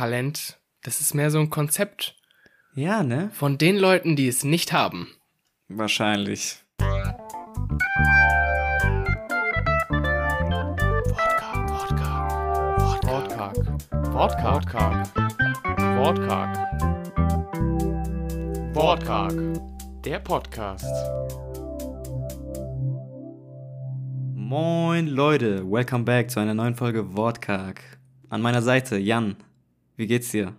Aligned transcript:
Talent. 0.00 0.58
Das 0.82 1.02
ist 1.02 1.12
mehr 1.12 1.30
so 1.30 1.38
ein 1.40 1.50
Konzept 1.50 2.16
Ja, 2.74 3.02
ne? 3.02 3.30
von 3.34 3.58
den 3.58 3.76
Leuten, 3.76 4.16
die 4.16 4.28
es 4.28 4.44
nicht 4.44 4.72
haben. 4.72 5.08
Wahrscheinlich. 5.68 6.56
Wortkarg. 13.04 13.56
Wortkarg. 14.14 15.14
Wortkarg. 15.98 16.58
Wortkarg. 18.74 19.34
Der 20.02 20.18
Podcast. 20.20 20.86
Moin 24.34 25.08
Leute, 25.08 25.70
welcome 25.70 26.04
back 26.04 26.30
zu 26.30 26.40
einer 26.40 26.54
neuen 26.54 26.74
Folge 26.74 27.14
Wortkarg. 27.14 27.82
An 28.30 28.40
meiner 28.40 28.62
Seite 28.62 28.96
Jan. 28.96 29.36
Wie 30.00 30.06
geht's 30.06 30.30
dir? 30.30 30.56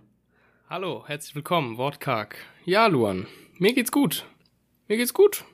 Hallo, 0.70 1.02
herzlich 1.08 1.34
willkommen, 1.34 1.76
Wortkarg. 1.76 2.36
Ja, 2.64 2.86
Luan, 2.86 3.26
mir 3.58 3.74
geht's 3.74 3.90
gut. 3.90 4.24
Mir 4.86 4.96
geht's 4.96 5.14
gut. 5.14 5.44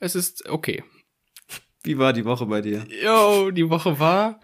Es 0.00 0.16
ist 0.16 0.48
okay. 0.48 0.82
Wie 1.84 1.98
war 1.98 2.12
die 2.12 2.24
Woche 2.24 2.46
bei 2.46 2.60
dir? 2.60 2.84
Jo, 3.00 3.52
die 3.52 3.70
Woche 3.70 4.00
war. 4.00 4.40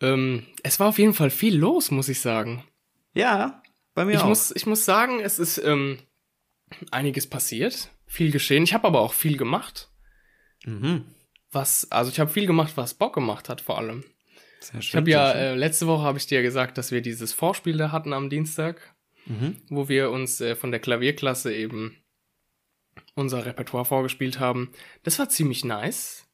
Ähm, 0.00 0.48
es 0.64 0.80
war 0.80 0.88
auf 0.88 0.98
jeden 0.98 1.14
Fall 1.14 1.30
viel 1.30 1.56
los, 1.56 1.92
muss 1.92 2.08
ich 2.08 2.20
sagen. 2.20 2.64
Ja, 3.14 3.62
bei 3.94 4.04
mir 4.04 4.14
Ich 4.14 4.18
auch. 4.22 4.26
muss, 4.26 4.50
ich 4.50 4.66
muss 4.66 4.84
sagen, 4.84 5.20
es 5.20 5.38
ist 5.38 5.58
ähm, 5.58 6.00
einiges 6.90 7.28
passiert, 7.30 7.88
viel 8.04 8.32
geschehen. 8.32 8.64
Ich 8.64 8.74
habe 8.74 8.88
aber 8.88 9.00
auch 9.02 9.12
viel 9.12 9.36
gemacht. 9.36 9.92
mhm. 10.64 11.04
Was, 11.52 11.88
also 11.92 12.10
ich 12.10 12.18
habe 12.18 12.32
viel 12.32 12.46
gemacht, 12.48 12.72
was 12.74 12.94
Bock 12.94 13.14
gemacht 13.14 13.48
hat, 13.48 13.60
vor 13.60 13.78
allem. 13.78 14.02
Sehr 14.60 14.80
Ich 14.80 14.86
schön. 14.86 15.00
habe 15.00 15.10
ja, 15.10 15.32
äh, 15.32 15.54
letzte 15.54 15.86
Woche 15.86 16.02
habe 16.02 16.18
ich 16.18 16.26
dir 16.26 16.36
ja 16.36 16.42
gesagt, 16.42 16.78
dass 16.78 16.90
wir 16.90 17.00
dieses 17.00 17.32
Vorspiel 17.32 17.76
da 17.76 17.92
hatten 17.92 18.12
am 18.12 18.28
Dienstag, 18.30 18.94
mhm. 19.26 19.56
wo 19.68 19.88
wir 19.88 20.10
uns 20.10 20.40
äh, 20.40 20.56
von 20.56 20.70
der 20.70 20.80
Klavierklasse 20.80 21.54
eben 21.54 21.96
unser 23.14 23.44
Repertoire 23.46 23.84
vorgespielt 23.84 24.40
haben. 24.40 24.72
Das 25.04 25.18
war 25.18 25.28
ziemlich 25.28 25.64
nice. 25.64 26.26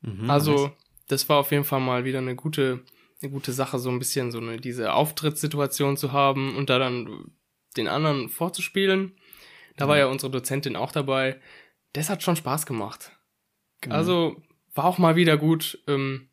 Mhm, 0.00 0.30
Also, 0.30 0.68
nice. 0.68 0.76
das 1.08 1.28
war 1.28 1.38
auf 1.38 1.50
jeden 1.52 1.64
Fall 1.64 1.80
mal 1.80 2.04
wieder 2.04 2.18
eine 2.18 2.36
gute, 2.36 2.84
eine 3.20 3.30
gute 3.30 3.52
Sache, 3.52 3.78
so 3.78 3.90
ein 3.90 3.98
bisschen 3.98 4.30
so 4.32 4.38
eine, 4.38 4.58
diese 4.58 4.92
Auftrittssituation 4.94 5.96
zu 5.96 6.12
haben 6.12 6.56
und 6.56 6.70
da 6.70 6.78
dann 6.78 7.32
den 7.76 7.88
anderen 7.88 8.28
vorzuspielen. 8.28 9.16
Da 9.76 9.86
war 9.86 9.96
ja 9.98 10.06
unsere 10.06 10.32
Dozentin 10.32 10.74
auch 10.74 10.90
dabei. 10.90 11.40
Das 11.92 12.10
hat 12.10 12.22
schon 12.22 12.34
Spaß 12.36 12.66
gemacht. 12.66 13.12
Mhm. 13.84 13.92
Also, 13.92 14.42
war 14.74 14.84
auch 14.86 14.98
mal 14.98 15.16
wieder 15.16 15.36
gut, 15.36 15.82
ähm, 15.86 16.27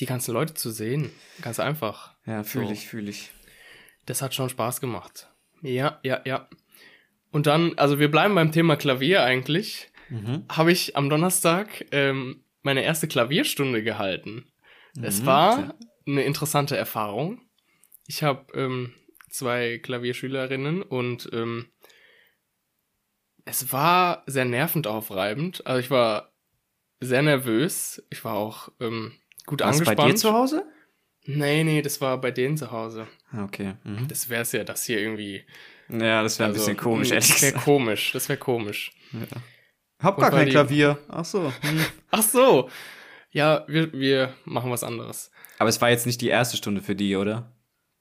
die 0.00 0.06
ganzen 0.06 0.32
Leute 0.34 0.54
zu 0.54 0.70
sehen. 0.70 1.10
Ganz 1.42 1.58
einfach. 1.60 2.14
Ja, 2.26 2.42
fühle 2.44 2.66
so. 2.66 2.72
ich, 2.72 2.86
fühle 2.86 3.10
ich. 3.10 3.30
Das 4.06 4.22
hat 4.22 4.34
schon 4.34 4.48
Spaß 4.48 4.80
gemacht. 4.80 5.28
Ja, 5.62 5.98
ja, 6.02 6.20
ja. 6.24 6.48
Und 7.30 7.46
dann, 7.46 7.76
also 7.78 7.98
wir 7.98 8.10
bleiben 8.10 8.34
beim 8.34 8.52
Thema 8.52 8.76
Klavier 8.76 9.22
eigentlich. 9.22 9.90
Mhm. 10.08 10.44
Habe 10.50 10.72
ich 10.72 10.96
am 10.96 11.10
Donnerstag 11.10 11.84
ähm, 11.92 12.42
meine 12.62 12.82
erste 12.82 13.08
Klavierstunde 13.08 13.82
gehalten. 13.82 14.50
Es 15.02 15.20
Mhm, 15.22 15.26
war 15.26 15.56
sehr- 15.56 15.74
eine 16.06 16.22
interessante 16.22 16.76
Erfahrung. 16.76 17.42
Ich 18.06 18.22
habe 18.22 18.46
ähm, 18.58 18.94
zwei 19.28 19.78
Klavierschülerinnen 19.78 20.82
und 20.82 21.28
ähm, 21.34 21.66
es 23.44 23.72
war 23.72 24.22
sehr 24.26 24.44
nervend 24.44 24.86
aufreibend. 24.86 25.66
Also 25.66 25.80
ich 25.80 25.90
war 25.90 26.32
sehr 27.00 27.22
nervös. 27.22 28.02
Ich 28.10 28.24
war 28.24 28.34
auch 28.34 28.70
ähm, 28.80 29.12
gut 29.48 29.60
War's 29.62 29.76
angespannt. 29.76 29.98
bei 29.98 30.06
dir 30.08 30.14
zu 30.14 30.32
Hause? 30.32 30.64
Nee, 31.26 31.64
nee, 31.64 31.82
das 31.82 32.00
war 32.00 32.20
bei 32.20 32.30
denen 32.30 32.56
zu 32.56 32.70
Hause. 32.70 33.06
Ah, 33.32 33.44
Okay. 33.44 33.74
Mhm. 33.84 34.06
Das 34.08 34.28
wäre 34.28 34.42
es 34.42 34.52
ja, 34.52 34.62
das 34.64 34.84
hier 34.84 34.98
irgendwie. 35.00 35.44
Ja, 35.90 36.22
das 36.22 36.38
wäre 36.38 36.48
ein 36.48 36.52
also, 36.54 36.64
bisschen 36.64 36.76
komisch, 36.76 37.10
ehrlich 37.10 37.28
Das 37.28 37.42
wäre 37.42 37.52
gesagt. 37.52 37.64
komisch, 37.64 38.12
das 38.12 38.28
wäre 38.28 38.38
komisch. 38.38 38.92
Hab 40.00 40.16
Und 40.16 40.22
gar 40.22 40.30
kein 40.30 40.46
die- 40.46 40.52
Klavier. 40.52 40.98
Ach 41.08 41.24
so. 41.24 41.52
Hm. 41.62 41.84
Ach 42.10 42.22
so. 42.22 42.70
Ja, 43.30 43.64
wir, 43.68 43.92
wir 43.92 44.32
machen 44.44 44.70
was 44.70 44.84
anderes. 44.84 45.30
Aber 45.58 45.68
es 45.68 45.80
war 45.80 45.90
jetzt 45.90 46.06
nicht 46.06 46.20
die 46.20 46.28
erste 46.28 46.56
Stunde 46.56 46.80
für 46.82 46.94
die, 46.94 47.16
oder? 47.16 47.52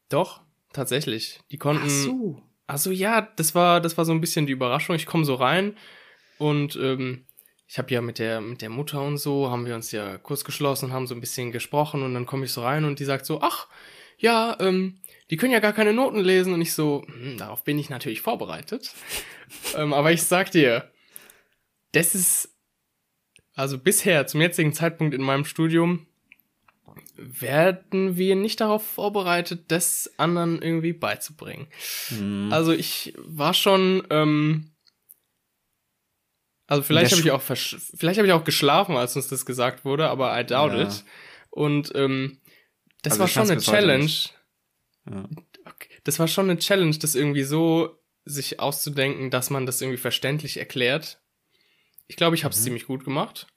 Doch, 0.09 0.41
tatsächlich. 0.73 1.39
Die 1.51 1.57
konnten. 1.57 1.89
so. 1.89 2.41
Ach 2.67 2.77
so, 2.77 2.91
ja, 2.91 3.21
das 3.35 3.55
war, 3.55 3.81
das 3.81 3.97
war 3.97 4.05
so 4.05 4.11
ein 4.13 4.21
bisschen 4.21 4.45
die 4.45 4.53
Überraschung. 4.53 4.95
Ich 4.95 5.05
komme 5.05 5.25
so 5.25 5.35
rein 5.35 5.75
und 6.37 6.75
ähm, 6.77 7.25
ich 7.67 7.77
habe 7.77 7.93
ja 7.93 8.01
mit 8.01 8.17
der, 8.17 8.39
mit 8.39 8.61
der 8.61 8.69
Mutter 8.69 9.01
und 9.01 9.17
so, 9.17 9.49
haben 9.49 9.65
wir 9.65 9.75
uns 9.75 9.91
ja 9.91 10.17
kurz 10.17 10.45
geschlossen, 10.45 10.93
haben 10.93 11.05
so 11.05 11.13
ein 11.13 11.19
bisschen 11.19 11.51
gesprochen 11.51 12.01
und 12.01 12.13
dann 12.13 12.25
komme 12.25 12.45
ich 12.45 12.51
so 12.51 12.61
rein 12.61 12.85
und 12.85 12.99
die 12.99 13.05
sagt 13.05 13.25
so, 13.25 13.41
ach, 13.41 13.67
ja, 14.17 14.55
ähm, 14.59 14.99
die 15.29 15.35
können 15.35 15.51
ja 15.51 15.59
gar 15.59 15.73
keine 15.73 15.93
Noten 15.93 16.19
lesen 16.19 16.53
und 16.53 16.61
ich 16.61 16.73
so, 16.73 17.03
hm, 17.05 17.37
darauf 17.37 17.63
bin 17.65 17.77
ich 17.77 17.89
natürlich 17.89 18.21
vorbereitet. 18.21 18.93
ähm, 19.75 19.93
aber 19.93 20.13
ich 20.13 20.23
sag 20.23 20.51
dir, 20.51 20.89
das 21.91 22.15
ist, 22.15 22.55
also 23.53 23.77
bisher, 23.77 24.27
zum 24.27 24.41
jetzigen 24.41 24.71
Zeitpunkt 24.71 25.13
in 25.13 25.21
meinem 25.21 25.43
Studium, 25.45 26.07
werden 27.15 28.15
wir 28.15 28.35
nicht 28.35 28.61
darauf 28.61 28.85
vorbereitet, 28.85 29.65
das 29.69 30.13
anderen 30.17 30.61
irgendwie 30.61 30.93
beizubringen. 30.93 31.67
Mhm. 32.11 32.49
Also 32.51 32.71
ich 32.71 33.13
war 33.17 33.53
schon, 33.53 34.03
ähm, 34.09 34.71
also 36.67 36.83
vielleicht 36.83 37.11
habe 37.11 37.21
ich 37.21 37.31
auch 37.31 37.41
vielleicht 37.41 38.17
habe 38.19 38.27
ich 38.27 38.33
auch 38.33 38.43
geschlafen, 38.43 38.95
als 38.95 39.15
uns 39.15 39.27
das 39.27 39.45
gesagt 39.45 39.85
wurde, 39.85 40.09
aber 40.09 40.39
I 40.39 40.45
doubt 40.45 40.73
Ja. 40.73 40.83
it. 40.83 41.03
Und 41.49 41.91
ähm, 41.95 42.39
das 43.01 43.13
Also 43.13 43.21
war 43.21 43.27
schon 43.27 43.49
eine 43.51 43.61
Challenge. 43.61 44.11
Ja. 45.09 45.29
Okay. 45.65 45.89
Das 46.03 46.19
war 46.19 46.27
schon 46.27 46.49
eine 46.49 46.59
Challenge, 46.59 46.95
das 46.97 47.15
irgendwie 47.15 47.43
so 47.43 47.97
sich 48.25 48.59
auszudenken, 48.59 49.31
dass 49.31 49.49
man 49.49 49.65
das 49.65 49.81
irgendwie 49.81 49.97
verständlich 49.97 50.57
erklärt. 50.57 51.21
Ich 52.07 52.15
glaube, 52.17 52.35
ich 52.35 52.43
habe 52.43 52.53
es 52.53 52.59
Mhm. 52.59 52.63
ziemlich 52.65 52.85
gut 52.85 53.03
gemacht. 53.05 53.47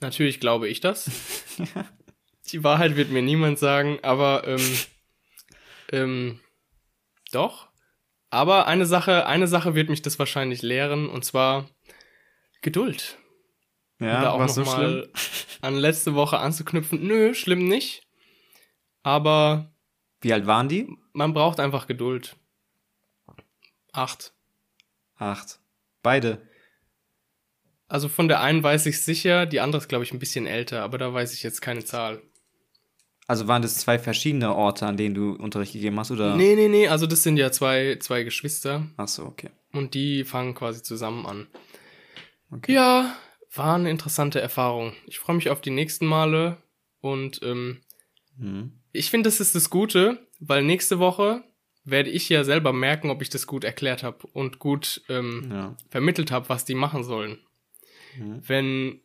Natürlich 0.00 0.38
glaube 0.40 0.68
ich 0.68 0.80
das. 0.80 1.10
Die 2.52 2.64
Wahrheit 2.64 2.96
wird 2.96 3.10
mir 3.10 3.22
niemand 3.22 3.58
sagen, 3.58 3.98
aber 4.02 4.46
ähm, 4.46 4.78
ähm, 5.92 6.40
doch. 7.32 7.68
Aber 8.30 8.66
eine 8.66 8.86
Sache, 8.86 9.26
eine 9.26 9.48
Sache 9.48 9.74
wird 9.74 9.88
mich 9.88 10.02
das 10.02 10.18
wahrscheinlich 10.18 10.62
lehren, 10.62 11.08
und 11.08 11.24
zwar 11.24 11.68
Geduld. 12.62 13.18
Um 14.00 14.06
da 14.06 14.22
Ja, 14.22 14.30
auch 14.30 14.38
war 14.38 14.48
so 14.48 14.62
noch 14.62 14.74
schlimm. 14.76 14.90
mal 15.00 15.08
an 15.62 15.74
letzte 15.76 16.14
Woche 16.14 16.38
anzuknüpfen. 16.38 17.06
Nö, 17.06 17.34
schlimm 17.34 17.66
nicht. 17.66 18.02
Aber 19.02 19.72
Wie 20.20 20.32
alt 20.32 20.46
waren 20.46 20.68
die? 20.68 20.88
man 21.12 21.34
braucht 21.34 21.58
einfach 21.60 21.86
Geduld. 21.86 22.36
Acht. 23.92 24.32
Acht. 25.16 25.58
Beide. 26.02 26.46
Also 27.88 28.08
von 28.08 28.28
der 28.28 28.40
einen 28.40 28.62
weiß 28.62 28.86
ich 28.86 29.00
sicher, 29.00 29.46
die 29.46 29.60
andere 29.60 29.80
ist, 29.82 29.88
glaube 29.88 30.04
ich, 30.04 30.12
ein 30.12 30.18
bisschen 30.18 30.46
älter, 30.46 30.82
aber 30.82 30.98
da 30.98 31.12
weiß 31.12 31.32
ich 31.34 31.42
jetzt 31.42 31.60
keine 31.62 31.84
Zahl. 31.84 32.22
Also 33.26 33.48
waren 33.48 33.62
das 33.62 33.78
zwei 33.78 33.98
verschiedene 33.98 34.54
Orte, 34.54 34.86
an 34.86 34.96
denen 34.96 35.14
du 35.14 35.32
Unterricht 35.32 35.72
gegeben 35.72 35.98
hast, 35.98 36.10
oder? 36.10 36.36
Nee, 36.36 36.54
nee, 36.54 36.68
nee, 36.68 36.88
also 36.88 37.06
das 37.06 37.22
sind 37.22 37.36
ja 37.36 37.50
zwei, 37.50 37.96
zwei 38.00 38.22
Geschwister 38.24 38.86
Ach 38.96 39.08
so, 39.08 39.24
okay. 39.24 39.50
und 39.72 39.94
die 39.94 40.24
fangen 40.24 40.54
quasi 40.54 40.82
zusammen 40.82 41.26
an. 41.26 41.46
Okay. 42.50 42.72
Ja, 42.74 43.14
war 43.54 43.74
eine 43.76 43.90
interessante 43.90 44.40
Erfahrung. 44.40 44.92
Ich 45.06 45.18
freue 45.18 45.36
mich 45.36 45.50
auf 45.50 45.60
die 45.60 45.70
nächsten 45.70 46.06
Male 46.06 46.56
und 47.00 47.40
ähm, 47.42 47.80
Mhm. 48.36 48.72
ich 48.92 49.10
finde, 49.10 49.28
das 49.28 49.40
ist 49.40 49.54
das 49.56 49.68
Gute, 49.68 50.24
weil 50.38 50.62
nächste 50.62 50.98
Woche 51.00 51.42
werde 51.84 52.10
ich 52.10 52.28
ja 52.28 52.44
selber 52.44 52.72
merken, 52.72 53.10
ob 53.10 53.20
ich 53.22 53.30
das 53.30 53.46
gut 53.48 53.64
erklärt 53.64 54.02
habe 54.04 54.26
und 54.28 54.58
gut 54.60 55.02
ähm, 55.08 55.48
Ja. 55.50 55.76
vermittelt 55.90 56.30
habe, 56.30 56.48
was 56.48 56.64
die 56.64 56.74
machen 56.76 57.02
sollen. 57.02 57.38
Mhm. 58.16 58.42
Wenn, 58.46 59.00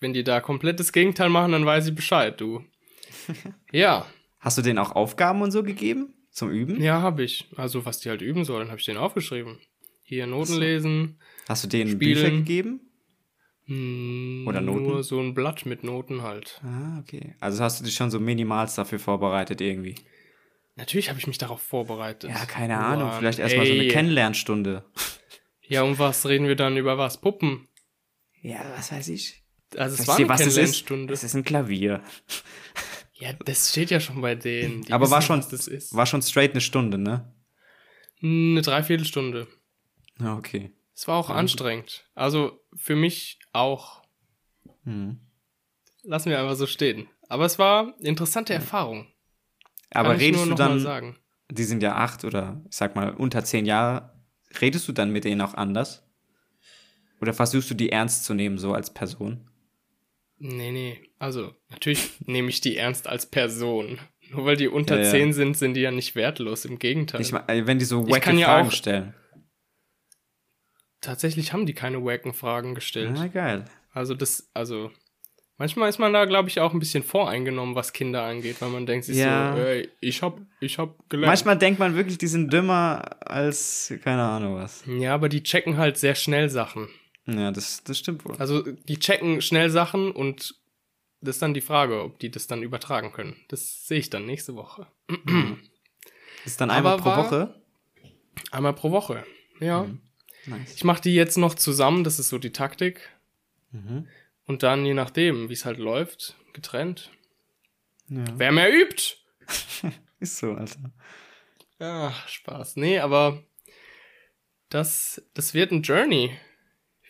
wenn 0.00 0.12
die 0.12 0.24
da 0.24 0.40
komplett 0.40 0.80
das 0.80 0.92
Gegenteil 0.92 1.28
machen, 1.28 1.52
dann 1.52 1.66
weiß 1.66 1.86
ich 1.88 1.94
Bescheid, 1.94 2.40
du. 2.40 2.64
ja, 3.72 4.06
Hast 4.40 4.56
du 4.58 4.62
denen 4.62 4.78
auch 4.78 4.92
Aufgaben 4.92 5.42
und 5.42 5.50
so 5.50 5.62
gegeben? 5.62 6.14
Zum 6.30 6.50
Üben? 6.50 6.80
ja, 6.80 7.00
habe 7.02 7.24
ich. 7.24 7.48
Also, 7.56 7.84
was 7.84 7.98
die 8.00 8.08
halt 8.08 8.22
üben 8.22 8.44
sollen, 8.44 8.68
habe 8.68 8.78
ich 8.78 8.84
denen 8.86 8.98
aufgeschrieben. 8.98 9.58
Hier 10.04 10.26
Noten 10.28 10.46
so. 10.54 10.58
lesen. 10.60 11.18
Hast 11.48 11.64
du 11.64 11.68
denen 11.68 11.90
Spielen. 11.90 11.98
Bücher 12.14 12.30
gegeben? 12.30 12.80
Hm, 13.64 14.44
Oder 14.46 14.60
Noten? 14.60 14.82
Nur 14.84 15.02
so 15.02 15.18
ein 15.20 15.34
Blatt 15.34 15.66
mit 15.66 15.82
Noten 15.82 16.22
halt. 16.22 16.60
Ah, 16.62 16.98
okay. 17.00 17.34
Also 17.40 17.62
hast 17.64 17.80
du 17.80 17.84
dich 17.84 17.94
schon 17.94 18.10
so 18.10 18.20
minimals 18.20 18.74
dafür 18.74 18.98
vorbereitet 18.98 19.60
irgendwie? 19.60 19.94
Natürlich 20.76 21.08
habe 21.08 21.18
ich 21.18 21.26
mich 21.26 21.38
darauf 21.38 21.60
vorbereitet. 21.60 22.30
Ja, 22.30 22.44
keine 22.46 22.76
Mann, 22.76 23.00
Ahnung. 23.00 23.12
Vielleicht 23.18 23.38
erstmal 23.40 23.66
so 23.66 23.72
eine. 23.72 23.88
Kennenlernstunde. 23.88 24.84
Ja, 25.70 25.82
und 25.82 25.98
was 25.98 26.24
reden 26.26 26.46
wir 26.48 26.56
dann 26.56 26.78
über 26.78 26.96
was? 26.96 27.20
Puppen. 27.20 27.68
Ja, 28.40 28.64
was 28.74 28.90
weiß 28.90 29.08
ich. 29.08 29.44
Also, 29.76 29.94
es 29.96 29.98
Weißt 30.00 30.08
war 30.08 30.16
eine 30.16 30.28
was 30.30 30.40
es 30.40 30.46
ist? 30.46 30.54
Kennenlernstunde. 30.54 31.12
Es 31.12 31.24
ist 31.24 31.34
ein 31.34 31.44
Klavier. 31.44 32.02
Ja, 33.20 33.32
das 33.32 33.70
steht 33.70 33.90
ja 33.90 33.98
schon 33.98 34.20
bei 34.20 34.36
denen. 34.36 34.82
Die 34.82 34.92
Aber 34.92 35.10
war 35.10 35.20
schon, 35.20 35.40
das 35.40 35.66
ist. 35.66 35.92
war 35.92 36.06
schon 36.06 36.22
straight 36.22 36.52
eine 36.52 36.60
Stunde, 36.60 36.98
ne? 36.98 37.34
Eine 38.22 38.62
Dreiviertelstunde. 38.62 39.48
Ja, 40.20 40.36
okay. 40.36 40.70
Es 40.98 41.06
war 41.06 41.16
auch 41.16 41.30
anstrengend. 41.30 42.08
Also 42.16 42.58
für 42.74 42.96
mich 42.96 43.38
auch. 43.52 44.02
Mhm. 44.82 45.20
Lassen 46.02 46.30
wir 46.30 46.40
einfach 46.40 46.56
so 46.56 46.66
stehen. 46.66 47.06
Aber 47.28 47.44
es 47.44 47.56
war 47.56 47.94
interessante 48.00 48.52
Erfahrung. 48.52 49.06
Aber 49.90 50.08
Kann 50.08 50.16
ich 50.16 50.22
redest 50.24 50.46
du 50.46 50.54
dann, 50.54 50.80
sagen. 50.80 51.16
die 51.52 51.62
sind 51.62 51.84
ja 51.84 51.94
acht 51.94 52.24
oder 52.24 52.60
ich 52.68 52.76
sag 52.76 52.96
mal 52.96 53.14
unter 53.14 53.44
zehn 53.44 53.64
Jahre, 53.64 54.12
redest 54.60 54.88
du 54.88 54.92
dann 54.92 55.12
mit 55.12 55.22
denen 55.22 55.40
auch 55.40 55.54
anders? 55.54 56.04
Oder 57.20 57.32
versuchst 57.32 57.70
du 57.70 57.74
die 57.74 57.92
ernst 57.92 58.24
zu 58.24 58.34
nehmen, 58.34 58.58
so 58.58 58.72
als 58.74 58.92
Person? 58.92 59.48
Nee, 60.38 60.72
nee. 60.72 61.00
Also, 61.20 61.54
natürlich 61.70 62.10
nehme 62.26 62.48
ich 62.48 62.60
die 62.60 62.76
ernst 62.76 63.06
als 63.06 63.26
Person. 63.26 64.00
Nur 64.30 64.46
weil 64.46 64.56
die 64.56 64.66
unter 64.66 64.96
Ja, 64.98 65.04
ja. 65.04 65.10
10 65.12 65.32
sind, 65.32 65.56
sind 65.56 65.74
die 65.74 65.80
ja 65.82 65.92
nicht 65.92 66.16
wertlos. 66.16 66.64
Im 66.64 66.80
Gegenteil. 66.80 67.20
Ich 67.20 67.32
wenn 67.32 67.78
die 67.78 67.84
so 67.84 68.08
wacke 68.08 68.20
kann 68.20 68.36
ja 68.38 68.46
Fragen 68.48 68.68
auch- 68.68 68.72
stellen. 68.72 69.14
Tatsächlich 71.00 71.52
haben 71.52 71.66
die 71.66 71.74
keine 71.74 72.04
wacken 72.04 72.32
Fragen 72.34 72.74
gestellt. 72.74 73.12
Na 73.14 73.26
geil. 73.28 73.64
Also, 73.92 74.14
das, 74.14 74.50
also. 74.54 74.90
Manchmal 75.60 75.88
ist 75.88 75.98
man 75.98 76.12
da, 76.12 76.24
glaube 76.24 76.48
ich, 76.48 76.60
auch 76.60 76.72
ein 76.72 76.78
bisschen 76.78 77.02
voreingenommen, 77.02 77.74
was 77.74 77.92
Kinder 77.92 78.22
angeht, 78.22 78.60
weil 78.60 78.68
man 78.68 78.86
denkt 78.86 79.06
sich 79.06 79.16
Ja. 79.16 79.56
so, 79.56 79.62
ey, 79.62 79.88
ich 80.00 80.22
hab, 80.22 80.40
ich 80.60 80.78
hab 80.78 81.08
gelernt. 81.10 81.30
Manchmal 81.30 81.58
denkt 81.58 81.80
man 81.80 81.96
wirklich, 81.96 82.16
die 82.16 82.28
sind 82.28 82.52
dümmer 82.52 83.16
als 83.28 83.92
keine 84.04 84.22
Ahnung 84.22 84.54
was. 84.54 84.84
Ja, 84.86 85.14
aber 85.14 85.28
die 85.28 85.42
checken 85.42 85.76
halt 85.76 85.96
sehr 85.98 86.14
schnell 86.14 86.48
Sachen. 86.48 86.88
Ja, 87.26 87.50
das, 87.50 87.82
das 87.82 87.98
stimmt 87.98 88.24
wohl. 88.24 88.36
Also, 88.36 88.62
die 88.62 89.00
checken 89.00 89.40
schnell 89.42 89.68
Sachen 89.68 90.12
und 90.12 90.54
das 91.20 91.36
ist 91.36 91.42
dann 91.42 91.54
die 91.54 91.60
Frage, 91.60 92.02
ob 92.04 92.20
die 92.20 92.30
das 92.30 92.46
dann 92.46 92.62
übertragen 92.62 93.10
können. 93.12 93.34
Das 93.48 93.84
sehe 93.88 93.98
ich 93.98 94.10
dann 94.10 94.26
nächste 94.26 94.54
Woche. 94.54 94.86
Das 95.08 96.52
ist 96.52 96.60
dann 96.60 96.70
einmal 96.70 96.94
aber 96.94 97.02
pro 97.02 97.10
war- 97.10 97.24
Woche. 97.24 97.54
Einmal 98.52 98.72
pro 98.74 98.92
Woche. 98.92 99.24
Ja. 99.58 99.82
Mhm. 99.82 100.00
Nice. 100.46 100.74
Ich 100.76 100.84
mache 100.84 101.02
die 101.02 101.14
jetzt 101.14 101.36
noch 101.36 101.54
zusammen, 101.54 102.04
das 102.04 102.18
ist 102.18 102.28
so 102.28 102.38
die 102.38 102.52
Taktik. 102.52 103.08
Mhm. 103.70 104.08
Und 104.46 104.62
dann, 104.62 104.84
je 104.86 104.94
nachdem, 104.94 105.48
wie 105.48 105.52
es 105.52 105.64
halt 105.64 105.78
läuft, 105.78 106.36
getrennt. 106.52 107.10
Ja. 108.08 108.24
Wer 108.36 108.52
mehr 108.52 108.72
übt? 108.72 109.16
Ist 110.20 110.38
so, 110.38 110.52
Alter. 110.52 110.90
Ja, 111.78 112.12
Spaß. 112.26 112.76
Nee, 112.76 112.98
aber 112.98 113.44
das, 114.68 115.22
das 115.34 115.54
wird 115.54 115.70
ein 115.70 115.82
Journey. 115.82 116.36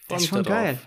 Das 0.08 0.22
ist 0.22 0.28
schon 0.28 0.42
geil. 0.42 0.78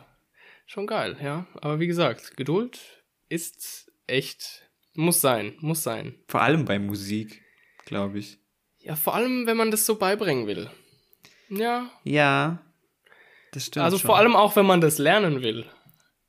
Schon 0.65 0.87
geil, 0.87 1.17
ja. 1.21 1.47
Aber 1.55 1.79
wie 1.79 1.87
gesagt, 1.87 2.37
Geduld 2.37 3.03
ist 3.27 3.91
echt, 4.07 4.69
muss 4.94 5.21
sein, 5.21 5.55
muss 5.59 5.83
sein. 5.83 6.15
Vor 6.27 6.41
allem 6.41 6.65
bei 6.65 6.79
Musik, 6.79 7.41
glaube 7.85 8.19
ich. 8.19 8.39
Ja, 8.79 8.95
vor 8.95 9.15
allem, 9.15 9.47
wenn 9.47 9.57
man 9.57 9.71
das 9.71 9.85
so 9.85 9.95
beibringen 9.95 10.47
will. 10.47 10.69
Ja, 11.51 11.89
Ja, 12.03 12.59
das 13.51 13.65
stimmt. 13.68 13.83
also 13.83 13.98
schon. 13.98 14.07
vor 14.07 14.18
allem 14.18 14.36
auch, 14.36 14.56
wenn 14.56 14.65
man 14.65 14.80
das 14.81 14.98
lernen 14.98 15.42
will. 15.44 15.65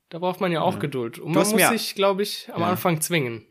Da 0.09 0.19
braucht 0.19 0.41
man 0.41 0.51
ja 0.51 0.61
auch 0.61 0.77
Geduld. 0.79 1.17
Und 1.17 1.33
Du 1.33 1.39
man 1.39 1.49
muss 1.49 1.69
sich, 1.69 1.95
glaube 1.95 2.21
ich, 2.21 2.47
am 2.53 2.61
Ja. 2.61 2.67
Anfang 2.69 3.01
zwingen. 3.01 3.47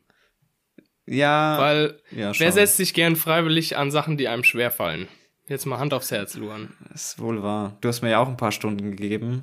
Ja, 1.06 1.58
Weil 1.58 2.00
ja, 2.12 2.32
wer 2.38 2.52
setzt 2.52 2.76
sich 2.76 2.94
gern 2.94 3.16
freiwillig 3.16 3.76
an 3.76 3.90
Sachen, 3.90 4.16
die 4.16 4.28
einem 4.28 4.44
schwerfallen? 4.44 5.08
Jetzt 5.48 5.66
mal 5.66 5.78
Hand 5.78 5.92
aufs 5.92 6.10
Herz, 6.12 6.36
Luan. 6.36 6.72
ist 6.94 7.18
wohl 7.18 7.42
wahr. 7.42 7.76
Du 7.80 7.88
hast 7.88 8.02
mir 8.02 8.10
ja 8.10 8.20
auch 8.20 8.28
ein 8.28 8.36
paar 8.36 8.52
Stunden 8.52 8.92
gegeben. 8.92 9.42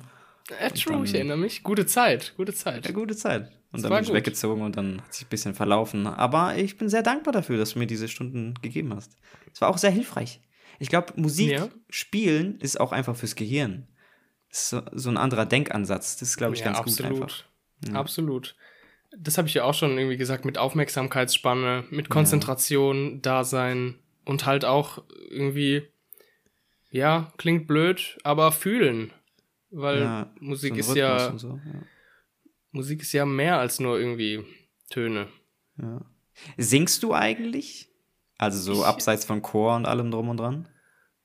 Äh, 0.58 0.70
true, 0.70 0.94
dann- 0.94 1.04
ich 1.04 1.14
erinnere 1.14 1.36
mich. 1.36 1.62
Gute 1.62 1.84
Zeit, 1.84 2.32
gute 2.36 2.54
Zeit. 2.54 2.86
Ja, 2.86 2.92
gute 2.92 3.14
Zeit. 3.14 3.42
Und 3.72 3.74
Das 3.74 3.82
dann 3.82 3.90
bin 3.92 4.00
ich 4.02 4.06
gut. 4.08 4.16
weggezogen 4.16 4.62
und 4.62 4.76
dann 4.76 5.02
hat 5.02 5.12
sich 5.14 5.26
ein 5.26 5.28
bisschen 5.28 5.54
verlaufen. 5.54 6.06
Aber 6.06 6.56
ich 6.56 6.78
bin 6.78 6.88
sehr 6.88 7.02
dankbar 7.02 7.32
dafür, 7.32 7.58
dass 7.58 7.74
du 7.74 7.78
mir 7.78 7.86
diese 7.86 8.08
Stunden 8.08 8.54
gegeben 8.62 8.94
hast. 8.96 9.16
Es 9.52 9.60
war 9.60 9.68
auch 9.68 9.78
sehr 9.78 9.90
hilfreich. 9.90 10.40
Ich 10.80 10.88
glaube, 10.88 11.12
Musik 11.16 11.52
Ja. 11.52 11.68
spielen 11.88 12.58
ist 12.60 12.80
auch 12.80 12.90
einfach 12.90 13.14
fürs 13.14 13.36
Gehirn. 13.36 13.86
Ist 14.50 14.70
so, 14.70 14.82
so 14.92 15.10
ein 15.10 15.16
anderer 15.16 15.46
Denkansatz. 15.46 16.16
Das 16.16 16.30
ist, 16.30 16.36
glaube 16.36 16.54
ich, 16.54 16.60
ja, 16.60 16.72
ganz 16.72 16.78
gut 16.78 16.88
absolut. 16.88 17.22
einfach. 17.22 17.44
Absolut. 17.94 18.56
Das 19.16 19.38
habe 19.38 19.46
ich 19.46 19.54
ja 19.54 19.64
auch 19.64 19.74
schon 19.74 19.96
irgendwie 19.98 20.16
gesagt, 20.16 20.44
mit 20.44 20.58
Aufmerksamkeitsspanne, 20.58 21.84
mit 21.90 22.08
Konzentration, 22.08 23.20
Dasein 23.22 23.98
und 24.24 24.46
halt 24.46 24.64
auch 24.64 25.04
irgendwie, 25.28 25.82
ja, 26.90 27.32
klingt 27.36 27.66
blöd, 27.66 28.18
aber 28.24 28.50
fühlen. 28.50 29.12
Weil 29.70 30.00
Ja, 30.00 30.34
Musik 30.40 30.74
so 30.74 30.92
ist 30.92 30.96
ja, 30.96 31.38
So, 31.38 31.60
ja. 31.64 31.82
Musik 32.72 33.02
ist 33.02 33.12
ja 33.12 33.26
mehr 33.26 33.58
als 33.58 33.80
nur 33.80 33.98
irgendwie 33.98 34.44
Töne. 34.88 35.28
Ja. 35.76 36.04
Singst 36.56 37.02
du 37.02 37.12
eigentlich? 37.14 37.89
Also 38.40 38.58
so 38.74 38.80
Ich- 38.80 38.86
abseits 38.86 39.24
von 39.26 39.42
Chor 39.42 39.76
und 39.76 39.86
allem 39.86 40.10
drum 40.10 40.30
und 40.30 40.38
dran? 40.38 40.66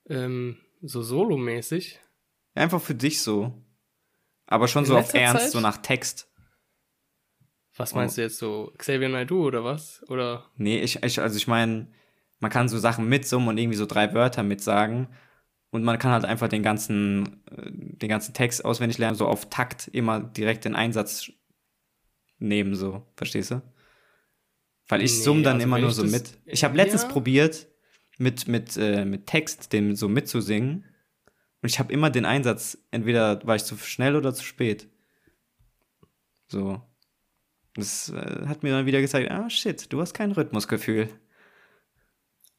Ähm, 0.10 0.58
so 0.82 1.02
solomäßig. 1.02 2.00
Einfach 2.56 2.82
für 2.82 2.96
dich 2.96 3.22
so. 3.22 3.54
Aber 4.48 4.68
schon 4.68 4.84
In 4.84 4.88
so 4.88 4.98
auf 4.98 5.14
Ernst, 5.14 5.44
Zeit? 5.44 5.52
so 5.52 5.60
nach 5.62 5.78
Text. 5.78 6.30
Was 7.78 7.94
Oh. 7.94 7.96
meinst 7.98 8.18
du 8.18 8.22
jetzt 8.22 8.38
so? 8.38 8.74
Xavier 8.78 9.10
Naidoo 9.10 9.46
oder 9.46 9.64
was? 9.64 10.04
Oder? 10.10 10.46
Nee, 10.58 10.80
ich, 10.82 11.02
ich 11.04 11.20
also 11.22 11.38
ich 11.38 11.48
meine, 11.48 11.88
man 12.40 12.52
kann 12.52 12.68
so 12.70 12.78
Sachen 12.78 13.08
mitsummen 13.08 13.48
und 13.50 13.58
irgendwie 13.58 13.78
so 13.78 13.86
drei 13.86 14.14
Wörter 14.14 14.44
mitsagen. 14.44 15.08
Und 15.72 15.84
man 15.84 15.98
kann 16.00 16.12
halt 16.12 16.26
einfach 16.26 16.48
den 16.50 16.64
ganzen, 16.64 17.44
äh, 17.48 17.70
den 17.72 18.10
ganzen 18.10 18.34
Text 18.34 18.64
auswendig 18.66 18.98
lernen, 18.98 19.16
so 19.18 19.26
auf 19.28 19.50
Takt 19.50 19.88
immer 19.90 20.20
direkt 20.20 20.66
den 20.66 20.76
Einsatz 20.76 21.32
nehmen, 22.40 22.76
so. 22.76 23.06
Verstehst 23.16 23.52
du? 23.52 23.62
Weil 24.88 25.02
ich 25.02 25.12
Nee, 25.14 25.24
summe 25.24 25.42
dann 25.42 25.56
also 25.56 25.64
immer 25.66 25.80
nur 25.80 25.92
so 25.92 26.04
mit. 26.04 26.38
Ich 26.46 26.64
habe 26.64 26.78
letztens 26.78 27.04
Ja. 27.04 27.10
probiert, 27.10 27.68
mit, 28.18 28.48
mit, 28.48 28.78
äh, 28.78 29.04
mit 29.06 29.26
Text 29.28 29.74
dem 29.74 29.96
so 29.96 30.08
mitzusingen. 30.08 30.86
Und 31.62 31.70
ich 31.70 31.80
habe 31.80 31.92
immer 31.92 32.10
den 32.12 32.26
Einsatz, 32.26 32.78
entweder 32.92 33.46
war 33.48 33.56
ich 33.56 33.64
zu 33.64 33.78
schnell 33.78 34.16
oder 34.16 34.34
zu 34.34 34.44
spät. 34.44 34.88
So. 36.48 36.82
Das 37.74 38.10
äh, 38.10 38.46
hat 38.48 38.64
mir 38.64 38.72
dann 38.72 38.86
wieder 38.86 39.02
gezeigt, 39.02 39.32
ah 39.32 39.50
shit, 39.50 39.92
du 39.92 40.00
hast 40.00 40.14
kein 40.14 40.32
Rhythmusgefühl. 40.32 41.10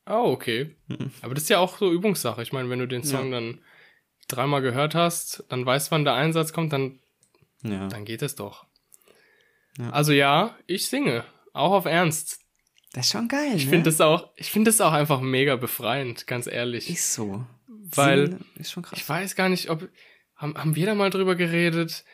Oh, 0.08 0.30
okay. 0.32 0.76
Mhm. 0.88 1.10
Aber 1.22 1.34
das 1.34 1.44
ist 1.44 1.48
ja 1.48 1.58
auch 1.58 1.78
so 1.78 1.90
Übungssache. 1.92 2.42
Ich 2.42 2.52
meine, 2.52 2.68
wenn 2.68 2.78
du 2.80 2.86
den 2.88 3.02
Song 3.02 3.30
dann 3.30 3.60
dreimal 4.28 4.60
gehört 4.62 4.94
hast, 4.94 5.44
dann 5.48 5.64
weißt, 5.64 5.90
wann 5.90 6.04
der 6.04 6.14
Einsatz 6.14 6.52
kommt, 6.52 6.72
dann, 6.72 7.00
Ja. 7.62 7.88
dann 7.88 8.04
geht 8.04 8.22
es 8.22 8.34
doch. 8.34 8.66
Ja. 9.78 9.90
Also 9.90 10.12
ja, 10.12 10.56
ich 10.66 10.88
singe. 10.88 11.24
Auch 11.56 11.72
auf 11.72 11.84
Ernst. 11.86 12.40
Das 12.92 13.06
ist 13.06 13.12
schon 13.12 13.28
geil, 13.28 13.52
Ich 13.56 13.64
ne? 13.64 13.70
finde 13.70 13.90
das 13.90 14.00
auch, 14.00 14.30
ich 14.36 14.50
finde 14.50 14.70
das 14.70 14.80
auch 14.80 14.92
einfach 14.92 15.20
mega 15.20 15.56
befreiend, 15.56 16.26
ganz 16.26 16.46
ehrlich. 16.46 16.88
Ist 16.88 17.12
so. 17.14 17.44
Weil- 17.68 18.38
Ist 18.56 18.72
schon 18.72 18.82
krass. 18.82 18.98
Ich 18.98 19.08
weiß 19.08 19.36
gar 19.36 19.48
nicht, 19.48 19.70
ob, 19.70 19.88
haben, 20.36 20.56
haben 20.56 20.76
wir 20.76 20.86
da 20.86 20.94
mal 20.94 21.10
drüber 21.10 21.34
geredet? 21.34 22.04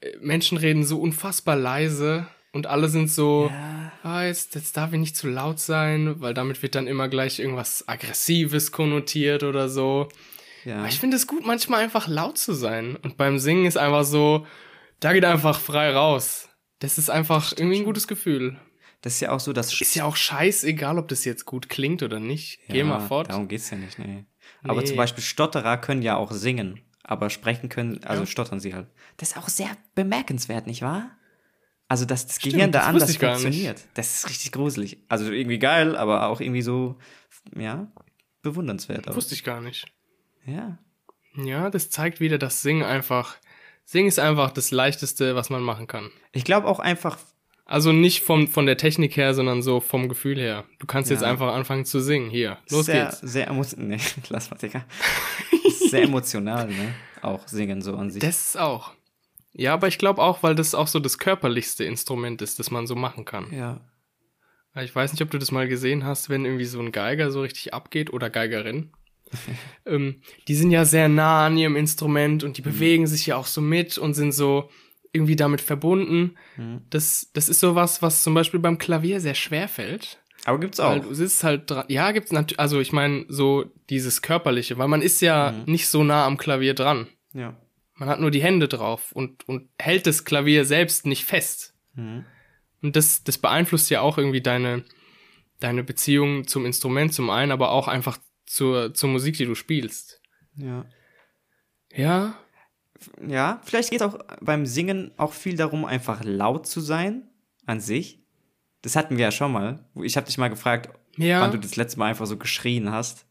Äh, 0.00 0.16
Menschen 0.20 0.58
reden 0.58 0.84
so 0.84 1.00
unfassbar 1.00 1.56
leise 1.56 2.26
und 2.52 2.66
alle 2.66 2.88
sind 2.88 3.10
so, 3.10 3.48
Ja. 3.50 3.92
ah, 4.02 4.24
jetzt, 4.24 4.54
jetzt 4.54 4.76
darf 4.76 4.92
ich 4.92 4.98
nicht 4.98 5.16
zu 5.16 5.28
laut 5.28 5.58
sein, 5.60 6.20
weil 6.20 6.34
damit 6.34 6.62
wird 6.62 6.74
dann 6.74 6.86
immer 6.86 7.08
gleich 7.08 7.38
irgendwas 7.38 7.86
Aggressives 7.88 8.72
konnotiert 8.72 9.42
oder 9.42 9.68
so. 9.68 10.08
ja. 10.64 10.78
Aber 10.78 10.88
ich 10.88 10.98
finde 10.98 11.16
es 11.16 11.26
gut, 11.26 11.44
manchmal 11.46 11.82
einfach 11.82 12.08
laut 12.08 12.38
zu 12.38 12.52
sein. 12.54 12.96
Und 12.96 13.16
beim 13.16 13.38
Singen 13.38 13.66
ist 13.66 13.76
einfach 13.76 14.04
so, 14.04 14.46
da 15.00 15.12
geht 15.12 15.24
einfach 15.24 15.58
frei 15.60 15.92
raus. 15.92 16.48
Das 16.78 16.96
ist 16.98 17.10
einfach 17.10 17.52
irgendwie 17.56 17.78
ein 17.78 17.84
gutes 17.84 18.08
Gefühl. 18.08 18.58
Das 19.02 19.14
ist 19.14 19.20
ja 19.20 19.30
auch 19.32 19.40
so, 19.40 19.52
dass 19.52 19.78
Ist 19.80 19.94
ja 19.94 20.04
auch 20.04 20.16
scheißegal, 20.16 20.98
ob 20.98 21.08
das 21.08 21.24
jetzt 21.24 21.44
gut 21.44 21.68
klingt 21.68 22.02
oder 22.02 22.18
nicht. 22.18 22.58
Geh 22.68 22.78
Ja, 22.78 22.84
mal 22.84 23.00
fort. 23.00 23.28
Darum 23.30 23.46
geht's 23.48 23.68
ja 23.70 23.76
nicht, 23.76 23.98
nee. 23.98 24.24
Aber 24.62 24.80
Nee. 24.80 24.86
zum 24.86 24.96
Beispiel 24.96 25.22
Stotterer 25.22 25.76
können 25.76 26.02
ja 26.02 26.16
auch 26.16 26.32
singen, 26.32 26.80
aber 27.02 27.28
sprechen 27.30 27.68
können, 27.68 28.02
also 28.04 28.22
Ja. 28.22 28.26
stottern 28.26 28.58
sie 28.60 28.74
halt. 28.74 28.88
Das 29.18 29.30
ist 29.32 29.36
auch 29.36 29.48
sehr 29.48 29.68
bemerkenswert, 29.94 30.66
nicht 30.66 30.82
wahr? 30.82 31.10
Also, 31.88 32.06
dass 32.06 32.26
das 32.26 32.36
Stimmt, 32.36 32.54
Gehirn 32.54 32.72
da 32.72 32.78
das 32.78 32.88
anders 32.88 33.16
funktioniert. 33.16 33.84
Das 33.94 34.14
ist 34.16 34.28
richtig 34.30 34.52
gruselig. 34.52 34.98
Also 35.08 35.30
irgendwie 35.30 35.58
geil, 35.58 35.94
aber 35.94 36.28
auch 36.28 36.40
irgendwie 36.40 36.62
so, 36.62 36.96
ja, 37.54 37.92
bewundernswert. 38.40 39.08
Auch. 39.08 39.16
Wusste 39.16 39.34
ich 39.34 39.44
gar 39.44 39.60
nicht. 39.60 39.84
Ja. 40.46 40.78
Ja, 41.36 41.70
das 41.70 41.90
zeigt 41.90 42.20
wieder, 42.20 42.38
dass 42.38 42.62
Singen 42.62 42.82
einfach, 42.82 43.36
Singen 43.84 44.08
ist 44.08 44.18
einfach 44.18 44.52
das 44.52 44.70
Leichteste, 44.70 45.34
was 45.34 45.50
man 45.50 45.62
machen 45.62 45.86
kann. 45.86 46.10
Ich 46.32 46.44
glaube 46.44 46.66
auch 46.66 46.78
einfach, 46.78 47.18
Also 47.72 47.90
nicht 47.90 48.22
vom, 48.22 48.48
von 48.48 48.66
der 48.66 48.76
Technik 48.76 49.16
her, 49.16 49.32
sondern 49.32 49.62
so 49.62 49.80
vom 49.80 50.10
Gefühl 50.10 50.38
her. 50.38 50.64
Du 50.78 50.86
kannst 50.86 51.10
jetzt 51.10 51.22
Ja. 51.22 51.30
einfach 51.30 51.54
anfangen 51.54 51.86
zu 51.86 52.00
singen. 52.00 52.28
Hier, 52.28 52.58
los 52.68 52.84
sehr, 52.84 53.06
geht's. 53.06 53.20
sehr 53.20 53.48
emotional. 53.48 53.86
Nee, 53.96 54.02
lass 54.28 54.50
mal, 54.50 54.58
Digga. 54.58 54.84
sehr 55.88 56.02
emotional, 56.02 56.68
ne? 56.68 56.94
Auch 57.22 57.48
singen 57.48 57.80
so 57.80 57.96
an 57.96 58.10
sich. 58.10 58.20
Das 58.20 58.48
ist 58.48 58.58
auch. 58.58 58.92
Ja, 59.54 59.72
aber 59.72 59.88
ich 59.88 59.96
glaube 59.96 60.20
auch, 60.20 60.42
weil 60.42 60.54
das 60.54 60.74
auch 60.74 60.86
so 60.86 60.98
das 61.00 61.16
körperlichste 61.18 61.84
Instrument 61.84 62.42
ist, 62.42 62.58
das 62.58 62.70
man 62.70 62.86
so 62.86 62.94
machen 62.94 63.24
kann. 63.24 63.46
ja. 63.50 63.80
Ich 64.82 64.94
weiß 64.94 65.12
nicht, 65.12 65.20
ob 65.22 65.30
du 65.30 65.38
das 65.38 65.50
mal 65.50 65.68
gesehen 65.68 66.04
hast, 66.04 66.28
wenn 66.30 66.44
irgendwie 66.46 66.64
so 66.64 66.78
ein 66.80 66.92
Geiger 66.92 67.30
so 67.30 67.40
richtig 67.42 67.72
abgeht 67.74 68.10
oder 68.12 68.28
Geigerin. 68.28 68.90
ähm, 69.86 70.20
die 70.46 70.54
sind 70.54 70.70
ja 70.72 70.84
sehr 70.84 71.08
nah 71.08 71.46
an 71.46 71.56
ihrem 71.56 71.76
Instrument 71.76 72.44
und 72.44 72.56
die 72.58 72.62
bewegen 72.62 73.06
sich 73.06 73.24
ja 73.26 73.36
auch 73.36 73.46
so 73.46 73.60
mit 73.62 73.96
und 73.98 74.12
sind 74.14 74.32
so 74.32 74.68
irgendwie 75.12 75.36
damit 75.36 75.60
verbunden. 75.60 76.36
Mhm. 76.56 76.82
Das, 76.90 77.30
das 77.34 77.48
ist 77.48 77.60
sowas, 77.60 78.02
was 78.02 78.22
zum 78.22 78.34
Beispiel 78.34 78.60
beim 78.60 78.78
Klavier 78.78 79.20
sehr 79.20 79.34
schwer 79.34 79.68
fällt. 79.68 80.18
Aber 80.44 80.58
gibt's 80.58 80.78
Weil 80.78 81.00
auch. 81.00 81.04
du 81.04 81.14
sitzt 81.14 81.44
halt 81.44 81.70
dran. 81.70 81.84
Ja, 81.88 82.10
gibt's 82.12 82.32
natürlich, 82.32 82.58
also 82.58 82.80
ich 82.80 82.92
meine, 82.92 83.26
so 83.28 83.64
dieses 83.90 84.22
Körperliche, 84.22 84.76
weil 84.78 84.88
man 84.88 85.02
ist 85.02 85.20
ja 85.20 85.52
Mhm. 85.52 85.64
nicht 85.72 85.86
so 85.88 86.02
nah 86.02 86.26
am 86.26 86.36
Klavier 86.38 86.74
dran. 86.74 87.06
Ja. 87.32 87.56
Man 87.94 88.08
hat 88.08 88.18
nur 88.20 88.30
die 88.32 88.42
Hände 88.42 88.66
drauf 88.68 89.12
und, 89.12 89.46
und 89.48 89.68
hält 89.78 90.06
das 90.06 90.24
Klavier 90.24 90.64
selbst 90.64 91.06
nicht 91.06 91.24
fest. 91.24 91.74
Mhm. 91.94 92.24
Und 92.82 92.96
das, 92.96 93.22
das 93.22 93.38
beeinflusst 93.38 93.90
ja 93.90 94.00
auch 94.00 94.18
irgendwie 94.18 94.40
deine, 94.40 94.82
deine 95.60 95.84
Beziehung 95.84 96.48
zum 96.48 96.66
Instrument 96.66 97.14
zum 97.14 97.30
einen, 97.30 97.52
aber 97.52 97.70
auch 97.70 97.86
einfach 97.86 98.18
zur, 98.46 98.92
zur 98.94 99.10
Musik, 99.10 99.36
die 99.36 99.44
du 99.44 99.54
spielst. 99.54 100.20
Ja. 100.56 100.86
Ja, 101.94 102.34
Ja, 103.26 103.60
vielleicht 103.64 103.90
geht 103.90 104.00
es 104.00 104.06
auch 104.06 104.18
beim 104.40 104.66
Singen 104.66 105.10
auch 105.16 105.32
viel 105.32 105.56
darum, 105.56 105.84
einfach 105.84 106.22
laut 106.24 106.66
zu 106.66 106.80
sein 106.80 107.28
an 107.66 107.80
sich. 107.80 108.20
Das 108.82 108.96
hatten 108.96 109.16
wir 109.16 109.24
ja 109.26 109.30
schon 109.30 109.52
mal. 109.52 109.84
Ich 110.02 110.16
habe 110.16 110.26
dich 110.26 110.38
mal 110.38 110.48
gefragt, 110.48 110.90
Ja. 111.16 111.40
wann 111.40 111.52
du 111.52 111.58
das 111.58 111.76
letzte 111.76 111.98
Mal 111.98 112.06
einfach 112.10 112.26
so 112.26 112.36
geschrien 112.36 112.90
hast. 112.90 113.26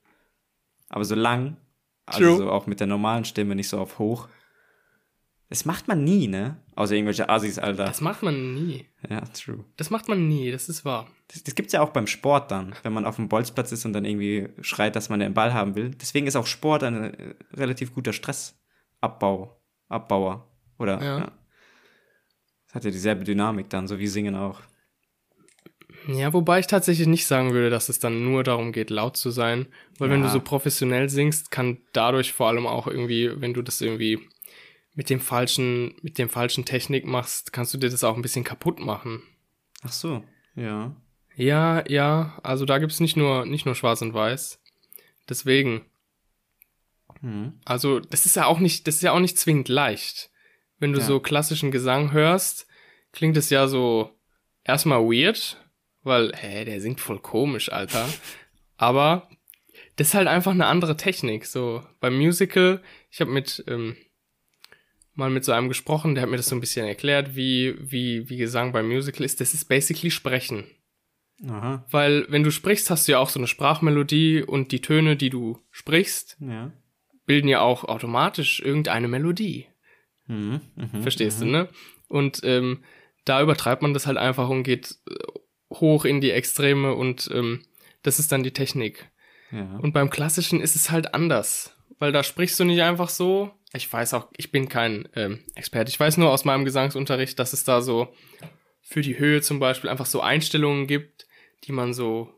Aber 0.89 1.03
so 1.05 1.15
lang. 1.15 1.57
Also 2.05 2.21
True. 2.25 2.37
so 2.37 2.51
auch 2.51 2.67
mit 2.67 2.79
der 2.79 2.87
normalen 2.87 3.25
Stimme, 3.25 3.55
nicht 3.55 3.69
so 3.69 3.79
auf 3.79 3.99
hoch. 3.99 4.27
Das 5.49 5.65
macht 5.65 5.87
man 5.89 6.03
nie, 6.05 6.27
ne? 6.27 6.57
Außer 6.75 6.95
irgendwelche 6.95 7.27
Assis, 7.27 7.59
Alter. 7.59 7.83
das 7.85 7.99
macht 7.99 8.23
man 8.23 8.53
nie. 8.53 8.85
ja, 9.09 9.19
true. 9.21 9.65
Das 9.75 9.89
macht 9.89 10.07
man 10.07 10.29
nie, 10.29 10.49
das 10.49 10.69
ist 10.69 10.85
wahr. 10.85 11.07
Das, 11.27 11.43
das 11.43 11.55
gibt's 11.55 11.73
ja 11.73 11.81
auch 11.81 11.89
beim 11.89 12.07
Sport 12.07 12.51
dann, 12.51 12.73
wenn 12.83 12.93
man 12.93 13.05
auf 13.05 13.17
dem 13.17 13.27
Bolzplatz 13.27 13.73
ist 13.73 13.85
und 13.85 13.91
dann 13.91 14.05
irgendwie 14.05 14.47
schreit, 14.61 14.95
dass 14.95 15.09
man 15.09 15.19
den 15.19 15.33
Ball 15.33 15.53
haben 15.53 15.75
will. 15.75 15.91
Deswegen 15.91 16.25
ist 16.27 16.37
auch 16.37 16.47
Sport 16.47 16.83
ein 16.83 17.13
äh, 17.13 17.35
relativ 17.53 17.93
guter 17.93 18.13
Stressabbau, 18.13 19.60
Abbauer. 19.91 20.47
Oder? 20.79 21.01
Ja. 21.03 21.31
Das 22.67 22.75
hat 22.75 22.85
ja 22.85 22.91
dieselbe 22.91 23.23
Dynamik 23.23 23.69
dann, 23.69 23.87
so 23.87 23.99
wie 23.99 24.07
Singen 24.07 24.35
auch. 24.35 24.61
Ja, 26.07 26.33
wobei 26.33 26.59
ich 26.59 26.67
tatsächlich 26.67 27.07
nicht 27.07 27.27
sagen 27.27 27.51
würde, 27.53 27.69
dass 27.69 27.89
es 27.89 27.99
dann 27.99 28.23
nur 28.23 28.43
darum 28.43 28.71
geht, 28.71 28.89
laut 28.89 29.17
zu 29.17 29.29
sein. 29.29 29.67
Weil 29.99 30.09
wenn 30.09 30.21
Ja. 30.21 30.27
du 30.27 30.33
so 30.33 30.39
professionell 30.39 31.09
singst, 31.09 31.51
kann 31.51 31.77
dadurch 31.93 32.33
vor 32.33 32.47
allem 32.47 32.65
auch 32.65 32.87
irgendwie, 32.87 33.29
wenn 33.39 33.53
du 33.53 33.61
das 33.61 33.81
irgendwie 33.81 34.19
mit 34.95 35.09
dem 35.09 35.19
falschen, 35.19 35.93
mit 36.01 36.17
dem 36.17 36.27
falschen 36.29 36.65
Technik 36.65 37.05
machst, 37.05 37.53
kannst 37.53 37.73
du 37.73 37.77
dir 37.77 37.89
das 37.89 38.03
auch 38.03 38.15
ein 38.15 38.21
bisschen 38.23 38.43
kaputt 38.43 38.79
machen. 38.79 39.21
Ach 39.83 39.91
so, 39.91 40.23
ja. 40.55 40.95
Ja, 41.35 41.83
ja, 41.87 42.39
also 42.43 42.65
da 42.65 42.77
gibt's 42.79 42.99
nicht 42.99 43.15
nur, 43.15 43.45
nicht 43.45 43.65
nur 43.65 43.75
schwarz 43.75 44.01
und 44.01 44.13
weiß. 44.13 44.59
Deswegen. 45.29 45.81
Mhm. 47.21 47.59
Also, 47.65 47.99
das 47.99 48.25
ist 48.25 48.35
ja 48.35 48.45
auch 48.45 48.59
nicht, 48.59 48.87
das 48.87 48.95
ist 48.95 49.01
ja 49.03 49.11
auch 49.13 49.19
nicht 49.19 49.37
zwingend 49.37 49.69
leicht. 49.69 50.29
Wenn 50.79 50.93
du 50.93 50.99
Ja. 50.99 51.05
so 51.05 51.19
klassischen 51.19 51.71
Gesang 51.71 52.11
hörst, 52.11 52.67
klingt 53.11 53.37
es 53.37 53.49
ja 53.49 53.67
so 53.67 54.09
erstmal 54.63 55.01
weird, 55.01 55.63
weil, 56.03 56.31
hä, 56.35 56.65
der 56.65 56.81
singt 56.81 56.99
voll 56.99 57.19
komisch, 57.19 57.71
Alter. 57.71 58.07
Aber 58.77 59.29
das 59.95 60.07
ist 60.09 60.13
halt 60.15 60.27
einfach 60.27 60.51
eine 60.51 60.65
andere 60.65 60.97
Technik. 60.97 61.45
So 61.45 61.83
beim 61.99 62.17
Musical, 62.17 62.81
ich 63.11 63.21
habe 63.21 63.29
mit 63.31 63.63
ähm, 63.67 63.95
mal 65.13 65.29
mit 65.29 65.45
so 65.45 65.51
einem 65.51 65.67
gesprochen, 65.67 66.15
der 66.15 66.23
hat 66.23 66.29
mir 66.31 66.37
das 66.37 66.47
so 66.47 66.55
ein 66.55 66.61
bisschen 66.61 66.87
erklärt, 66.87 67.35
wie 67.35 67.75
wie 67.79 68.27
wie 68.29 68.37
Gesang 68.37 68.71
beim 68.71 68.87
Musical 68.87 69.23
ist. 69.25 69.39
Das 69.41 69.53
ist 69.53 69.65
basically 69.65 70.09
Sprechen. 70.09 70.63
Aha, 71.47 71.85
Weil 71.89 72.25
wenn 72.29 72.43
du 72.43 72.51
sprichst, 72.51 72.89
hast 72.91 73.07
du 73.07 73.13
ja 73.13 73.19
auch 73.19 73.29
so 73.29 73.39
eine 73.39 73.47
Sprachmelodie 73.47 74.43
und 74.43 74.71
die 74.71 74.81
Töne, 74.81 75.15
die 75.15 75.29
du 75.31 75.59
sprichst, 75.71 76.37
ja. 76.39 76.71
Bilden 77.25 77.47
ja 77.47 77.61
auch 77.61 77.83
automatisch 77.83 78.61
irgendeine 78.61 79.07
Melodie. 79.07 79.67
Mhm. 80.27 80.61
Mhm. 80.75 81.01
Verstehst 81.01 81.41
du, 81.41 81.45
ne? 81.45 81.69
Und 82.07 82.41
ähm, 82.43 82.83
da 83.25 83.41
übertreibt 83.41 83.81
man 83.81 83.93
das 83.93 84.07
halt 84.07 84.17
einfach 84.17 84.49
und 84.49 84.63
geht 84.63 84.95
äh, 85.09 85.13
hoch 85.73 86.05
in 86.05 86.21
die 86.21 86.31
Extreme 86.31 86.93
und 86.93 87.29
ähm, 87.33 87.63
das 88.03 88.19
ist 88.19 88.31
dann 88.31 88.43
die 88.43 88.53
Technik. 88.53 89.09
Ja. 89.51 89.77
Und 89.77 89.93
beim 89.93 90.09
Klassischen 90.09 90.61
ist 90.61 90.75
es 90.75 90.91
halt 90.91 91.13
anders, 91.13 91.75
weil 91.99 92.11
da 92.11 92.23
sprichst 92.23 92.59
du 92.59 92.63
nicht 92.63 92.81
einfach 92.81 93.09
so. 93.09 93.51
Ich 93.73 93.91
weiß 93.91 94.13
auch, 94.15 94.27
ich 94.35 94.51
bin 94.51 94.67
kein 94.67 95.07
ähm, 95.15 95.39
Experte. 95.55 95.89
Ich 95.89 95.99
weiß 95.99 96.17
nur 96.17 96.31
aus 96.31 96.45
meinem 96.45 96.65
Gesangsunterricht, 96.65 97.39
dass 97.39 97.53
es 97.53 97.63
da 97.63 97.81
so 97.81 98.13
für 98.81 99.01
die 99.01 99.17
Höhe 99.17 99.41
zum 99.41 99.59
Beispiel 99.59 99.89
einfach 99.89 100.05
so 100.05 100.21
Einstellungen 100.21 100.87
gibt, 100.87 101.27
die 101.63 101.71
man 101.71 101.93
so 101.93 102.33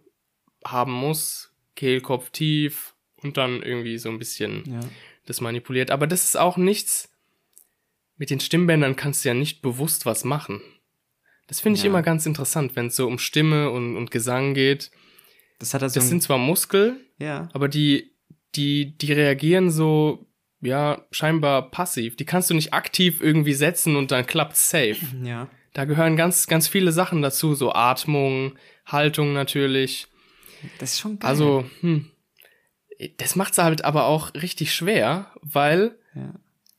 haben 0.63 0.92
muss. 0.92 1.52
Kehlkopf 1.75 2.30
tief 2.30 2.93
und 3.24 3.38
dann 3.38 3.62
irgendwie 3.62 3.98
so 3.98 4.10
ein 4.10 4.20
bisschen 4.20 4.63
ja. 4.65 4.80
das 5.25 5.42
manipuliert. 5.42 5.92
Aber 5.92 6.08
das 6.08 6.24
ist 6.24 6.38
auch 6.38 6.58
nichts. 6.58 7.10
Mit 8.18 8.30
den 8.30 8.39
Stimmbändern 8.39 8.96
kannst 8.96 9.24
du 9.24 9.30
ja 9.30 9.34
nicht 9.34 9.62
bewusst 9.62 10.06
was 10.06 10.24
machen. 10.24 10.62
Das 11.48 11.60
finde 11.60 11.77
ich 11.77 11.84
Ja. 11.84 11.89
immer 11.89 12.01
ganz 12.03 12.25
interessant, 12.25 12.75
wenn 12.75 12.88
es 12.88 12.96
so 12.96 13.08
um 13.08 13.20
Stimme 13.20 13.70
und, 13.72 13.98
und 13.98 14.12
Gesang 14.12 14.53
geht. 14.53 14.92
Das 15.60 15.74
hat 15.74 15.84
also. 15.84 16.00
Das 16.00 16.10
sind 16.10 16.22
zwar 16.24 16.38
Muskel, 16.38 16.98
ja. 17.20 17.50
aber 17.53 17.68
die, 17.68 18.12
die, 18.56 18.98
die 18.98 19.12
reagieren 19.13 19.70
so, 19.70 20.27
ja, 20.62 21.06
scheinbar 21.12 21.70
passiv. 21.72 22.15
Die 22.15 22.25
kannst 22.25 22.50
du 22.50 22.53
nicht 22.53 22.74
aktiv 22.74 23.20
irgendwie 23.22 23.53
setzen 23.53 23.96
und 23.96 24.12
dann 24.12 24.25
klappt's 24.25 24.70
safe. 24.70 24.98
Ja. 25.24 25.50
Da 25.74 25.86
gehören 25.86 26.15
ganz, 26.15 26.46
ganz 26.46 26.68
viele 26.68 26.92
Sachen 26.92 27.24
dazu, 27.24 27.56
so 27.56 27.74
Atmung, 27.74 28.53
Haltung 28.86 29.34
natürlich. 29.34 30.06
Das 30.77 30.92
ist 30.94 31.00
schon 31.00 31.18
geil. 31.18 31.27
Also, 31.27 31.65
hm, 31.82 32.12
das 33.18 33.36
macht's 33.36 33.58
halt 33.58 33.84
aber 33.86 34.06
auch 34.06 34.34
richtig 34.36 34.74
schwer, 34.74 35.32
weil 35.42 35.98
Ja. 36.16 36.34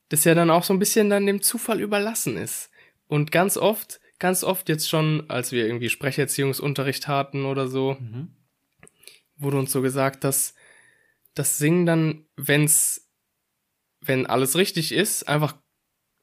das 0.08 0.24
ja 0.24 0.34
dann 0.34 0.50
auch 0.50 0.64
so 0.64 0.72
ein 0.72 0.78
bisschen 0.78 1.10
dann 1.10 1.26
dem 1.26 1.42
Zufall 1.42 1.80
überlassen 1.80 2.36
ist. 2.36 2.70
Und 3.06 3.32
ganz 3.32 3.56
oft, 3.56 4.00
ganz 4.18 4.44
oft 4.44 4.68
jetzt 4.68 4.88
schon, 4.88 5.28
als 5.28 5.52
wir 5.52 5.66
irgendwie 5.66 5.90
Sprecherziehungsunterricht 5.90 7.08
hatten 7.08 7.44
oder 7.44 7.68
so, 7.68 7.96
Mhm. 8.00 8.30
wurde 9.36 9.58
uns 9.58 9.72
so 9.72 9.82
gesagt, 9.82 10.24
dass 10.24 10.54
das 11.34 11.58
Singen 11.58 11.84
dann, 11.86 12.26
wenn's, 12.36 13.08
wenn 14.00 14.26
alles 14.26 14.56
richtig 14.56 14.92
ist, 14.92 15.28
einfach 15.28 15.56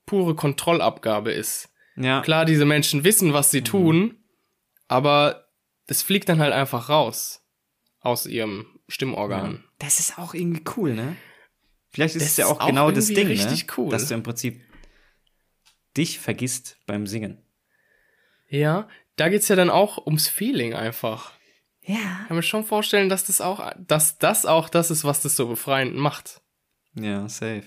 pure 0.06 0.36
Kontrollabgabe 0.36 1.32
ist. 1.32 1.70
Ja. 1.98 2.22
Klar, 2.22 2.46
diese 2.46 2.66
Menschen 2.66 3.04
wissen, 3.04 3.34
was 3.34 3.48
Mhm. 3.48 3.52
sie 3.52 3.62
tun, 3.64 4.24
aber 4.88 5.48
das 5.88 6.02
fliegt 6.02 6.30
dann 6.30 6.40
halt 6.40 6.54
einfach 6.54 6.88
raus 6.90 7.44
aus 8.00 8.26
ihrem 8.26 8.66
Stimmorgan. 8.88 9.64
Das 9.82 10.00
ist 10.00 10.18
auch 10.18 10.34
irgendwie 10.34 10.64
cool, 10.78 10.94
ne? 10.94 11.16
Vielleicht 11.90 12.16
ist 12.16 12.24
Das 12.24 12.32
es 12.32 12.38
ja 12.38 12.46
auch 12.46 12.62
auch 12.62 12.68
genau 12.68 12.92
das 12.92 13.08
Ding, 13.08 13.28
ne? 13.28 13.58
cool. 13.78 13.90
Dass 13.90 14.08
du 14.08 14.14
im 14.14 14.24
Prinzip 14.24 14.62
dich 15.98 16.20
vergisst 16.20 16.78
beim 16.86 17.06
Singen. 17.08 17.38
Ja, 18.48 18.88
da 19.16 19.30
geht's 19.30 19.48
ja 19.48 19.56
dann 19.56 19.70
auch 19.70 20.06
ums 20.06 20.28
Feeling 20.28 20.74
einfach. 20.74 21.34
Ja. 21.84 21.96
Ich 22.22 22.28
kann 22.28 22.38
mir 22.38 22.44
schon 22.44 22.64
vorstellen, 22.64 23.10
dass 23.10 23.26
das 23.26 23.42
auch, 23.42 23.74
dass 23.78 24.18
das 24.18 24.46
auch 24.46 24.70
das 24.70 24.92
ist, 24.92 25.04
was 25.04 25.22
das 25.22 25.36
so 25.36 25.48
befreiend 25.48 25.96
macht. 25.96 26.42
Ja, 26.94 27.28
safe. 27.28 27.66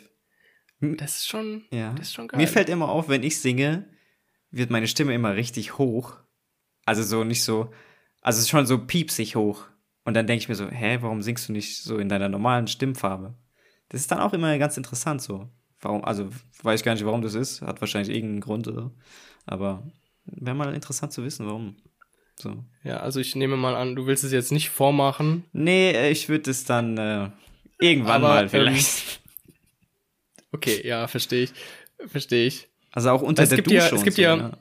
Das 0.80 1.16
ist 1.16 1.26
schon, 1.28 1.64
Ja. 1.70 1.92
das 1.94 2.08
ist 2.08 2.14
schon 2.14 2.28
geil. 2.28 2.38
Mir 2.38 2.48
fällt 2.48 2.68
immer 2.68 2.88
auf, 2.88 3.08
wenn 3.08 3.22
ich 3.22 3.40
singe, 3.40 3.88
wird 4.50 4.70
meine 4.70 4.86
Stimme 4.86 5.14
immer 5.14 5.34
richtig 5.34 5.78
hoch. 5.78 6.16
Also 6.86 7.02
so 7.02 7.24
nicht 7.24 7.42
so, 7.42 7.72
also 8.20 8.38
es 8.40 8.48
schon 8.48 8.66
so 8.66 8.78
piepsig 8.86 9.36
hoch. 9.36 9.66
Und 10.04 10.14
dann 10.14 10.26
denke 10.26 10.42
ich 10.42 10.48
mir 10.48 10.54
so, 10.54 10.68
hä, 10.68 10.98
warum 11.00 11.22
singst 11.22 11.48
du 11.48 11.52
nicht 11.52 11.82
so 11.82 11.98
in 11.98 12.08
deiner 12.08 12.28
normalen 12.28 12.66
Stimmfarbe? 12.66 13.34
Das 13.88 14.00
ist 14.00 14.10
dann 14.10 14.18
auch 14.20 14.32
immer 14.32 14.56
ganz 14.58 14.76
interessant 14.76 15.22
so. 15.22 15.48
Warum, 15.80 16.04
also 16.04 16.28
weiß 16.62 16.80
ich 16.80 16.84
gar 16.84 16.94
nicht, 16.94 17.04
warum 17.04 17.22
das 17.22 17.34
ist. 17.34 17.62
Hat 17.62 17.80
wahrscheinlich 17.80 18.14
irgendeinen 18.14 18.40
Grund. 18.40 18.68
Oder? 18.68 18.90
Aber 19.46 19.82
wäre 20.26 20.56
mal 20.56 20.74
interessant 20.74 21.12
zu 21.12 21.24
wissen, 21.24 21.46
warum. 21.46 21.76
So. 22.36 22.64
Ja, 22.82 22.98
also 22.98 23.20
ich 23.20 23.36
nehme 23.36 23.56
mal 23.56 23.76
an, 23.76 23.94
du 23.94 24.06
willst 24.06 24.24
es 24.24 24.32
jetzt 24.32 24.52
nicht 24.52 24.68
vormachen. 24.70 25.44
Nee, 25.52 25.92
äh, 25.92 26.10
ich 26.10 26.28
würde 26.28 26.50
es 26.50 26.64
dann 26.64 26.98
äh, 26.98 27.30
irgendwann 27.78 28.16
Aber, 28.24 28.28
mal 28.28 28.42
ähm, 28.44 28.48
vielleicht. 28.50 29.20
Okay, 30.52 30.86
ja, 30.86 31.06
verstehe 31.06 31.44
ich. 31.44 31.52
Verstehe 32.06 32.46
ich. 32.46 32.68
also 32.92 33.10
auch 33.10 33.22
unter 33.22 33.42
es 33.42 33.48
der 33.50 33.56
gibt 33.56 33.68
Dusche 33.68 33.76
ja- 33.78 33.94
es 33.94 34.02
gibt 34.04 34.16
so, 34.16 34.22
ja- 34.22 34.36
ne? 34.36 34.58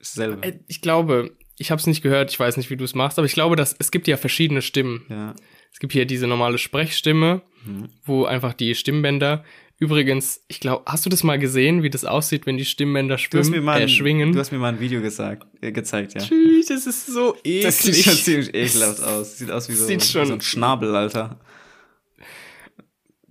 Selber. 0.00 0.44
Äh, 0.44 0.60
Ich 0.68 0.80
glaube, 0.82 1.36
ich 1.58 1.70
habe 1.70 1.80
es 1.80 1.86
nicht 1.86 2.02
gehört, 2.02 2.30
ich 2.30 2.38
weiß 2.38 2.56
nicht, 2.56 2.70
wie 2.70 2.76
du 2.76 2.84
es 2.84 2.94
machst, 2.94 3.18
aber 3.18 3.26
ich 3.26 3.32
glaube, 3.34 3.56
dass 3.56 3.74
es 3.78 3.90
gibt 3.90 4.06
ja 4.08 4.16
verschiedene 4.16 4.62
Stimmen. 4.62 5.04
Ja. 5.08 5.34
Es 5.72 5.78
gibt 5.78 5.92
hier 5.92 6.06
diese 6.06 6.26
normale 6.26 6.58
Sprechstimme, 6.58 7.42
Mhm. 7.64 7.88
wo 8.04 8.24
einfach 8.24 8.54
die 8.54 8.74
Stimmbänder. 8.74 9.44
Übrigens, 9.78 10.42
ich 10.48 10.60
glaube, 10.60 10.84
hast 10.86 11.04
du 11.04 11.10
das 11.10 11.22
mal 11.22 11.38
gesehen, 11.38 11.82
wie 11.82 11.90
das 11.90 12.04
aussieht, 12.06 12.46
wenn 12.46 12.56
die 12.56 12.64
Stimmbänder 12.64 13.16
Du 13.16 13.20
schwimmen, 13.22 13.50
mir 13.50 13.60
mal 13.60 13.82
äh, 13.82 13.88
schwingen? 13.88 14.32
du 14.32 14.38
hast 14.38 14.50
mir 14.52 14.56
mal 14.58 14.68
ein 14.72 14.80
Video 14.80 15.02
gesagt, 15.02 15.46
äh, 15.60 15.70
gezeigt, 15.72 16.14
ja. 16.14 16.22
Tschüss, 16.22 16.66
das 16.66 16.86
ist 16.86 17.06
so 17.06 17.34
eklig. 17.44 17.62
Das 17.64 17.78
sieht 17.82 17.96
schon 18.04 18.14
ziemlich 18.14 18.54
ekelhaft 18.54 19.02
aus. 19.02 19.36
Sieht 19.38 19.50
aus 19.50 19.68
wie 19.68 19.74
so, 19.74 19.84
Sieht 19.86 20.02
schon- 20.04 20.26
so 20.26 20.32
ein 20.34 20.40
Schnabel, 20.40 20.94
Alter. 20.96 21.40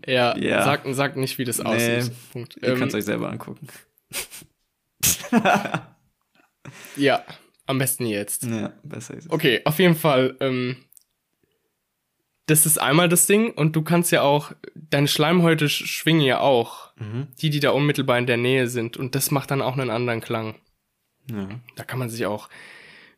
Ja, 0.05 0.37
Ja. 0.37 0.63
Sag, 0.63 0.83
sag 0.91 1.15
nicht, 1.17 1.39
wie 1.39 1.45
das 1.45 1.61
aussieht. 1.61 2.11
Punkt. 2.31 2.57
Ihr 2.61 2.67
Ähm, 2.69 2.77
könnt 2.77 2.89
es 2.89 2.95
euch 2.95 3.05
selber 3.05 3.31
angucken. 3.31 3.67
ja, 6.95 7.23
am 7.65 7.77
besten 7.77 8.05
jetzt. 8.05 8.43
Ja, 8.43 8.73
besser 8.83 9.15
ist 9.15 9.25
es. 9.25 9.31
Okay, 9.31 9.61
auf 9.65 9.79
jeden 9.79 9.95
Fall. 9.95 10.35
Ähm, 10.39 10.77
das 12.47 12.65
ist 12.67 12.77
einmal 12.77 13.09
das 13.09 13.25
Ding 13.25 13.51
und 13.51 13.75
du 13.75 13.81
kannst 13.81 14.11
ja 14.11 14.21
auch, 14.21 14.51
deine 14.75 15.07
Schleimhäute 15.07 15.65
sch- 15.65 15.87
schwingen 15.87 16.21
ja 16.21 16.39
auch. 16.41 16.93
Mhm. 16.97 17.27
Die, 17.41 17.49
die 17.49 17.59
da 17.59 17.71
unmittelbar 17.71 18.19
in 18.19 18.27
der 18.27 18.37
Nähe 18.37 18.67
sind. 18.67 18.97
Und 18.97 19.15
das 19.15 19.31
macht 19.31 19.49
dann 19.51 19.61
auch 19.63 19.73
einen 19.77 19.89
anderen 19.89 20.21
Klang. 20.21 20.55
Ja. 21.29 21.49
Da 21.75 21.83
kann 21.83 21.97
man 21.97 22.09
sich 22.09 22.25
auch 22.27 22.49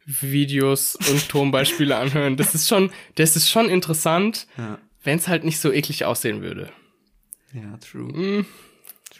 Videos 0.06 0.96
und 0.96 1.28
Tonbeispiele 1.28 1.98
anhören. 1.98 2.38
Das 2.38 2.56
ist 2.56 2.70
schon, 2.70 2.90
das 3.16 3.36
ist 3.36 3.50
schon 3.50 3.68
interessant, 3.70 4.48
Ja. 4.58 4.80
wenn 5.04 5.18
es 5.18 5.28
halt 5.28 5.44
nicht 5.44 5.60
so 5.60 5.74
eklig 5.74 6.06
aussehen 6.06 6.42
würde. 6.42 6.72
ja, 7.54 7.76
true. 7.78 8.14
Mm, 8.14 8.46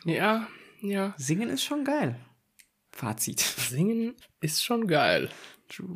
ja, 0.06 0.48
ja. 0.80 1.14
Singen 1.18 1.50
ist 1.50 1.64
schon 1.66 1.84
geil. 1.84 2.16
Fazit. 2.98 3.40
Singen 3.40 4.16
ist 4.42 4.64
schon 4.64 4.88
geil. 4.88 5.30
True. 5.70 5.96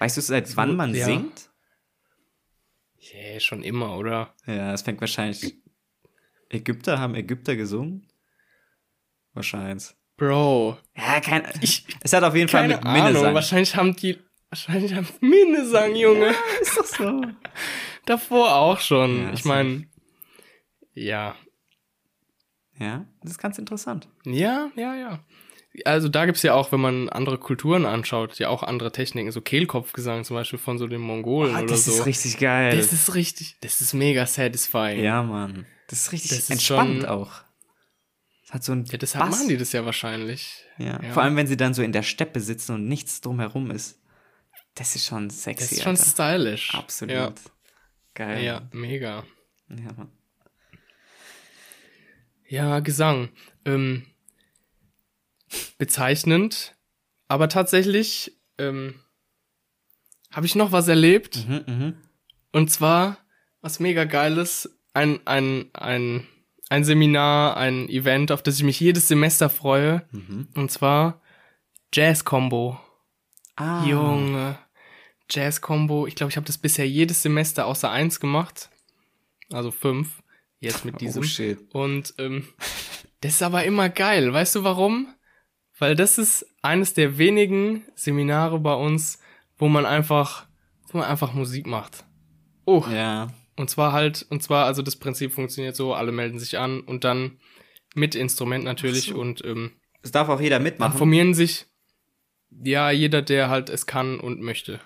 Weißt 0.00 0.16
du, 0.16 0.20
seit 0.20 0.56
wann 0.56 0.74
man 0.74 0.92
ja. 0.92 1.04
singt? 1.04 1.50
Yeah, 3.00 3.38
schon 3.38 3.62
immer, 3.62 3.96
oder? 3.96 4.34
Ja, 4.44 4.72
es 4.72 4.82
fängt 4.82 5.00
wahrscheinlich. 5.00 5.54
Ägypter 6.48 6.98
haben 6.98 7.14
Ägypter 7.14 7.54
gesungen? 7.54 8.08
Wahrscheinlich. 9.34 9.94
Bro. 10.16 10.78
Ja, 10.96 11.20
kein. 11.20 11.46
Ich, 11.60 11.86
es 12.02 12.12
hat 12.12 12.24
auf 12.24 12.34
jeden 12.34 12.48
Fall 12.48 12.66
mit 12.66 12.84
Ahnung. 12.84 13.04
Minnesang. 13.04 13.34
Wahrscheinlich 13.34 13.76
haben 13.76 13.94
die. 13.94 14.18
Wahrscheinlich 14.48 14.94
haben 14.94 15.08
Minnesang, 15.20 15.94
Junge. 15.94 16.34
ist 16.60 16.76
doch 16.76 16.84
so. 16.86 17.22
Davor 18.04 18.52
auch 18.52 18.80
schon. 18.80 19.22
Ja, 19.22 19.32
ich 19.32 19.44
meine. 19.44 19.86
Ja. 20.94 21.36
Ja, 22.80 23.06
das 23.22 23.32
ist 23.32 23.38
ganz 23.38 23.58
interessant. 23.58 24.08
Ja, 24.24 24.70
ja, 24.74 24.96
ja. 24.96 25.24
Also 25.84 26.08
da 26.08 26.24
gibt's 26.26 26.42
ja 26.42 26.54
auch, 26.54 26.70
wenn 26.70 26.80
man 26.80 27.08
andere 27.08 27.36
Kulturen 27.38 27.84
anschaut, 27.84 28.38
ja 28.38 28.48
auch 28.48 28.62
andere 28.62 28.92
Techniken, 28.92 29.32
so 29.32 29.40
Kehlkopfgesang 29.40 30.22
zum 30.24 30.36
Beispiel 30.36 30.58
von 30.58 30.78
so 30.78 30.86
den 30.86 31.00
Mongolen 31.00 31.54
Ah, 31.56 31.58
oder 31.60 31.66
das 31.68 31.86
so. 31.86 31.92
ist 31.92 32.06
richtig 32.06 32.38
geil. 32.38 32.76
das 32.76 32.92
ist 32.92 33.14
richtig, 33.16 33.56
das 33.60 33.80
ist 33.80 33.92
mega 33.92 34.24
satisfying. 34.26 35.02
ja, 35.02 35.22
Mann. 35.22 35.66
Das 35.88 36.00
ist 36.00 36.12
richtig 36.12 36.30
Das 36.30 36.38
ist 36.40 36.50
entspannt 36.50 37.00
schon- 37.02 37.06
auch. 37.06 37.32
Es 38.46 38.52
hat 38.52 38.62
so 38.62 38.72
ein 38.72 38.84
Ja, 38.84 38.98
deshalb 38.98 39.24
Bass. 39.24 39.36
machen 39.38 39.48
die 39.48 39.56
das 39.56 39.72
ja 39.72 39.84
wahrscheinlich. 39.84 40.64
Ja. 40.78 41.02
Ja. 41.02 41.12
Vor 41.12 41.22
allem, 41.24 41.34
wenn 41.36 41.46
sie 41.48 41.56
dann 41.56 41.74
so 41.74 41.82
in 41.82 41.92
der 41.92 42.02
Steppe 42.04 42.38
sitzen 42.40 42.74
und 42.74 42.86
nichts 42.86 43.20
drumherum 43.20 43.70
ist. 43.72 43.98
Das 44.76 44.94
ist 44.96 45.06
schon 45.06 45.28
sexy. 45.30 45.62
Das 45.64 45.72
ist 45.72 45.82
schon 45.82 45.96
Alter. 45.96 46.04
stylisch. 46.10 46.74
Absolut. 46.74 47.14
Ja, 47.14 47.32
Geil. 48.14 48.44
ja 48.44 48.62
mega. 48.72 49.24
Ja 49.70 49.92
Mann. 49.96 50.10
Ja, 52.48 52.80
Gesang. 52.80 53.30
Ähm, 53.64 54.04
bezeichnend. 55.78 56.74
Aber 57.28 57.48
tatsächlich 57.48 58.32
ähm, 58.58 58.94
habe 60.30 60.46
ich 60.46 60.54
noch 60.54 60.72
was 60.72 60.88
erlebt. 60.88 61.46
Mhm, 61.48 61.64
mhm. 61.66 61.94
Und 62.52 62.70
zwar, 62.70 63.18
was 63.60 63.80
mega 63.80 64.04
geiles, 64.04 64.78
ein, 64.92 65.20
ein, 65.26 65.70
ein, 65.72 66.26
ein 66.68 66.84
Seminar, 66.84 67.56
ein 67.56 67.88
Event, 67.88 68.30
auf 68.30 68.42
das 68.42 68.56
ich 68.56 68.64
mich 68.64 68.80
jedes 68.80 69.08
Semester 69.08 69.48
freue. 69.48 70.06
Mhm. 70.12 70.48
Und 70.54 70.70
zwar 70.70 71.20
Jazz 71.92 72.24
Combo. 72.24 72.80
Ah. 73.56 73.84
Junge. 73.84 74.58
Jazz 75.30 75.60
Combo. 75.60 76.06
Ich 76.06 76.14
glaube, 76.14 76.30
ich 76.30 76.36
habe 76.36 76.46
das 76.46 76.58
bisher 76.58 76.88
jedes 76.88 77.22
Semester 77.22 77.66
außer 77.66 77.90
eins 77.90 78.20
gemacht. 78.20 78.70
Also 79.52 79.70
fünf. 79.70 80.22
Jetzt 80.60 80.84
mit 80.84 81.00
diesem. 81.00 81.22
Oh, 81.22 81.26
shit. 81.26 81.58
Und 81.72 82.14
ähm, 82.18 82.48
das 83.20 83.34
ist 83.34 83.42
aber 83.42 83.64
immer 83.64 83.88
geil. 83.88 84.32
Weißt 84.32 84.54
du 84.54 84.64
warum? 84.64 85.14
Weil 85.78 85.96
das 85.96 86.18
ist 86.18 86.46
eines 86.62 86.94
der 86.94 87.18
wenigen 87.18 87.84
Seminare 87.94 88.58
bei 88.60 88.74
uns, 88.74 89.18
wo 89.58 89.68
man 89.68 89.86
einfach, 89.86 90.46
wo 90.90 90.98
man 90.98 91.06
einfach 91.08 91.32
Musik 91.34 91.66
macht. 91.66 92.04
Oh. 92.64 92.84
Ja. 92.90 93.32
Und 93.56 93.70
zwar 93.70 93.92
halt, 93.92 94.26
und 94.30 94.42
zwar, 94.42 94.66
also 94.66 94.82
das 94.82 94.96
Prinzip 94.96 95.32
funktioniert 95.32 95.76
so, 95.76 95.94
alle 95.94 96.12
melden 96.12 96.38
sich 96.38 96.58
an 96.58 96.80
und 96.80 97.04
dann 97.04 97.38
mit 97.94 98.14
Instrument 98.14 98.64
natürlich 98.64 99.06
so. 99.06 99.16
und 99.16 99.44
ähm, 99.44 99.72
Es 100.02 100.10
darf 100.10 100.28
auch 100.28 100.40
jeder 100.40 100.58
mitmachen. 100.58 100.98
formieren 100.98 101.34
sich, 101.34 101.66
ja, 102.50 102.90
jeder, 102.90 103.22
der 103.22 103.48
halt 103.50 103.68
es 103.68 103.86
kann 103.86 104.18
und 104.18 104.40
möchte. 104.40 104.80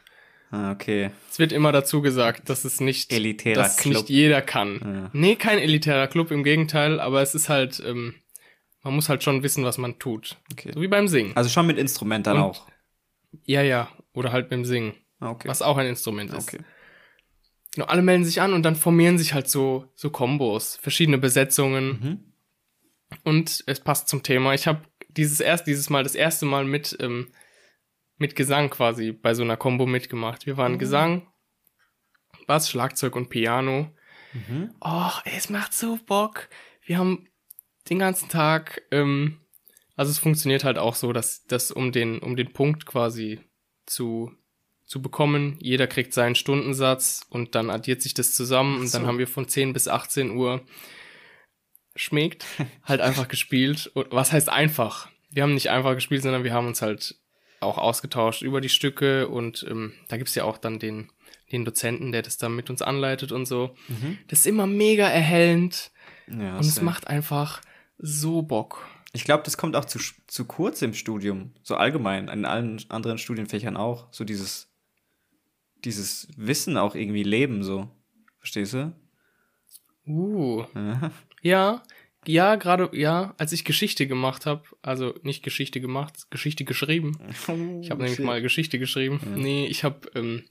Ah, 0.50 0.72
okay. 0.72 1.10
Es 1.30 1.38
wird 1.38 1.52
immer 1.52 1.72
dazu 1.72 2.00
gesagt, 2.00 2.48
dass 2.48 2.64
es 2.64 2.80
nicht, 2.80 3.12
Elitärer 3.12 3.54
dass 3.54 3.76
Club. 3.76 3.94
nicht 3.94 4.08
jeder 4.08 4.40
kann. 4.42 4.80
Ja. 4.82 5.10
Nee, 5.12 5.36
kein 5.36 5.58
elitärer 5.58 6.06
Club, 6.06 6.30
im 6.30 6.42
Gegenteil, 6.42 7.00
aber 7.00 7.20
es 7.22 7.34
ist 7.34 7.48
halt, 7.50 7.82
ähm, 7.86 8.14
man 8.82 8.94
muss 8.94 9.08
halt 9.08 9.22
schon 9.22 9.42
wissen, 9.42 9.64
was 9.64 9.78
man 9.78 9.98
tut. 9.98 10.36
okay. 10.52 10.72
So 10.72 10.80
wie 10.80 10.88
beim 10.88 11.08
Singen. 11.08 11.36
Also 11.36 11.50
schon 11.50 11.66
mit 11.66 11.78
Instrument 11.78 12.26
dann 12.26 12.36
Und- 12.36 12.42
auch. 12.42 12.66
Ja, 13.44 13.62
ja. 13.62 13.88
Oder 14.14 14.32
halt 14.32 14.48
beim 14.48 14.64
Singen, 14.64 14.94
Ah, 15.20 15.30
Okay. 15.30 15.48
was 15.48 15.62
auch 15.62 15.76
ein 15.76 15.86
Instrument 15.86 16.32
ist. 16.32 16.48
Okay. 16.54 16.62
Genau, 17.74 17.86
alle 17.86 18.02
melden 18.02 18.24
sich 18.24 18.40
an 18.40 18.52
und 18.54 18.62
dann 18.62 18.76
formieren 18.76 19.18
sich 19.18 19.34
halt 19.34 19.48
so, 19.48 19.86
so 19.94 20.10
Kombos, 20.10 20.76
verschiedene 20.76 21.18
Besetzungen. 21.18 21.86
Mhm. 23.10 23.18
Und 23.24 23.62
es 23.66 23.80
passt 23.80 24.08
zum 24.08 24.22
Thema. 24.22 24.54
Ich 24.54 24.66
habe 24.66 24.82
dieses 25.08 25.40
erst 25.40 25.66
dieses 25.66 25.90
Mal 25.90 26.02
das 26.02 26.14
erste 26.14 26.46
Mal 26.46 26.64
mit 26.64 26.96
ähm, 27.00 27.28
mit 28.16 28.34
Gesang 28.36 28.68
quasi 28.70 29.12
bei 29.12 29.34
so 29.34 29.42
einer 29.42 29.56
Combo 29.56 29.86
mitgemacht. 29.86 30.46
Wir 30.46 30.56
waren 30.56 30.78
Gesang, 30.78 31.28
Bass, 32.46 32.68
Schlagzeug 32.70 33.14
und 33.16 33.28
Piano. 33.28 33.92
Mhm. 34.32 34.74
Och, 34.84 35.22
es 35.24 35.50
macht 35.50 35.72
so 35.74 35.98
Bock. 36.04 36.48
Wir 36.84 36.98
haben 36.98 37.27
den 37.90 37.98
ganzen 37.98 38.28
Tag, 38.28 38.82
ähm, 38.90 39.38
also 39.96 40.10
es 40.10 40.18
funktioniert 40.18 40.64
halt 40.64 40.78
auch 40.78 40.94
so, 40.94 41.12
dass 41.12 41.44
das 41.46 41.70
um 41.70 41.92
den 41.92 42.18
um 42.18 42.36
den 42.36 42.52
Punkt 42.52 42.86
quasi 42.86 43.40
zu 43.86 44.32
zu 44.88 45.02
bekommen. 45.02 45.56
Jeder 45.60 45.86
kriegt 45.86 46.14
seinen 46.14 46.34
Stundensatz 46.34 47.26
und 47.28 47.54
dann 47.54 47.68
addiert 47.68 48.00
sich 48.00 48.14
das 48.14 48.34
zusammen 48.34 48.76
und 48.76 48.94
dann 48.94 49.02
so. 49.02 49.06
haben 49.06 49.18
wir 49.18 49.28
von 49.28 49.46
10 49.46 49.74
bis 49.74 49.86
18 49.86 50.30
Uhr 50.30 50.62
schmeckt, 51.94 52.46
halt 52.84 53.00
einfach 53.02 53.28
gespielt. 53.28 53.90
Und 53.92 54.10
was 54.10 54.32
heißt 54.32 54.48
einfach? 54.48 55.08
Wir 55.30 55.42
haben 55.42 55.54
nicht 55.54 55.68
einfach 55.68 55.94
gespielt, 55.94 56.22
sondern 56.22 56.42
wir 56.42 56.54
haben 56.54 56.66
uns 56.66 56.80
halt 56.80 57.16
auch 57.60 57.76
ausgetauscht 57.76 58.42
über 58.42 58.60
die 58.60 58.68
Stücke 58.68 59.28
und 59.28 59.66
ähm, 59.68 59.92
da 60.08 60.16
gibt's 60.16 60.34
ja 60.34 60.44
auch 60.44 60.58
dann 60.58 60.78
den, 60.78 61.10
den 61.52 61.64
Dozenten, 61.64 62.12
der 62.12 62.22
das 62.22 62.38
dann 62.38 62.56
mit 62.56 62.70
uns 62.70 62.80
anleitet 62.82 63.30
und 63.30 63.46
so. 63.46 63.74
Mhm. 63.88 64.18
Das 64.28 64.40
ist 64.40 64.46
immer 64.46 64.66
mega 64.66 65.06
erhellend 65.06 65.90
Ja, 66.28 66.56
und 66.56 66.64
es 66.64 66.80
macht 66.80 67.08
einfach 67.08 67.60
so 67.98 68.42
Bock. 68.42 68.88
Ich 69.12 69.24
glaube, 69.24 69.42
das 69.44 69.56
kommt 69.56 69.74
auch 69.76 69.84
zu, 69.84 69.98
zu 70.26 70.44
kurz 70.44 70.82
im 70.82 70.94
Studium. 70.94 71.52
So 71.62 71.76
allgemein, 71.76 72.28
in 72.28 72.44
allen 72.44 72.84
anderen 72.88 73.18
Studienfächern 73.18 73.76
auch. 73.76 74.06
So 74.12 74.24
dieses, 74.24 74.70
dieses 75.84 76.28
Wissen 76.36 76.76
auch 76.76 76.94
irgendwie 76.94 77.22
leben, 77.22 77.62
so. 77.62 77.88
Verstehst 78.38 78.74
du? 78.74 78.92
Uh. 80.06 80.64
Ja. 80.74 81.10
Ja, 81.40 81.84
ja, 82.26 82.56
gerade, 82.56 82.90
ja, 82.92 83.32
als 83.38 83.52
ich 83.52 83.64
Geschichte 83.64 84.08
gemacht 84.08 84.44
habe, 84.44 84.64
also 84.82 85.14
nicht 85.22 85.44
Geschichte 85.44 85.80
gemacht, 85.80 86.30
Geschichte 86.30 86.64
geschrieben. 86.64 87.16
Ich 87.80 87.90
habe 87.90 88.02
nämlich 88.02 88.18
mal 88.18 88.42
Geschichte 88.42 88.80
geschrieben. 88.80 89.20
Nee, 89.36 89.66
ich 89.66 89.84
habe, 89.84 90.10
ähm, 90.16 90.44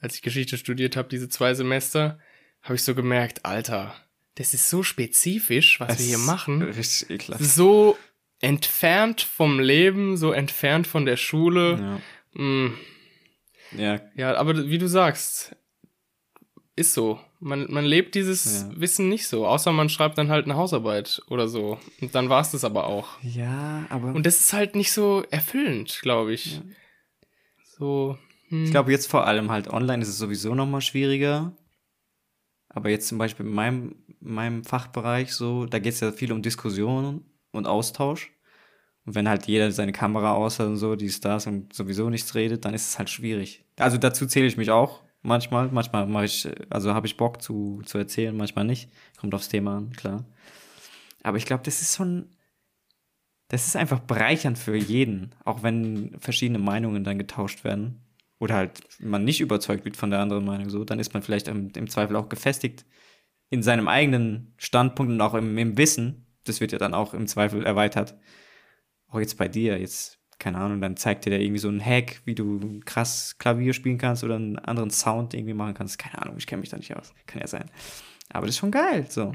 als 0.00 0.14
ich 0.14 0.22
Geschichte 0.22 0.56
studiert 0.56 0.96
habe, 0.96 1.10
diese 1.10 1.28
zwei 1.28 1.52
Semester, 1.52 2.18
habe 2.62 2.76
ich 2.76 2.82
so 2.82 2.94
gemerkt, 2.94 3.44
Alter, 3.44 3.94
das 4.38 4.54
ist 4.54 4.70
so 4.70 4.84
spezifisch, 4.84 5.80
was 5.80 5.98
wir 5.98 6.06
hier 6.06 6.18
machen. 6.18 6.62
Richtig 6.62 7.10
ekelhaft. 7.10 7.44
So 7.44 7.98
entfernt 8.40 9.20
vom 9.20 9.58
Leben, 9.58 10.16
so 10.16 10.30
entfernt 10.30 10.86
von 10.86 11.04
der 11.04 11.16
Schule. 11.16 12.00
Ja. 12.36 12.40
Mm, 12.40 12.74
ja, 13.76 14.00
ja, 14.14 14.36
aber 14.36 14.68
wie 14.68 14.78
du 14.78 14.88
sagst, 14.88 15.56
ist 16.76 16.94
so. 16.94 17.18
Man, 17.40 17.66
man 17.68 17.84
lebt 17.84 18.14
dieses 18.14 18.62
Ja. 18.62 18.80
Wissen 18.80 19.08
nicht 19.08 19.26
so, 19.26 19.44
außer 19.44 19.72
man 19.72 19.88
schreibt 19.88 20.18
dann 20.18 20.28
halt 20.28 20.44
eine 20.44 20.54
Hausarbeit 20.54 21.20
oder 21.28 21.48
so. 21.48 21.78
Und 22.00 22.14
dann 22.14 22.28
war 22.28 22.40
es 22.40 22.52
das 22.52 22.62
aber 22.62 22.86
auch. 22.86 23.08
ja, 23.22 23.86
aber 23.90 24.14
Und 24.14 24.24
das 24.24 24.38
ist 24.38 24.52
halt 24.52 24.76
nicht 24.76 24.92
so 24.92 25.24
erfüllend, 25.30 25.98
glaube 26.02 26.32
ich. 26.32 26.60
So. 27.76 28.16
Hm. 28.50 28.64
ich 28.64 28.70
glaube, 28.70 28.92
jetzt 28.92 29.10
vor 29.10 29.26
allem 29.26 29.50
halt 29.50 29.68
online 29.68 30.02
ist 30.02 30.08
es 30.08 30.18
sowieso 30.18 30.54
noch 30.54 30.66
mal 30.66 30.80
schwieriger. 30.80 31.52
Aber 32.78 32.90
jetzt 32.90 33.08
zum 33.08 33.18
Beispiel 33.18 33.44
in 33.44 33.52
meinem, 33.52 33.96
meinem 34.20 34.62
Fachbereich 34.62 35.32
so, 35.32 35.66
da 35.66 35.80
geht 35.80 35.94
es 35.94 35.98
ja 36.00 36.12
viel 36.12 36.30
um 36.30 36.42
Diskussionen 36.42 37.24
und 37.50 37.66
Austausch. 37.66 38.30
Und 39.04 39.16
wenn 39.16 39.28
halt 39.28 39.48
jeder 39.48 39.72
seine 39.72 39.90
Kamera 39.90 40.34
aus 40.34 40.60
hat 40.60 40.68
und 40.68 40.76
so, 40.76 40.94
die 40.94 41.10
Stars 41.10 41.48
und 41.48 41.72
sowieso 41.72 42.08
nichts 42.08 42.36
redet, 42.36 42.64
dann 42.64 42.74
ist 42.74 42.88
es 42.88 42.96
halt 42.96 43.10
schwierig. 43.10 43.64
Also 43.80 43.98
dazu 43.98 44.26
zähle 44.26 44.46
ich 44.46 44.56
mich 44.56 44.70
auch 44.70 45.02
manchmal. 45.22 45.66
Manchmal 45.72 46.06
mache 46.06 46.26
ich, 46.26 46.48
also 46.70 46.94
habe 46.94 47.08
ich 47.08 47.16
Bock 47.16 47.42
zu, 47.42 47.82
zu 47.84 47.98
erzählen, 47.98 48.36
manchmal 48.36 48.64
nicht. 48.64 48.92
Kommt 49.18 49.34
aufs 49.34 49.48
Thema 49.48 49.78
an, 49.78 49.90
klar. 49.94 50.24
Aber 51.24 51.36
ich 51.36 51.46
glaube, 51.46 51.64
das 51.64 51.82
ist 51.82 51.96
schon, 51.96 52.30
das 53.48 53.66
ist 53.66 53.74
einfach 53.74 53.98
bereichernd 53.98 54.56
für 54.56 54.76
jeden, 54.76 55.34
auch 55.44 55.64
wenn 55.64 56.16
verschiedene 56.20 56.60
Meinungen 56.60 57.02
dann 57.02 57.18
getauscht 57.18 57.64
werden. 57.64 58.04
Oder 58.38 58.54
halt 58.54 58.80
man 59.00 59.24
nicht 59.24 59.40
überzeugt 59.40 59.84
wird 59.84 59.96
von 59.96 60.10
der 60.10 60.20
anderen 60.20 60.44
Meinung 60.44 60.70
so, 60.70 60.84
dann 60.84 61.00
ist 61.00 61.12
man 61.14 61.22
vielleicht 61.22 61.48
im, 61.48 61.70
im 61.74 61.88
Zweifel 61.88 62.16
auch 62.16 62.28
gefestigt 62.28 62.84
in 63.50 63.62
seinem 63.62 63.88
eigenen 63.88 64.54
Standpunkt 64.58 65.10
und 65.12 65.20
auch 65.20 65.34
im, 65.34 65.56
im 65.58 65.76
Wissen. 65.78 66.26
Das 66.44 66.60
wird 66.60 66.72
ja 66.72 66.78
dann 66.78 66.94
auch 66.94 67.14
im 67.14 67.26
Zweifel 67.26 67.64
erweitert. 67.64 68.14
Auch 69.08 69.20
jetzt 69.20 69.38
bei 69.38 69.48
dir, 69.48 69.78
jetzt, 69.80 70.18
keine 70.38 70.58
Ahnung, 70.58 70.80
dann 70.80 70.96
zeigt 70.96 71.24
dir 71.24 71.30
der 71.30 71.40
irgendwie 71.40 71.58
so 71.58 71.68
einen 71.68 71.84
Hack, 71.84 72.20
wie 72.26 72.34
du 72.34 72.80
krass 72.84 73.36
Klavier 73.38 73.72
spielen 73.72 73.98
kannst 73.98 74.22
oder 74.22 74.36
einen 74.36 74.58
anderen 74.58 74.90
Sound 74.90 75.34
irgendwie 75.34 75.54
machen 75.54 75.74
kannst. 75.74 75.98
Keine 75.98 76.20
Ahnung, 76.22 76.36
ich 76.38 76.46
kenne 76.46 76.60
mich 76.60 76.68
da 76.68 76.76
nicht 76.76 76.94
aus. 76.94 77.12
Kann 77.26 77.40
ja 77.40 77.46
sein. 77.46 77.70
Aber 78.30 78.46
das 78.46 78.54
ist 78.54 78.58
schon 78.60 78.70
geil, 78.70 79.06
so. 79.08 79.32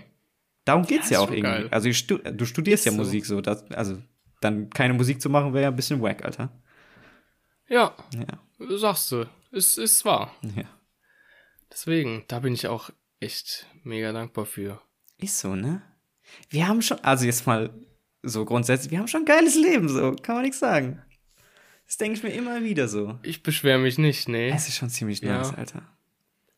Darum 0.65 0.85
geht's 0.85 1.09
Ja, 1.09 1.17
ja, 1.17 1.25
auch 1.25 1.29
irgendwie. 1.31 1.41
geil. 1.41 1.67
Also 1.71 1.91
stu 1.91 2.19
du 2.19 2.45
studierst 2.45 2.85
Ist 2.85 2.85
ja 2.85 2.91
so. 2.91 2.97
Musik 2.99 3.25
so. 3.25 3.41
Das, 3.41 3.69
also 3.71 3.97
dann 4.39 4.69
keine 4.69 4.93
Musik 4.93 5.21
zu 5.21 5.29
machen, 5.29 5.53
wäre 5.53 5.63
ja 5.63 5.69
ein 5.69 5.75
bisschen 5.75 6.01
wack, 6.01 6.23
Alter. 6.23 6.49
Ja, 7.67 7.95
Ja, 8.13 8.39
sagst 8.69 9.11
du. 9.11 9.25
Es 9.51 9.77
ist 9.77 10.03
wahr. 10.05 10.33
ja. 10.55 10.65
Deswegen, 11.71 12.23
da 12.27 12.39
bin 12.39 12.53
ich 12.53 12.67
auch 12.67 12.89
echt 13.19 13.67
mega 13.83 14.11
dankbar 14.11 14.45
für. 14.45 14.81
Ist 15.17 15.39
so, 15.39 15.55
ne? 15.55 15.81
Wir 16.49 16.67
haben 16.67 16.81
schon, 16.81 16.99
also 16.99 17.25
jetzt 17.25 17.47
mal 17.47 17.71
so 18.21 18.45
grundsätzlich, 18.45 18.91
wir 18.91 18.99
haben 18.99 19.07
schon 19.07 19.21
ein 19.23 19.25
geiles 19.25 19.55
Leben, 19.55 19.89
so, 19.89 20.15
kann 20.21 20.35
man 20.35 20.43
nichts 20.43 20.59
sagen. 20.59 21.01
Das 21.85 21.97
denke 21.97 22.17
ich 22.17 22.23
mir 22.23 22.31
immer 22.31 22.63
wieder 22.63 22.87
so. 22.87 23.19
Ich 23.23 23.43
beschwere 23.43 23.77
mich 23.79 23.97
nicht, 23.97 24.29
nee. 24.29 24.49
Es 24.49 24.67
ist 24.67 24.77
schon 24.77 24.89
ziemlich 24.89 25.21
Ja. 25.21 25.37
nice, 25.37 25.53
Alter. 25.53 25.83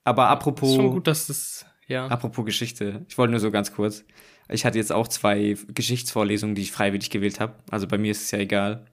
Aber 0.03 0.27
apropos, 0.29 0.69
ist 0.69 0.75
schon 0.75 0.91
gut, 0.91 1.07
dass 1.07 1.27
das, 1.27 1.65
ja. 1.87 2.07
apropos 2.07 2.45
Geschichte, 2.45 3.05
ich 3.09 3.17
wollte 3.17 3.31
nur 3.31 3.39
so 3.39 3.51
ganz 3.51 3.73
kurz. 3.73 4.05
Ich 4.47 4.63
hatte 4.65 4.77
jetzt 4.77 4.91
auch 4.91 5.07
zwei 5.07 5.57
Geschichtsvorlesungen, 5.69 6.55
die 6.55 6.61
ich 6.61 6.71
freiwillig 6.71 7.09
gewählt 7.09 7.39
habe. 7.39 7.55
Also 7.71 7.87
bei 7.87 7.97
mir 7.97 8.11
ist 8.11 8.21
es 8.21 8.31
ja 8.31 8.37
egal. 8.37 8.85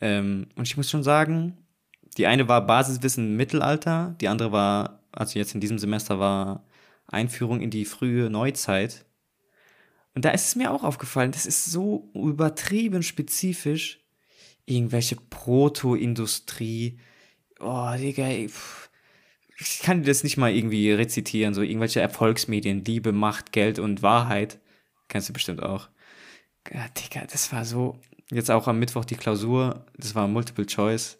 Ähm, 0.00 0.48
und 0.56 0.66
ich 0.66 0.76
muss 0.76 0.90
schon 0.90 1.04
sagen, 1.04 1.63
die 2.16 2.26
eine 2.26 2.48
war 2.48 2.66
Basiswissen 2.66 3.36
Mittelalter, 3.36 4.14
die 4.20 4.28
andere 4.28 4.52
war, 4.52 5.00
also 5.12 5.38
jetzt 5.38 5.54
in 5.54 5.60
diesem 5.60 5.78
Semester 5.78 6.18
war 6.18 6.64
Einführung 7.06 7.60
in 7.60 7.70
die 7.70 7.84
frühe 7.84 8.30
Neuzeit. 8.30 9.04
Und 10.14 10.24
da 10.24 10.30
ist 10.30 10.46
es 10.46 10.56
mir 10.56 10.70
auch 10.70 10.84
aufgefallen, 10.84 11.32
das 11.32 11.46
ist 11.46 11.66
so 11.66 12.10
übertrieben 12.14 13.02
spezifisch. 13.02 14.00
Irgendwelche 14.66 15.16
Proto-Industrie. 15.16 16.98
Oh, 17.60 17.92
Digga, 17.98 18.24
ey, 18.24 18.50
ich 19.58 19.78
kann 19.80 20.02
dir 20.02 20.08
das 20.08 20.24
nicht 20.24 20.36
mal 20.36 20.52
irgendwie 20.52 20.90
rezitieren. 20.92 21.52
So 21.52 21.62
irgendwelche 21.62 22.00
Erfolgsmedien, 22.00 22.84
Liebe, 22.84 23.12
Macht, 23.12 23.52
Geld 23.52 23.78
und 23.78 24.02
Wahrheit. 24.02 24.58
Kennst 25.08 25.28
du 25.28 25.32
bestimmt 25.32 25.62
auch. 25.62 25.88
Ja, 26.72 26.86
Digga, 26.88 27.26
das 27.30 27.52
war 27.52 27.64
so. 27.64 27.98
Jetzt 28.30 28.50
auch 28.50 28.68
am 28.68 28.78
Mittwoch 28.78 29.04
die 29.04 29.16
Klausur, 29.16 29.84
das 29.98 30.14
war 30.14 30.26
Multiple 30.28 30.64
Choice. 30.64 31.18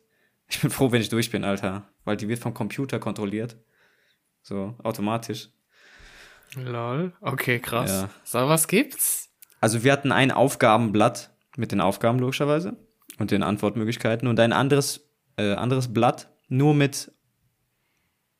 Ich 0.48 0.60
bin 0.60 0.70
froh, 0.70 0.92
wenn 0.92 1.00
ich 1.00 1.08
durch 1.08 1.30
bin, 1.30 1.44
Alter. 1.44 1.88
Weil 2.04 2.16
die 2.16 2.28
wird 2.28 2.38
vom 2.38 2.54
Computer 2.54 2.98
kontrolliert. 2.98 3.56
So, 4.42 4.74
automatisch. 4.82 5.48
Lol. 6.54 7.12
Okay, 7.20 7.58
krass. 7.58 7.90
Ja. 7.90 8.10
So, 8.24 8.48
was 8.48 8.68
gibt's? 8.68 9.30
Also 9.60 9.82
wir 9.82 9.92
hatten 9.92 10.12
ein 10.12 10.30
Aufgabenblatt 10.30 11.34
mit 11.56 11.72
den 11.72 11.80
Aufgaben 11.80 12.18
logischerweise 12.18 12.76
und 13.18 13.30
den 13.30 13.42
Antwortmöglichkeiten 13.42 14.28
und 14.28 14.38
ein 14.38 14.52
anderes, 14.52 15.08
äh, 15.36 15.54
anderes 15.54 15.92
Blatt 15.92 16.30
nur 16.48 16.74
mit, 16.74 17.12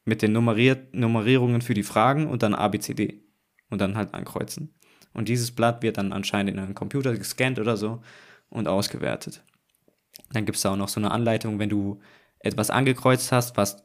mit 0.05 0.21
den 0.21 0.33
Nummeriert, 0.33 0.95
Nummerierungen 0.95 1.63
für 1.63 1.75
die 1.75 1.83
Fragen 1.83 2.27
und 2.29 2.43
dann 2.43 2.55
A, 2.55 2.69
B, 2.69 2.79
C, 2.79 2.95
D 2.95 3.23
und 3.71 3.81
dann 3.81 3.97
halt 3.97 4.13
ankreuzen. 4.15 4.75
Und 5.15 5.29
dieses 5.29 5.53
Blatt 5.53 5.83
wird 5.83 5.97
dann 5.97 6.13
anscheinend 6.13 6.53
in 6.53 6.59
einen 6.59 6.75
Computer 6.75 7.17
gescannt 7.17 7.59
oder 7.59 7.77
so 7.77 8.03
und 8.51 8.69
ausgewertet. 8.69 9.43
Dann 10.35 10.45
gibt 10.45 10.57
es 10.57 10.63
da 10.63 10.73
auch 10.73 10.77
noch 10.77 10.89
so 10.89 11.01
eine 11.01 11.11
Anleitung, 11.11 11.59
wenn 11.59 11.69
du 11.69 12.01
etwas 12.41 12.71
angekreuzt 12.71 13.33
hast, 13.33 13.57
was, 13.57 13.85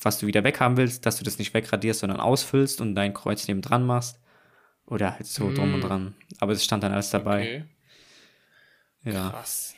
was 0.00 0.18
du 0.18 0.26
wieder 0.26 0.42
weghaben 0.44 0.76
willst, 0.76 1.04
dass 1.06 1.16
du 1.18 1.24
das 1.24 1.38
nicht 1.38 1.52
wegradierst, 1.54 2.00
sondern 2.00 2.20
ausfüllst 2.20 2.80
und 2.80 2.94
dein 2.94 3.12
Kreuz 3.14 3.46
neben 3.48 3.60
dran 3.62 3.84
machst. 3.84 4.18
Oder 4.86 5.12
halt 5.14 5.26
so 5.26 5.52
drum 5.52 5.74
und 5.74 5.80
Mm. 5.80 5.86
dran. 5.86 6.14
Aber 6.40 6.52
es 6.52 6.64
stand 6.64 6.82
dann 6.82 6.92
alles 6.92 7.10
dabei. 7.10 7.40
Okay, 9.02 9.12
Ja. 9.12 9.30
krass. 9.30 9.74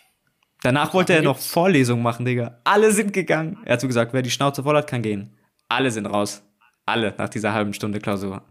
Danach 0.62 0.94
wollte 0.94 1.12
er 1.12 1.22
noch. 1.22 1.38
Vorlesungen 1.38 2.02
machen, 2.02 2.24
Digga. 2.24 2.60
Alle 2.64 2.92
sind 2.92 3.12
gegangen. 3.12 3.58
Er 3.64 3.74
hat 3.74 3.80
so 3.80 3.88
gesagt, 3.88 4.12
wer 4.12 4.22
die 4.22 4.30
Schnauze 4.30 4.62
voll 4.62 4.76
hat, 4.76 4.86
kann 4.86 5.02
gehen. 5.02 5.36
Alle 5.68 5.90
sind 5.90 6.06
raus. 6.06 6.42
Alle 6.86 7.14
nach 7.18 7.28
dieser 7.28 7.52
halben 7.52 7.74
Stunde 7.74 7.98
Klausur. 8.00 8.42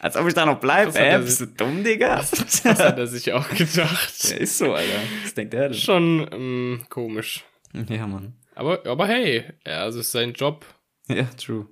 Als 0.00 0.16
ob 0.16 0.26
ich 0.26 0.34
da 0.34 0.46
noch 0.46 0.58
bleibe. 0.60 0.98
Er 0.98 1.18
bist 1.20 1.40
du 1.40 1.46
dumm, 1.46 1.84
Digga? 1.84 2.16
Das 2.30 2.64
hat 2.64 2.98
er 2.98 3.06
sich 3.06 3.32
auch 3.32 3.48
gedacht. 3.50 4.24
Ja, 4.30 4.36
ist 4.36 4.58
so, 4.58 4.72
Alter. 4.74 4.98
Was 5.22 5.34
denkt 5.34 5.54
er 5.54 5.68
denn? 5.68 5.78
Schon 5.78 6.26
ähm, 6.32 6.86
komisch. 6.88 7.44
Ja, 7.88 8.06
Mann. 8.06 8.34
Aber, 8.54 8.84
aber 8.86 9.06
hey, 9.06 9.44
ja, 9.66 9.82
also 9.82 10.00
es 10.00 10.06
ist 10.06 10.12
sein 10.12 10.32
Job. 10.32 10.64
Ja, 11.08 11.24
true. 11.24 11.66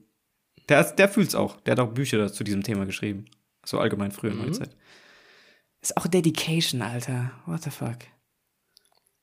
Der, 0.68 0.84
der 0.92 1.08
fühlt's 1.08 1.34
auch. 1.34 1.60
Der 1.62 1.72
hat 1.72 1.80
auch 1.80 1.92
Bücher 1.92 2.30
zu 2.32 2.44
diesem 2.44 2.62
Thema 2.62 2.84
geschrieben. 2.86 3.24
So 3.64 3.78
allgemein 3.78 4.12
früher 4.12 4.34
Mhm. 4.34 4.42
Neuzeit. 4.46 4.76
Ist 5.80 5.96
auch 5.96 6.06
Dedication, 6.06 6.82
Alter. 6.82 7.30
What 7.46 7.62
the 7.62 7.70
fuck? 7.70 7.96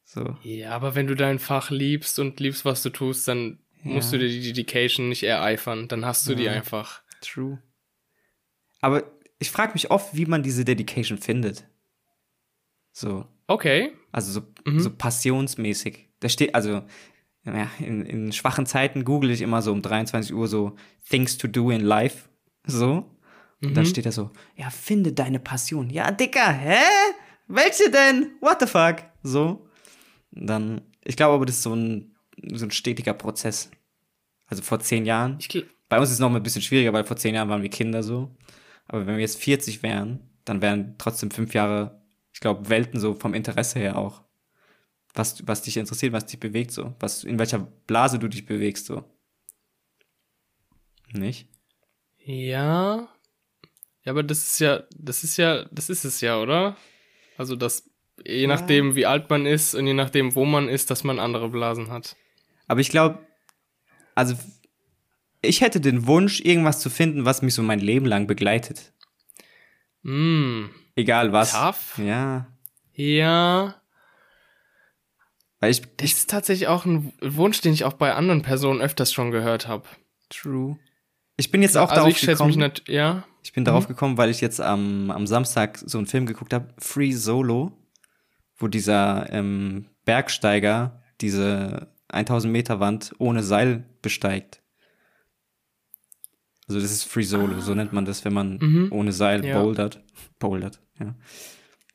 So. 0.03 0.35
Ja, 0.43 0.71
aber 0.71 0.95
wenn 0.95 1.07
du 1.07 1.15
dein 1.15 1.39
Fach 1.39 1.69
liebst 1.69 2.17
und 2.19 2.39
liebst, 2.39 2.65
was 2.65 2.81
du 2.83 2.89
tust, 2.89 3.27
dann 3.27 3.59
musst 3.83 4.13
du 4.13 4.17
dir 4.17 4.29
die 4.29 4.41
Dedication 4.41 5.09
nicht 5.09 5.23
ereifern. 5.23 5.87
Dann 5.87 6.05
hast 6.05 6.27
du 6.27 6.35
die 6.35 6.43
Ja. 6.43 6.53
einfach. 6.53 7.01
True. 7.21 7.61
Aber 8.85 9.03
ich 9.39 9.49
frage 9.51 9.73
mich 9.73 9.89
oft, 9.91 10.15
wie 10.15 10.25
man 10.25 10.43
diese 10.43 10.63
Dedication 10.63 11.17
findet. 11.17 11.67
So. 12.91 13.25
Okay. 13.47 13.91
Also 14.11 14.31
so, 14.31 14.41
Mhm. 14.65 14.79
so 14.79 14.89
passionsmäßig. 14.89 16.09
Da 16.19 16.29
steht, 16.29 16.55
also, 16.55 16.83
ja, 17.43 17.69
in, 17.79 18.05
in 18.05 18.31
schwachen 18.31 18.65
Zeiten 18.65 19.03
google 19.03 19.31
ich 19.31 19.41
immer 19.41 19.61
so 19.61 19.71
um 19.71 19.81
23 19.81 20.33
Uhr 20.33 20.47
so 20.47 20.75
Things 21.09 21.37
to 21.37 21.47
do 21.47 21.69
in 21.71 21.81
life. 21.81 22.29
So. 22.65 23.09
Und 23.61 23.75
dann 23.75 23.83
Mhm. 23.85 23.89
steht 23.89 24.05
da 24.05 24.11
so, 24.11 24.31
ja, 24.55 24.69
finde 24.69 25.13
deine 25.13 25.39
Passion. 25.39 25.89
Ja, 25.89 26.11
Dicker, 26.11 26.51
hä? 26.51 26.77
Welche 27.47 27.89
denn? 27.91 28.31
What 28.41 28.57
the 28.61 28.67
fuck? 28.67 28.97
So. 29.23 29.67
Und 30.35 30.47
dann, 30.47 30.81
ich 31.03 31.15
glaube 31.15 31.35
aber, 31.35 31.45
das 31.45 31.57
ist 31.57 31.63
so 31.63 31.75
ein, 31.75 32.15
so 32.53 32.65
ein 32.65 32.71
stetiger 32.71 33.13
Prozess. 33.13 33.69
Also 34.47 34.61
vor 34.63 34.79
zehn 34.79 35.05
Jahren. 35.05 35.37
Ich, 35.39 35.65
Bei 35.89 35.97
uns 35.99 36.09
ist 36.09 36.15
es 36.15 36.19
noch 36.19 36.29
mal 36.29 36.37
ein 36.37 36.43
bisschen 36.43 36.61
schwieriger, 36.61 36.93
weil 36.93 37.03
vor 37.03 37.17
zehn 37.17 37.35
Jahren 37.35 37.49
waren 37.49 37.61
wir 37.61 37.69
Kinder 37.69 38.01
so. 38.03 38.35
Aber 38.87 39.05
wenn 39.05 39.15
wir 39.15 39.21
jetzt 39.21 39.41
40 39.41 39.83
wären, 39.83 40.19
dann 40.45 40.61
wären 40.61 40.95
trotzdem 40.97 41.31
fünf 41.31 41.53
Jahre, 41.53 42.01
ich 42.33 42.39
glaube, 42.39 42.69
Welten 42.69 42.99
so 42.99 43.15
vom 43.15 43.33
Interesse 43.33 43.79
her 43.79 43.97
auch. 43.97 44.21
Was, 45.13 45.47
was 45.47 45.61
dich 45.61 45.77
interessiert, 45.77 46.13
was 46.13 46.25
dich 46.25 46.39
bewegt 46.39 46.71
so. 46.71 46.93
Was, 46.99 47.23
in 47.23 47.39
welcher 47.39 47.59
Blase 47.59 48.19
du 48.19 48.27
dich 48.27 48.45
bewegst 48.45 48.85
so. 48.85 49.03
Nicht? 51.13 51.47
ja. 52.25 53.07
Ja, 54.05 54.11
aber 54.11 54.21
das 54.21 54.45
ist 54.45 54.59
ja, 54.59 54.83
das 54.95 55.23
ist 55.23 55.37
ja, 55.37 55.65
das 55.71 55.89
ist 55.89 56.05
es 56.05 56.21
ja, 56.21 56.39
oder? 56.39 56.77
Also 57.37 57.55
das, 57.55 57.89
je 58.23 58.45
nachdem, 58.45 58.95
wie 58.95 59.07
alt 59.07 59.31
man 59.31 59.47
ist 59.47 59.73
und 59.73 59.87
je 59.87 59.95
nachdem, 59.95 60.35
wo 60.35 60.45
man 60.45 60.69
ist, 60.69 60.91
dass 60.91 61.03
man 61.03 61.19
andere 61.19 61.49
Blasen 61.49 61.89
hat. 61.89 62.15
Aber 62.67 62.79
ich 62.81 62.89
glaube, 62.89 63.25
also 64.13 64.35
ich 65.45 65.61
hätte 65.61 65.79
den 65.81 66.07
Wunsch, 66.07 66.41
irgendwas 66.41 66.79
zu 66.79 66.89
finden, 66.89 67.25
was 67.25 67.41
mich 67.41 67.53
so 67.53 67.63
mein 67.63 67.79
Leben 67.79 68.05
lang 68.05 68.27
begleitet. 68.27 68.93
Mm. 70.03 70.65
Egal 70.95 71.31
was. 71.33 71.53
Tough. 71.53 71.97
Ja. 71.97 72.47
Ja. 72.93 73.75
Weil 75.59 75.71
ich, 75.71 75.81
Das 75.97 76.11
ist 76.11 76.29
tatsächlich 76.29 76.67
auch 76.67 76.85
ein 76.85 77.13
Wunsch, 77.21 77.61
den 77.61 77.73
ich 77.73 77.83
auch 77.85 77.93
bei 77.93 78.13
anderen 78.13 78.41
Personen 78.41 78.81
öfters 78.81 79.11
schon 79.11 79.31
gehört 79.31 79.67
habe. 79.67 79.87
True. 80.29 80.77
Ich 81.37 81.51
bin 81.51 81.61
jetzt 81.61 81.77
auch 81.77 81.89
Also 81.89 81.95
darauf 81.95 82.09
ich 82.09 82.25
gekommen. 82.25 82.47
mich 82.49 82.57
nicht, 82.57 82.87
ja. 82.87 83.25
Ich 83.43 83.53
bin 83.53 83.65
darauf 83.65 83.87
gekommen, 83.87 84.17
weil 84.17 84.29
ich 84.29 84.41
jetzt 84.41 84.61
am, 84.61 85.11
am 85.11 85.27
Samstag 85.27 85.77
so 85.85 85.97
einen 85.97 86.07
Film 86.07 86.25
geguckt 86.25 86.53
habe, 86.53 86.73
Free 86.79 87.11
Solo, 87.11 87.71
wo 88.57 88.67
dieser 88.67 89.31
ähm, 89.31 89.87
Bergsteiger 90.05 91.03
diese 91.21 91.93
1000 92.09 92.51
Meter 92.51 92.79
Wand 92.79 93.13
ohne 93.17 93.43
Seil 93.43 93.85
besteigt. 94.01 94.61
Also 96.67 96.79
das 96.81 96.91
ist 96.91 97.03
Free 97.03 97.23
Solo, 97.23 97.59
so 97.61 97.73
nennt 97.75 97.93
man 97.93 98.05
das, 98.05 98.25
wenn 98.25 98.33
man 98.33 98.57
Mhm. 98.57 98.87
ohne 98.91 99.11
Seil 99.11 99.45
Ja. 99.45 99.61
bouldert. 99.61 100.03
Bouldert, 100.39 100.81
ja. 100.99 101.15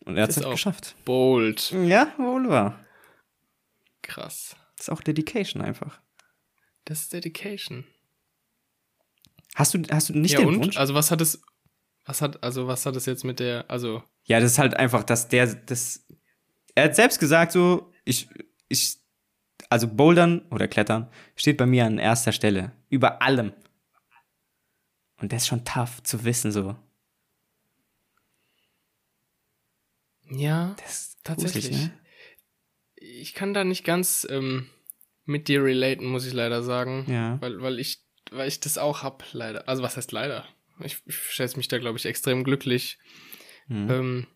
Und 0.04 0.16
er 0.16 0.22
hat 0.24 0.30
es 0.30 0.37
halt 0.38 0.50
geschafft. 0.50 0.94
Bold. 1.04 1.72
Ja, 1.72 2.12
wohl 2.18 2.48
wahr. 2.48 2.85
Krass. 4.02 4.56
Das 4.76 4.87
ist 4.88 4.90
auch 4.90 5.02
Dedication 5.02 5.62
einfach. 5.62 6.00
Das 6.85 7.00
ist 7.02 7.12
Dedication. 7.12 7.85
Hast 9.54 9.74
du, 9.74 9.83
hast 9.90 10.09
du 10.09 10.18
nicht 10.18 10.33
ja, 10.33 10.38
den 10.40 10.48
und? 10.48 10.56
Wunsch? 10.64 10.76
Also 10.76 10.94
was 10.94 11.11
hat 11.11 11.20
es, 11.20 11.42
was 12.06 12.22
hat, 12.22 12.42
also 12.42 12.66
was 12.66 12.87
hat 12.87 12.96
es 12.96 13.06
jetzt 13.06 13.24
mit 13.24 13.40
der, 13.40 13.68
also, 13.70 14.02
Ja, 14.24 14.40
das 14.40 14.52
ist 14.52 14.59
halt 14.59 14.74
einfach, 14.74 15.02
dass 15.04 15.28
der, 15.28 15.46
das, 15.54 16.06
er 16.74 16.85
hat 16.85 16.96
selbst 16.96 17.18
gesagt 17.18 17.52
so, 17.52 17.92
ich, 18.04 18.28
ich, 18.68 18.96
also 19.68 19.87
Bouldern 19.88 20.42
oder 20.50 20.66
Klettern 20.68 21.11
steht 21.37 21.56
bei 21.59 21.66
mir 21.66 21.85
an 21.85 21.98
erster 21.98 22.33
Stelle. 22.33 22.72
Über 22.88 23.20
allem. 23.22 23.52
Und 25.20 25.33
das 25.33 25.42
ist 25.42 25.48
schon 25.48 25.64
tough 25.64 26.02
zu 26.02 26.24
wissen 26.24 26.50
so. 26.52 26.76
ja, 30.30 30.76
Tatsächlich. 31.24 31.66
gruselig, 31.66 31.88
ne? 31.88 32.00
ich 32.96 33.35
kann 33.35 33.52
da 33.52 33.64
nicht 33.64 33.85
ganz 33.85 34.26
ähm, 34.30 34.68
mit 35.24 35.48
dir 35.48 35.64
relaten, 35.64 36.06
muss 36.06 36.26
ich 36.26 36.33
leider 36.33 36.62
sagen. 36.62 37.04
Ja. 37.09 37.40
Weil, 37.40 37.61
weil 37.61 37.78
ich, 37.78 38.04
weil 38.30 38.48
ich 38.48 38.61
das 38.61 38.78
auch 38.78 39.02
hab, 39.02 39.24
leider. 39.33 39.68
Also 39.68 39.83
was 39.83 39.96
heißt 39.96 40.12
leider? 40.12 40.46
Ich, 40.83 40.98
ich 41.04 41.16
schätze 41.16 41.56
mich 41.56 41.68
da, 41.68 41.78
glaube 41.78 41.98
ich, 41.98 42.06
extrem 42.06 42.44
glücklich. 42.44 42.98
Mhm. 43.68 43.90
Ähm, 43.90 44.26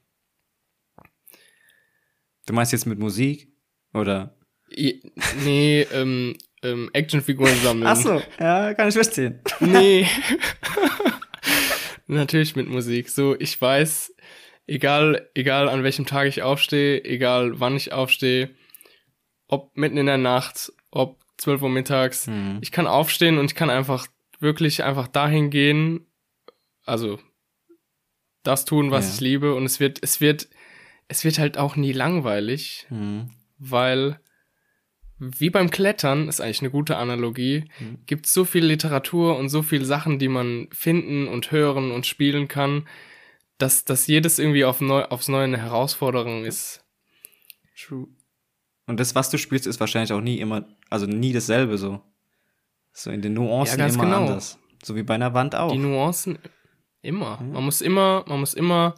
Du 2.47 2.53
meinst 2.53 2.73
jetzt 2.73 2.87
mit 2.87 2.99
Musik? 2.99 3.49
Oder? 3.95 4.37
nee, 5.45 5.83
ähm, 5.93 6.37
ähm, 6.65 6.91
Actionfiguren 6.93 7.55
sammeln. 7.63 7.87
Ach 7.87 7.97
so, 7.97 8.21
ja, 8.41 8.75
kann 8.75 8.89
ich 8.89 8.95
verstehen. 8.95 9.41
Nee. 9.61 10.07
Natürlich 12.07 12.57
mit 12.57 12.69
Musik. 12.69 13.09
So, 13.09 13.39
ich 13.39 13.61
weiß, 13.61 14.15
egal, 14.67 15.29
egal 15.35 15.69
an 15.69 15.83
welchem 15.83 16.07
Tag 16.07 16.27
ich 16.29 16.43
aufstehe, 16.43 17.05
egal 17.05 17.61
wann 17.61 17.77
ich 17.77 17.93
aufstehe, 17.93 18.51
ob 19.49 19.77
mitten 19.77 19.97
in 19.97 20.07
der 20.07 20.19
Nacht, 20.19 20.73
ob 20.91 21.21
12 21.39 21.63
Uhr 21.63 21.69
mittags, 21.71 22.27
Mhm. 22.27 22.59
ich 22.63 22.73
kann 22.73 22.87
aufstehen 22.87 23.39
und 23.39 23.47
ich 23.47 23.55
kann 23.55 23.71
einfach 23.71 24.07
wirklich 24.41 24.85
einfach 24.85 25.09
dahin 25.09 25.51
gehen, 25.51 26.07
also 26.85 27.19
das 28.43 28.65
tun, 28.65 28.91
was 28.91 29.07
Ja. 29.07 29.15
ich 29.15 29.21
liebe 29.21 29.55
und 29.55 29.65
es 29.65 29.81
wird, 29.81 29.99
es 30.03 30.21
wird, 30.21 30.49
es 31.09 31.25
wird 31.25 31.39
halt 31.39 31.57
auch 31.59 31.77
nie 31.77 31.93
langweilig, 31.93 32.87
Mhm. 32.91 33.31
weil 33.59 34.21
wie 35.39 35.51
beim 35.51 35.71
Klettern, 35.71 36.29
ist 36.29 36.41
eigentlich 36.41 36.61
eine 36.61 36.71
gute 36.71 36.97
Analogie, 36.97 37.65
Mhm. 37.81 37.99
gibt 38.07 38.27
so 38.27 38.45
viel 38.45 38.65
Literatur 38.65 39.37
und 39.37 39.49
so 39.49 39.63
viele 39.63 39.85
Sachen, 39.85 40.19
die 40.19 40.29
man 40.29 40.69
finden 40.73 41.29
und 41.29 41.51
hören 41.53 41.91
und 41.93 42.07
spielen 42.07 42.49
kann, 42.49 42.87
dass, 43.59 43.85
dass 43.85 44.07
jedes 44.07 44.39
irgendwie 44.39 44.65
auf 44.65 44.81
neu, 44.81 45.03
aufs 45.05 45.29
Neue 45.29 45.45
eine 45.45 45.59
Herausforderung 45.59 46.45
ist. 46.45 46.85
True. 47.79 48.09
Und 48.87 49.01
das, 49.01 49.15
was 49.15 49.31
du 49.31 49.39
spielst, 49.39 49.67
ist 49.67 49.81
wahrscheinlich 49.81 50.13
auch 50.13 50.21
nie 50.21 50.39
immer, 50.41 50.67
also 50.91 51.07
nie 51.07 51.33
dasselbe 51.33 51.79
so. 51.79 52.01
So 52.93 53.11
in 53.11 53.23
den 53.23 53.35
Nuancen 53.35 53.79
Ja, 53.79 53.85
ganz 53.87 53.95
immer 53.95 54.05
genau. 54.05 54.17
anders. 54.19 54.59
So 54.83 54.95
wie 54.97 55.03
bei 55.03 55.15
einer 55.15 55.35
Wand 55.35 55.55
auch. 55.55 55.73
Die 55.73 55.79
Nuancen 55.79 56.39
immer. 57.03 57.41
Man 57.41 57.65
muss 57.65 57.81
immer, 57.81 58.25
man 58.29 58.41
muss 58.41 58.55
immer 58.55 58.95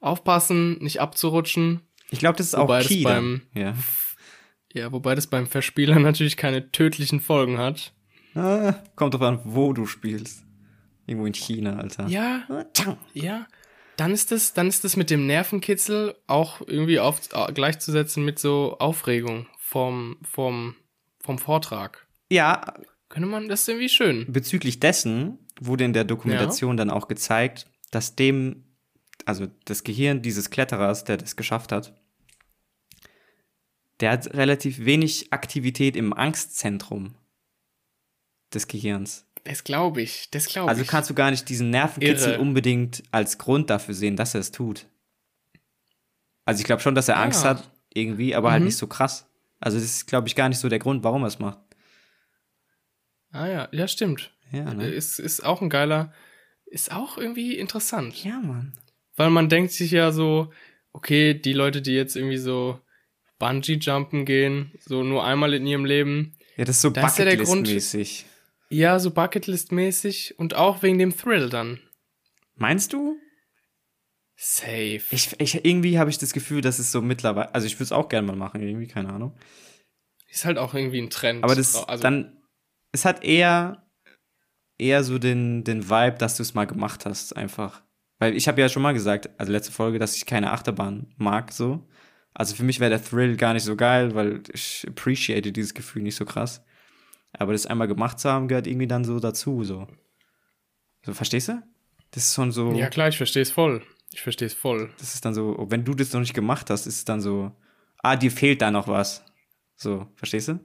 aufpassen, 0.00 0.78
nicht 0.82 1.00
abzurutschen. 1.00 1.80
ich 2.10 2.18
glaube, 2.18 2.36
das 2.36 2.48
ist 2.48 2.58
Wobei 2.58 2.80
auch 2.82 2.86
key 2.86 3.02
beim-. 3.02 3.42
Ja. 3.54 3.74
Ja, 4.74 4.92
wobei 4.92 5.14
das 5.14 5.26
beim 5.28 5.46
Verspieler 5.46 5.98
natürlich 5.98 6.36
keine 6.36 6.70
tödlichen 6.70 7.20
Folgen 7.20 7.56
hat. 7.58 7.94
Ah, 8.34 8.74
kommt 8.96 9.14
drauf 9.14 9.22
an, 9.22 9.40
wo 9.44 9.72
du 9.72 9.86
spielst. 9.86 10.44
Irgendwo 11.06 11.26
in 11.26 11.34
China, 11.34 11.76
Alter. 11.78 12.06
Ja, 12.08 12.42
Ah, 12.48 12.96
ja. 13.14 13.46
Dann 13.96 14.12
ist 14.12 14.32
es, 14.32 14.52
dann 14.54 14.66
ist 14.66 14.84
es 14.84 14.96
mit 14.96 15.08
dem 15.08 15.26
Nervenkitzel 15.26 16.16
auch 16.26 16.60
irgendwie 16.66 16.98
auf, 16.98 17.20
äh, 17.32 17.52
gleichzusetzen 17.52 18.24
mit 18.24 18.38
so 18.40 18.76
Aufregung 18.80 19.46
vom, 19.56 20.16
vom, 20.28 20.74
vom 21.20 21.38
Vortrag. 21.38 22.06
Ja, 22.30 22.74
Könnte 23.08 23.28
man, 23.28 23.48
das 23.48 23.60
ist 23.60 23.68
irgendwie 23.68 23.88
schön. 23.88 24.26
bezüglich 24.32 24.80
dessen 24.80 25.38
wurde 25.60 25.84
in 25.84 25.92
der 25.92 26.02
Dokumentation 26.02 26.76
dann 26.76 26.90
auch 26.90 27.06
gezeigt, 27.06 27.70
dass 27.92 28.16
dem, 28.16 28.64
also 29.24 29.46
das 29.66 29.84
Gehirn 29.84 30.20
dieses 30.22 30.50
Kletterers, 30.50 31.04
der 31.04 31.16
das 31.18 31.36
geschafft 31.36 31.70
hat, 31.70 31.94
der 34.00 34.10
hat 34.12 34.34
relativ 34.34 34.84
wenig 34.84 35.32
Aktivität 35.32 35.96
im 35.96 36.12
Angstzentrum 36.12 37.14
des 38.52 38.66
Gehirns. 38.68 39.26
Das 39.44 39.62
glaube 39.64 40.00
ich, 40.02 40.30
das 40.30 40.46
glaube 40.46 40.70
Also 40.70 40.82
ich. 40.82 40.88
kannst 40.88 41.10
du 41.10 41.14
gar 41.14 41.30
nicht 41.30 41.48
diesen 41.48 41.70
Nervenkitzel 41.70 42.32
Irre. 42.34 42.40
unbedingt 42.40 43.02
als 43.10 43.38
Grund 43.38 43.68
dafür 43.70 43.94
sehen, 43.94 44.16
dass 44.16 44.34
er 44.34 44.40
es 44.40 44.52
tut. 44.52 44.86
Also 46.46 46.60
ich 46.60 46.64
glaube 46.66 46.82
schon, 46.82 46.94
dass 46.94 47.08
er 47.08 47.18
Angst 47.18 47.44
Ah. 47.44 47.50
hat, 47.50 47.70
irgendwie, 47.92 48.34
aber 48.34 48.50
halt 48.50 48.60
Mhm. 48.60 48.66
nicht 48.66 48.76
so 48.76 48.86
krass. 48.86 49.26
Also 49.60 49.78
das 49.78 49.84
ist, 49.86 50.06
glaube 50.06 50.28
ich, 50.28 50.34
gar 50.34 50.48
nicht 50.48 50.58
so 50.58 50.68
der 50.68 50.78
Grund, 50.78 51.04
warum 51.04 51.22
er 51.22 51.28
es 51.28 51.38
macht. 51.38 51.58
ah 53.32 53.46
ja, 53.46 53.68
ja, 53.72 53.88
stimmt. 53.88 54.32
Ja, 54.52 54.72
ne? 54.74 54.88
Ist, 54.88 55.18
ist 55.18 55.44
auch 55.44 55.60
ein 55.62 55.70
geiler, 55.70 56.12
ist 56.66 56.92
auch 56.92 57.18
irgendwie 57.18 57.56
interessant. 57.56 58.22
Ja, 58.24 58.38
Mann. 58.40 58.72
Weil 59.16 59.30
man 59.30 59.48
denkt 59.48 59.72
sich 59.72 59.90
ja 59.90 60.12
so, 60.12 60.52
okay, 60.92 61.34
die 61.34 61.52
Leute, 61.52 61.82
die 61.82 61.92
jetzt 61.92 62.14
irgendwie 62.16 62.36
so 62.36 62.80
Bungee-Jumpen 63.38 64.24
gehen, 64.24 64.72
so 64.80 65.02
nur 65.02 65.24
einmal 65.24 65.54
in 65.54 65.66
ihrem 65.66 65.84
Leben, 65.84 66.36
Ja, 66.56 66.64
das 66.64 66.76
ist 66.76 66.82
so 66.82 66.88
ja 66.88 67.02
Grund- 67.02 67.66
Bucketlist-mäßig. 67.68 68.24
ja, 68.70 68.98
so 68.98 69.10
Bucketlist-mäßig 69.10 70.34
und 70.38 70.54
auch 70.54 70.82
wegen 70.82 70.98
dem 70.98 71.16
Thrill 71.16 71.48
dann. 71.50 71.80
Meinst 72.56 72.92
du? 72.92 73.16
Safe. 74.36 75.00
Ich, 75.10 75.30
ich, 75.38 75.64
irgendwie 75.64 75.98
habe 75.98 76.10
ich 76.10 76.18
das 76.18 76.32
Gefühl, 76.32 76.60
dass 76.60 76.78
es 76.78 76.90
so 76.90 77.00
mittlerweile, 77.00 77.54
also 77.54 77.66
ich 77.66 77.74
würde 77.76 77.84
es 77.84 77.92
auch 77.92 78.08
gerne 78.08 78.26
mal 78.26 78.36
machen, 78.36 78.60
irgendwie, 78.62 78.86
keine 78.88 79.12
Ahnung. 79.12 79.36
ist 80.28 80.44
halt 80.44 80.58
auch 80.58 80.74
irgendwie 80.74 81.00
ein 81.00 81.10
Trend. 81.10 81.44
Aber 81.44 81.54
das 81.54 81.76
also, 81.76 82.02
dann, 82.02 82.36
es 82.92 83.04
hat 83.04 83.22
eher, 83.24 83.86
eher 84.78 85.04
so 85.04 85.18
den, 85.18 85.62
den 85.64 85.88
Vibe, 85.88 86.16
dass 86.18 86.36
du 86.36 86.42
es 86.42 86.54
mal 86.54 86.66
gemacht 86.66 87.06
hast, 87.06 87.36
einfach. 87.36 87.82
Weil 88.18 88.36
ich 88.36 88.48
habe 88.48 88.60
ja 88.60 88.68
schon 88.68 88.82
mal 88.82 88.92
gesagt, 88.94 89.30
also 89.38 89.52
letzte 89.52 89.72
Folge, 89.72 89.98
dass 89.98 90.16
ich 90.16 90.26
keine 90.26 90.50
Achterbahn 90.52 91.12
mag, 91.16 91.52
so. 91.52 91.86
Also 92.34 92.54
für 92.56 92.64
mich 92.64 92.80
wäre 92.80 92.90
der 92.90 93.02
Thrill 93.02 93.36
gar 93.36 93.54
nicht 93.54 93.62
so 93.62 93.76
geil, 93.76 94.14
weil 94.14 94.42
ich 94.52 94.84
appreciate 94.88 95.52
dieses 95.52 95.72
Gefühl 95.72 96.02
nicht 96.02 96.16
so 96.16 96.24
krass. 96.24 96.62
Aber 97.32 97.52
das 97.52 97.66
einmal 97.66 97.88
gemacht 97.88 98.18
zu 98.20 98.28
haben, 98.30 98.48
gehört 98.48 98.66
irgendwie 98.66 98.86
dann 98.88 99.04
so 99.04 99.20
dazu, 99.20 99.64
so. 99.64 99.86
So, 101.04 101.14
verstehst 101.14 101.48
du? 101.48 101.62
Das 102.10 102.26
ist 102.26 102.34
schon 102.34 102.52
so, 102.52 102.72
Ja, 102.72 102.88
klar, 102.90 103.08
ich 103.08 103.16
verstehe 103.16 103.42
es 103.42 103.50
voll. 103.50 103.82
Ich 104.12 104.22
verstehe 104.22 104.46
es 104.46 104.54
voll. 104.54 104.90
das 104.98 105.14
ist 105.14 105.24
dann 105.24 105.34
so, 105.34 105.66
wenn 105.68 105.84
du 105.84 105.94
das 105.94 106.12
noch 106.12 106.20
nicht 106.20 106.34
gemacht 106.34 106.70
hast, 106.70 106.86
ist 106.86 106.96
es 106.98 107.04
dann 107.04 107.20
so, 107.20 107.50
ah, 107.98 108.16
dir 108.16 108.30
fehlt 108.30 108.62
da 108.62 108.70
noch 108.70 108.86
was. 108.88 109.24
So, 109.76 110.06
verstehst 110.16 110.48
du? 110.48 110.60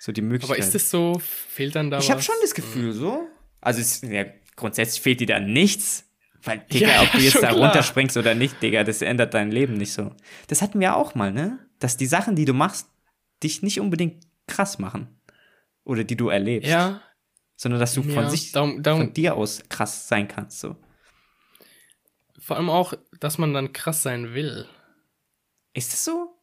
So 0.00 0.10
die 0.10 0.22
Möglichkeit. 0.22 0.58
Aber 0.58 0.66
ist 0.66 0.74
es 0.74 0.90
so, 0.90 1.20
fehlt 1.20 1.76
dann 1.76 1.90
da 1.90 1.98
Ich 1.98 2.04
was? 2.04 2.10
habe 2.10 2.22
schon 2.22 2.34
das 2.42 2.54
Gefühl 2.54 2.92
so. 2.92 3.28
Also 3.60 3.80
es, 3.80 4.00
ja, 4.02 4.24
grundsätzlich 4.56 5.00
fehlt 5.00 5.20
dir 5.20 5.28
da 5.28 5.38
nichts. 5.38 6.04
Weil, 6.44 6.58
Digga, 6.72 6.88
Ja, 6.88 7.02
ob 7.02 7.12
du 7.12 7.18
jetzt 7.18 7.36
da 7.36 7.48
klar. 7.48 7.54
runterspringst 7.54 8.16
oder 8.16 8.34
nicht, 8.34 8.60
Digga, 8.62 8.84
das 8.84 9.02
ändert 9.02 9.34
dein 9.34 9.50
Leben 9.52 9.74
nicht 9.74 9.92
so. 9.92 10.14
Das 10.48 10.60
hatten 10.62 10.80
wir 10.80 10.96
auch 10.96 11.14
mal, 11.14 11.32
ne? 11.32 11.58
Dass 11.78 11.96
die 11.96 12.06
Sachen, 12.06 12.34
die 12.36 12.44
du 12.44 12.52
machst, 12.52 12.88
dich 13.42 13.62
nicht 13.62 13.80
unbedingt 13.80 14.24
krass 14.46 14.78
machen. 14.78 15.08
Oder 15.84 16.04
die 16.04 16.16
du 16.16 16.28
erlebst. 16.28 16.68
Ja, 16.68 17.00
Sondern 17.56 17.80
dass 17.80 17.94
du 17.94 18.02
von 18.02 18.24
ja. 18.24 18.30
sich, 18.30 18.52
darum, 18.52 18.82
darum, 18.82 19.00
von 19.02 19.12
dir 19.14 19.36
aus 19.36 19.62
krass 19.68 20.08
sein 20.08 20.26
kannst, 20.28 20.60
so. 20.60 20.76
vor 22.38 22.56
allem 22.56 22.70
auch, 22.70 22.94
dass 23.20 23.38
man 23.38 23.52
dann 23.54 23.72
krass 23.72 24.02
sein 24.02 24.34
will. 24.34 24.66
Ist 25.74 25.92
das 25.92 26.04
so? 26.04 26.36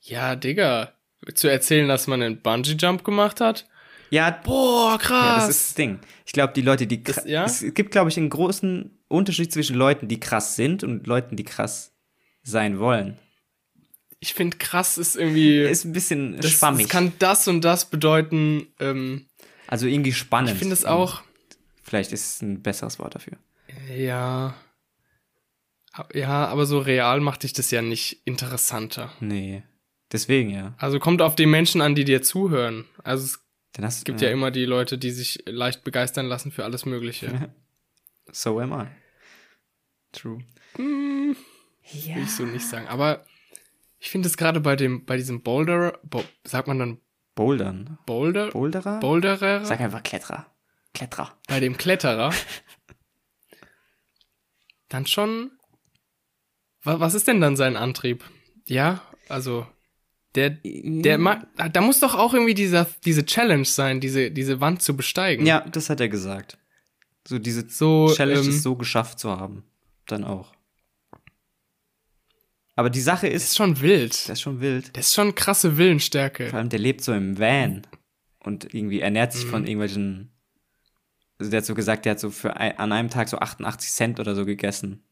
Ja, 0.00 0.36
Digga. 0.36 0.92
Zu 1.34 1.48
erzählen, 1.48 1.88
dass 1.88 2.06
man 2.06 2.22
einen 2.22 2.40
Bungee-Jump 2.40 3.04
gemacht 3.04 3.40
hat? 3.40 3.66
Ja, 4.10 4.30
Boah, 4.30 4.92
Ja, 4.92 4.98
krass. 4.98 5.46
das 5.46 5.56
ist 5.56 5.68
das 5.68 5.74
Ding. 5.74 5.98
Ich 6.26 6.32
glaube, 6.32 6.52
die 6.52 6.62
Leute, 6.62 6.86
die 6.86 7.02
Das- 7.02 7.24
kra- 7.24 7.28
ja? 7.28 7.44
es 7.44 7.64
gibt, 7.74 7.90
glaube 7.92 8.10
ich, 8.10 8.16
einen 8.16 8.30
großen 8.30 8.98
Unterschied 9.08 9.52
zwischen 9.52 9.76
Leuten, 9.76 10.08
die 10.08 10.18
krass 10.20 10.56
sind 10.56 10.82
und 10.84 11.06
Leuten, 11.06 11.36
die 11.36 11.44
krass 11.44 11.92
sein 12.42 12.78
wollen. 12.78 13.18
ich 14.22 14.34
finde, 14.34 14.58
krass 14.58 14.98
ist 14.98 15.16
irgendwie. 15.16 15.60
Ist 15.62 15.84
ein 15.84 15.92
bisschen 15.92 16.36
das, 16.40 16.50
schwammig. 16.50 16.82
das 16.86 16.90
kann 16.92 17.12
das 17.18 17.48
und 17.48 17.62
das 17.62 17.88
bedeuten. 17.88 18.66
Ähm, 18.78 19.26
also 19.66 19.86
irgendwie 19.86 20.12
spannend. 20.12 20.50
ich 20.52 20.58
finde 20.58 20.74
es 20.74 20.84
auch. 20.84 21.22
Vielleicht 21.82 22.12
ist 22.12 22.26
es 22.36 22.42
ein 22.42 22.62
besseres 22.62 22.98
Wort 22.98 23.14
dafür. 23.14 23.38
Ja. 23.96 24.54
Ja, 26.14 26.46
aber 26.46 26.66
so 26.66 26.78
real 26.78 27.20
macht 27.20 27.42
dich 27.42 27.52
das 27.52 27.70
ja 27.70 27.82
nicht 27.82 28.20
interessanter. 28.24 29.12
Nee. 29.20 29.62
Deswegen, 30.12 30.50
ja. 30.50 30.74
Also 30.78 30.98
kommt 30.98 31.22
auf 31.22 31.34
die 31.34 31.46
Menschen 31.46 31.80
an, 31.80 31.94
die 31.94 32.04
dir 32.04 32.22
zuhören. 32.22 32.84
Also 33.02 33.24
es 33.24 33.40
Dann 33.72 33.84
hast, 33.84 34.04
gibt 34.04 34.20
ja, 34.20 34.30
immer 34.30 34.50
die 34.50 34.64
Leute, 34.64 34.98
die 34.98 35.10
sich 35.10 35.42
leicht 35.46 35.84
begeistern 35.84 36.26
lassen 36.26 36.50
für 36.52 36.64
alles 36.64 36.86
Mögliche. 36.86 37.52
So 38.32 38.60
am 38.60 38.72
I. 38.72 38.86
True. 40.12 40.38
Hm, 40.76 41.34
Ja. 42.04 42.14
will 42.14 42.22
ich 42.22 42.30
so 42.30 42.44
nicht 42.44 42.64
sagen. 42.64 42.86
Aber 42.86 43.24
ich 43.98 44.08
finde 44.08 44.28
es 44.28 44.36
gerade 44.36 44.60
bei 44.60 44.76
dem, 44.76 45.04
bei 45.04 45.16
diesem 45.16 45.42
Boulder, 45.42 45.98
Bo 46.04 46.22
sagt 46.44 46.68
man 46.68 46.78
dann 46.78 47.00
Bouldern. 47.34 47.98
Boulder? 48.06 48.50
Boulderer? 48.50 49.00
Boulderer? 49.00 49.64
Sag 49.64 49.80
einfach 49.80 50.04
Kletterer. 50.04 50.46
Kletterer. 50.94 51.36
bei 51.48 51.58
dem 51.58 51.76
Kletterer, 51.76 52.32
dann 54.88 55.06
schon. 55.06 55.50
wa- 56.82 57.00
Was 57.00 57.14
ist 57.14 57.26
denn 57.28 57.40
dann 57.40 57.56
sein 57.56 57.76
Antrieb? 57.76 58.24
Ja, 58.66 59.02
also 59.28 59.66
der, 60.34 60.50
der 60.62 61.18
da 61.72 61.80
muss 61.80 62.00
doch 62.00 62.14
auch 62.14 62.34
irgendwie 62.34 62.54
dieser, 62.54 62.86
diese 63.04 63.24
Challenge 63.24 63.64
sein, 63.64 64.00
diese, 64.00 64.30
diese 64.30 64.60
Wand 64.60 64.82
zu 64.82 64.96
besteigen. 64.96 65.44
Ja, 65.44 65.60
das 65.60 65.90
hat 65.90 66.00
er 66.00 66.08
gesagt. 66.08 66.58
So 67.26 67.38
diese 67.38 67.68
so 67.68 68.12
Challenge 68.14 68.40
ähm, 68.40 68.48
ist 68.48 68.62
so 68.62 68.76
geschafft 68.76 69.18
zu 69.18 69.30
haben. 69.30 69.64
Dann 70.06 70.24
auch. 70.24 70.52
Aber 72.76 72.90
die 72.90 73.00
Sache 73.00 73.26
das 73.26 73.36
ist, 73.36 73.48
ist 73.50 73.56
schon 73.56 73.80
wild. 73.80 74.12
das 74.12 74.30
ist 74.30 74.40
schon 74.40 74.60
wild. 74.60 74.96
Das 74.96 75.08
ist 75.08 75.14
schon 75.14 75.34
krasse 75.34 75.76
Willensstärke. 75.76 76.48
Vor 76.48 76.58
allem, 76.58 76.68
der 76.68 76.78
lebt 76.78 77.02
so 77.02 77.12
im 77.12 77.38
Van 77.38 77.86
und 78.38 78.72
irgendwie 78.72 79.00
ernährt 79.00 79.32
sich 79.32 79.44
von 79.44 79.66
irgendwelchen. 79.66 80.30
Also, 81.38 81.50
der 81.50 81.58
hat 81.58 81.66
so 81.66 81.74
gesagt, 81.74 82.04
der 82.04 82.12
hat 82.12 82.20
so 82.20 82.30
für 82.30 82.56
ein, 82.56 82.78
an 82.78 82.92
einem 82.92 83.10
Tag 83.10 83.28
so 83.28 83.38
88 83.38 83.90
Cent 83.90 84.20
oder 84.20 84.34
so 84.34 84.46
gegessen. 84.46 85.02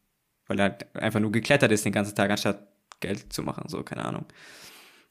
Weil 0.47 0.59
er 0.61 0.63
halt 0.63 0.97
einfach 0.97 1.21
nur 1.21 1.31
geklettert 1.31 1.71
ist 1.73 1.85
den 1.85 1.93
ganzen 1.93 2.15
Tag, 2.15 2.31
anstatt 2.31 2.67
Geld 3.01 3.33
zu 3.33 3.43
machen, 3.43 3.69
so, 3.69 3.83
keine 3.83 4.05
Ahnung. 4.05 4.25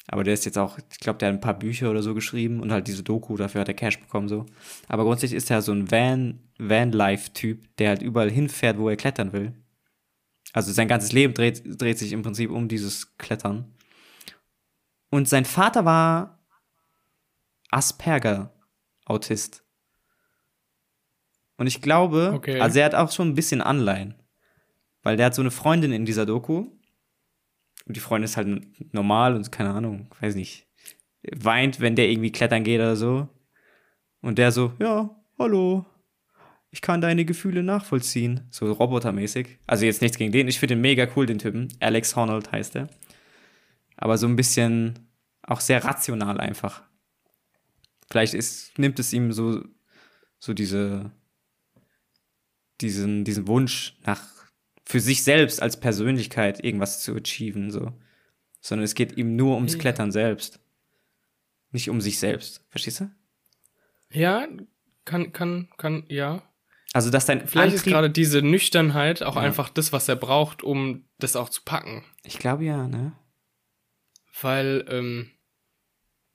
Aber 0.09 0.23
der 0.23 0.33
ist 0.33 0.45
jetzt 0.45 0.57
auch, 0.57 0.77
ich 0.77 0.99
glaube, 0.99 1.19
der 1.19 1.27
hat 1.29 1.35
ein 1.35 1.41
paar 1.41 1.59
Bücher 1.59 1.91
oder 1.91 2.01
so 2.01 2.13
geschrieben 2.13 2.61
und 2.61 2.71
halt 2.71 2.87
diese 2.87 3.03
Doku, 3.03 3.35
dafür 3.35 3.61
hat 3.61 3.67
er 3.67 3.73
Cash 3.73 3.99
bekommen, 3.99 4.29
so. 4.29 4.45
Aber 4.87 5.03
grundsätzlich 5.03 5.35
ist 5.37 5.51
er 5.51 5.61
so 5.61 5.73
ein 5.73 5.91
Van, 5.91 6.39
Van-Life-Typ, 6.57 7.75
der 7.77 7.89
halt 7.89 8.01
überall 8.01 8.31
hinfährt, 8.31 8.77
wo 8.77 8.87
er 8.87 8.95
klettern 8.95 9.33
will. 9.33 9.53
Also 10.53 10.71
sein 10.71 10.87
ganzes 10.87 11.11
Leben 11.11 11.33
dreht, 11.33 11.61
dreht 11.65 11.99
sich 11.99 12.13
im 12.13 12.21
Prinzip 12.21 12.49
um 12.51 12.69
dieses 12.69 13.17
Klettern. 13.17 13.73
Und 15.09 15.27
sein 15.27 15.43
Vater 15.45 15.83
war 15.83 16.39
Asperger-Autist. 17.69 19.63
Und 21.57 21.67
ich 21.67 21.81
glaube, 21.81 22.31
Okay. 22.35 22.61
also 22.61 22.79
er 22.79 22.85
hat 22.85 22.95
auch 22.95 23.11
schon 23.11 23.29
ein 23.29 23.35
bisschen 23.35 23.61
Anleihen. 23.61 24.15
Weil 25.03 25.17
der 25.17 25.27
hat 25.27 25.35
so 25.35 25.41
eine 25.41 25.51
Freundin 25.51 25.91
in 25.91 26.05
dieser 26.05 26.25
Doku. 26.25 26.67
Und 27.87 27.95
die 27.95 28.01
Freundin 28.01 28.25
ist 28.25 28.35
halt 28.35 28.93
normal 28.93 29.33
und 29.33 29.49
keine 29.51 29.69
Ahnung, 29.71 30.09
weiß 30.19 30.35
nicht. 30.35 30.67
Weint, 31.35 31.79
wenn 31.79 31.95
der 31.95 32.09
irgendwie 32.09 32.31
klettern 32.31 32.63
geht 32.63 32.79
oder 32.79 32.97
so. 32.97 33.29
Und 34.21 34.37
der 34.37 34.51
so, 34.51 34.73
ja, 34.79 35.09
hallo. 35.39 35.85
Ich 36.69 36.81
kann 36.81 36.99
deine 36.99 37.23
Gefühle 37.23 37.63
nachvollziehen. 37.63 38.41
So 38.51 38.71
robotermäßig. 38.71 39.59
Also 39.67 39.85
jetzt 39.85 40.01
nichts 40.01 40.17
gegen 40.17 40.33
den. 40.33 40.49
Ich 40.49 40.59
finde 40.59 40.75
den 40.75 40.81
mega 40.81 41.07
cool, 41.15 41.25
den 41.25 41.39
Typen. 41.39 41.69
Alex 41.79 42.15
Honnold 42.15 42.51
heißt 42.51 42.75
er. 42.75 42.89
aber 43.95 44.17
so 44.17 44.27
ein 44.27 44.35
bisschen 44.35 45.07
auch 45.43 45.61
sehr 45.61 45.83
rational 45.83 46.39
einfach. 46.39 46.83
Vielleicht 48.09 48.33
ist, 48.33 48.77
nimmt 48.77 48.99
es 48.99 49.13
ihm 49.13 49.31
so, 49.31 49.63
so 50.39 50.53
diese, 50.53 51.11
diesen, 52.81 53.23
diesen 53.23 53.47
Wunsch 53.47 53.97
nach 54.05 54.36
für 54.89 55.01
sich 55.01 55.23
selbst 55.23 55.61
als 55.61 55.79
Persönlichkeit 55.79 56.63
irgendwas 56.63 57.01
zu 57.01 57.13
achieven, 57.15 57.71
so. 57.71 57.91
Sondern 58.61 58.85
es 58.85 58.95
geht 58.95 59.17
ihm 59.17 59.35
nur 59.35 59.55
ums. 59.55 59.77
Klettern 59.77 60.13
selbst. 60.13 60.61
Nicht 61.71 61.89
um 61.89 61.99
sich 61.99 62.19
selbst. 62.19 62.65
Verstehst 62.69 63.01
du? 63.01 63.11
Ja, 64.09 64.47
kann, 65.03 65.33
kann, 65.33 65.67
kann, 65.77 66.05
ja. 66.07 66.41
Also, 66.93 67.09
dass 67.09 67.25
dein 67.25 67.45
Vielleicht 67.45 67.73
ist 67.75 67.79
Antrieb, 67.81 67.93
gerade 67.93 68.09
diese 68.09 68.41
Nüchternheit 68.41 69.23
auch 69.23 69.35
Ja. 69.35 69.41
einfach 69.41 69.67
das, 69.69 69.91
was 69.91 70.07
er 70.07 70.15
braucht, 70.15 70.63
um 70.63 71.03
das 71.19 71.35
auch 71.35 71.49
zu 71.49 71.61
packen. 71.65 72.05
ich 72.23 72.39
glaube 72.39 72.63
ja, 72.63 72.87
ne? 72.87 73.11
Weil, 74.41 74.85
ähm, 74.89 75.31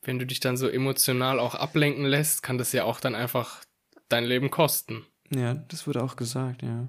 wenn 0.02 0.18
du 0.18 0.26
dich 0.26 0.40
dann 0.40 0.58
so 0.58 0.68
emotional 0.68 1.38
auch 1.38 1.54
ablenken 1.54 2.04
lässt, 2.04 2.42
kann 2.42 2.58
das 2.58 2.72
ja 2.72 2.84
auch 2.84 3.00
dann 3.00 3.14
einfach 3.14 3.64
dein 4.10 4.24
Leben 4.24 4.50
kosten. 4.50 5.06
Ja, 5.30 5.54
das 5.54 5.86
wurde 5.86 6.02
auch 6.02 6.16
gesagt, 6.16 6.62
ja. 6.62 6.88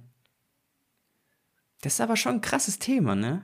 Das 1.84 1.94
ist 1.96 2.02
aber 2.02 2.16
schon 2.16 2.36
ein 2.36 2.42
krasses 2.42 2.80
Thema, 2.80 3.14
ne? 3.14 3.44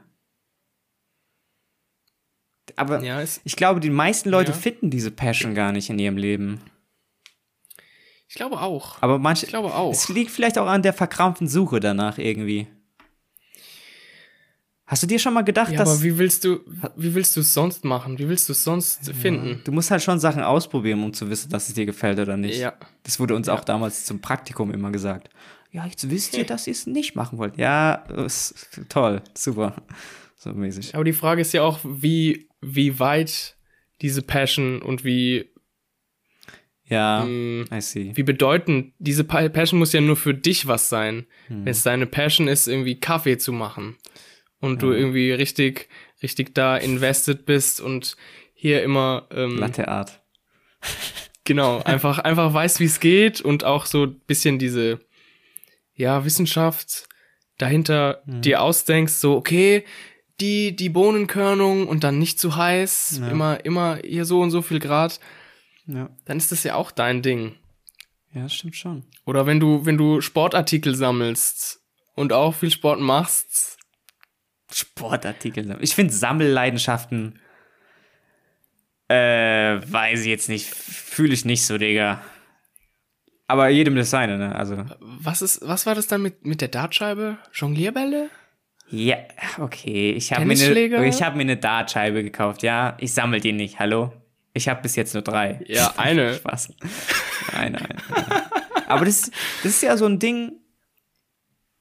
Aber 2.76 3.04
Ja, 3.04 3.22
es, 3.22 3.42
ich 3.44 3.56
glaube, 3.56 3.80
die 3.80 3.90
meisten 3.90 4.30
Leute 4.30 4.52
Ja. 4.52 4.58
finden 4.58 4.90
diese 4.90 5.12
Passion 5.12 5.56
gar 5.56 5.72
nicht 5.72 5.90
in 5.90 6.00
ihrem 6.00 6.18
Leben. 6.18 6.62
ich 8.28 8.36
glaube 8.36 8.62
auch. 8.62 9.02
Aber 9.02 9.18
manche, 9.18 9.46
Ich 9.46 9.50
glaube 9.50 9.74
auch. 9.74 9.92
es 9.92 10.08
liegt 10.10 10.32
vielleicht 10.32 10.58
auch 10.58 10.68
an 10.68 10.84
der 10.84 10.94
verkrampften 10.94 11.48
Suche 11.48 11.80
danach 11.80 12.18
irgendwie. 12.20 12.68
Hast 14.86 15.04
du 15.04 15.08
dir 15.08 15.20
schon 15.20 15.34
mal 15.34 15.44
gedacht, 15.44 15.72
Ja, 15.72 15.80
dass 15.80 15.90
aber 15.90 16.02
wie 16.04 16.18
willst 16.18 16.44
du, 16.46 16.62
wie 16.96 17.14
willst 17.14 17.36
du 17.36 17.42
es 17.42 17.54
sonst 17.54 17.84
machen? 17.86 18.18
Wie 18.20 18.28
willst 18.30 18.48
du 18.50 18.54
es 18.54 18.64
sonst 18.64 19.12
finden? 19.14 19.62
du 19.64 19.72
musst 19.72 19.92
halt 19.92 20.02
schon 20.02 20.20
Sachen 20.20 20.42
ausprobieren, 20.44 21.04
um 21.04 21.14
zu 21.14 21.30
wissen, 21.30 21.50
dass 21.50 21.68
es 21.70 21.76
dir 21.76 21.86
gefällt 21.86 22.18
oder 22.20 22.38
nicht. 22.38 22.58
Ja. 22.60 22.74
Das 23.04 23.20
wurde 23.20 23.36
uns 23.36 23.50
auch 23.50 23.64
damals 23.64 24.06
zum 24.06 24.20
Praktikum 24.22 24.72
immer 24.74 24.92
gesagt. 24.92 25.30
Ja, 25.72 25.86
jetzt 25.86 26.10
wisst 26.10 26.36
ihr, 26.38 26.46
dass 26.46 26.68
ihr 26.68 26.72
es 26.74 26.88
nicht 26.88 27.16
machen 27.16 27.38
wollt. 27.38 27.58
Ja, 27.58 27.94
ist 28.26 28.70
toll, 28.90 29.22
super. 29.36 29.76
So 30.36 30.52
mäßig. 30.54 30.96
Aber 30.96 31.04
die 31.04 31.14
Frage 31.14 31.42
ist 31.42 31.54
ja 31.54 31.64
auch, 31.64 31.80
wie, 31.84 32.48
wie 32.62 33.00
weit 33.00 33.58
diese 34.02 34.22
Passion 34.22 34.82
und 34.82 35.04
wie, 35.04 35.50
Ja, 36.86 37.26
mh, 37.28 37.66
I 37.76 37.82
see. 37.82 38.12
wie 38.16 38.24
bedeutend, 38.24 38.94
diese 39.00 39.24
Pa- 39.24 39.50
Passion 39.50 39.78
muss 39.80 39.94
ja 39.94 40.02
nur 40.02 40.16
für 40.16 40.34
dich 40.34 40.66
was 40.68 40.90
sein. 40.90 41.28
Hm. 41.48 41.66
Wenn 41.66 41.72
es 41.72 41.84
deine 41.84 42.06
Passion 42.08 42.48
ist, 42.48 42.68
irgendwie 42.68 43.00
Kaffee 43.00 43.38
zu 43.38 43.52
machen 43.52 43.98
und 44.60 44.82
du 44.82 44.92
irgendwie 44.92 45.32
richtig, 45.32 45.90
richtig 46.24 46.56
da 46.56 46.78
invested 46.78 47.46
bist 47.46 47.80
und 47.82 48.16
hier 48.54 48.82
immer, 48.84 49.28
ähm, 49.32 49.58
Latte 49.58 49.88
Art. 49.88 50.22
genau, 51.44 51.82
einfach, 51.84 52.20
einfach 52.20 52.54
weißt, 52.54 52.80
wie 52.80 52.86
es 52.86 53.00
geht 53.00 53.42
und 53.42 53.64
auch 53.66 53.86
so 53.86 54.04
ein 54.06 54.20
bisschen 54.22 54.58
diese, 54.60 55.00
ja, 56.00 56.24
Wissenschaft 56.26 57.08
dahinter 57.58 58.22
Hm. 58.26 58.42
dir 58.42 58.62
ausdenkst, 58.62 59.14
so, 59.14 59.36
okay, 59.36 59.84
die, 60.40 60.74
die 60.76 60.90
Bohnenkörnung 60.90 61.88
und 61.88 62.04
dann 62.06 62.18
nicht 62.18 62.40
zu 62.40 62.56
heiß, 62.56 63.20
Ja. 63.22 63.28
immer, 63.30 63.66
immer 63.66 63.98
hier 64.04 64.24
so 64.26 64.40
und 64.42 64.52
so 64.52 64.62
viel 64.62 64.80
Grad, 64.80 65.20
Ja. 65.86 66.10
dann 66.26 66.38
ist 66.38 66.52
das 66.52 66.64
ja 66.64 66.76
auch 66.76 66.92
dein 66.92 67.22
Ding. 67.22 67.56
ja, 68.34 68.44
das 68.44 68.54
stimmt 68.56 68.76
schon. 68.78 69.04
Oder 69.26 69.46
wenn 69.46 69.60
du, 69.60 69.86
wenn 69.86 69.98
du 69.98 70.22
Sportartikel 70.22 70.96
sammelst 70.96 71.82
und 72.16 72.32
auch 72.32 72.56
viel 72.56 72.72
Sport 72.72 73.00
machst, 73.02 73.78
Sportartikel. 74.72 75.78
Ich 75.82 75.96
finde 75.96 76.14
Sammelleidenschaften, 76.14 77.40
äh, 79.10 79.82
weiß 79.92 80.22
ich 80.22 80.28
jetzt 80.28 80.48
nicht, 80.50 80.68
fühle 80.68 81.34
ich 81.34 81.44
nicht 81.44 81.66
so, 81.66 81.78
Digga. 81.80 82.22
Aber 83.50 83.68
jedem 83.70 83.96
das 83.96 84.12
seine, 84.12 84.38
ne? 84.38 84.56
Also, 84.56 84.86
was 85.00 85.42
ist, 85.42 85.62
was 85.68 85.86
war 85.88 85.96
das 85.96 86.06
dann 86.06 86.22
mit, 86.22 86.46
mit 86.46 86.62
der 86.62 86.68
Dartscheibe? 86.68 87.38
Jonglierbälle? 87.54 88.30
ja, 88.92 89.18
okay. 89.58 90.12
Ich 90.12 90.32
habe 90.32 90.46
mir, 90.46 90.54
eine- 90.54 91.08
ich 91.08 91.22
hab 91.24 91.36
mir 91.36 91.42
eine 91.42 91.58
Dartscheibe 91.58 92.24
gekauft, 92.24 92.62
ja. 92.64 92.96
Ich 93.00 93.14
sammle 93.14 93.40
die 93.40 93.52
nicht, 93.52 93.80
hallo? 93.80 94.14
Ich 94.54 94.68
habe 94.70 94.82
bis 94.84 94.96
jetzt 94.96 95.14
nur 95.16 95.24
drei. 95.24 95.62
Ja, 95.68 95.94
eine. 95.98 96.34
Spaß. 96.36 96.74
Eine, 97.56 97.80
eine. 97.80 97.98
Aber 98.88 99.06
das, 99.06 99.32
das 99.64 99.72
ist 99.74 99.82
ja 99.84 99.98
so 99.98 100.06
ein 100.06 100.20
Ding, 100.20 100.54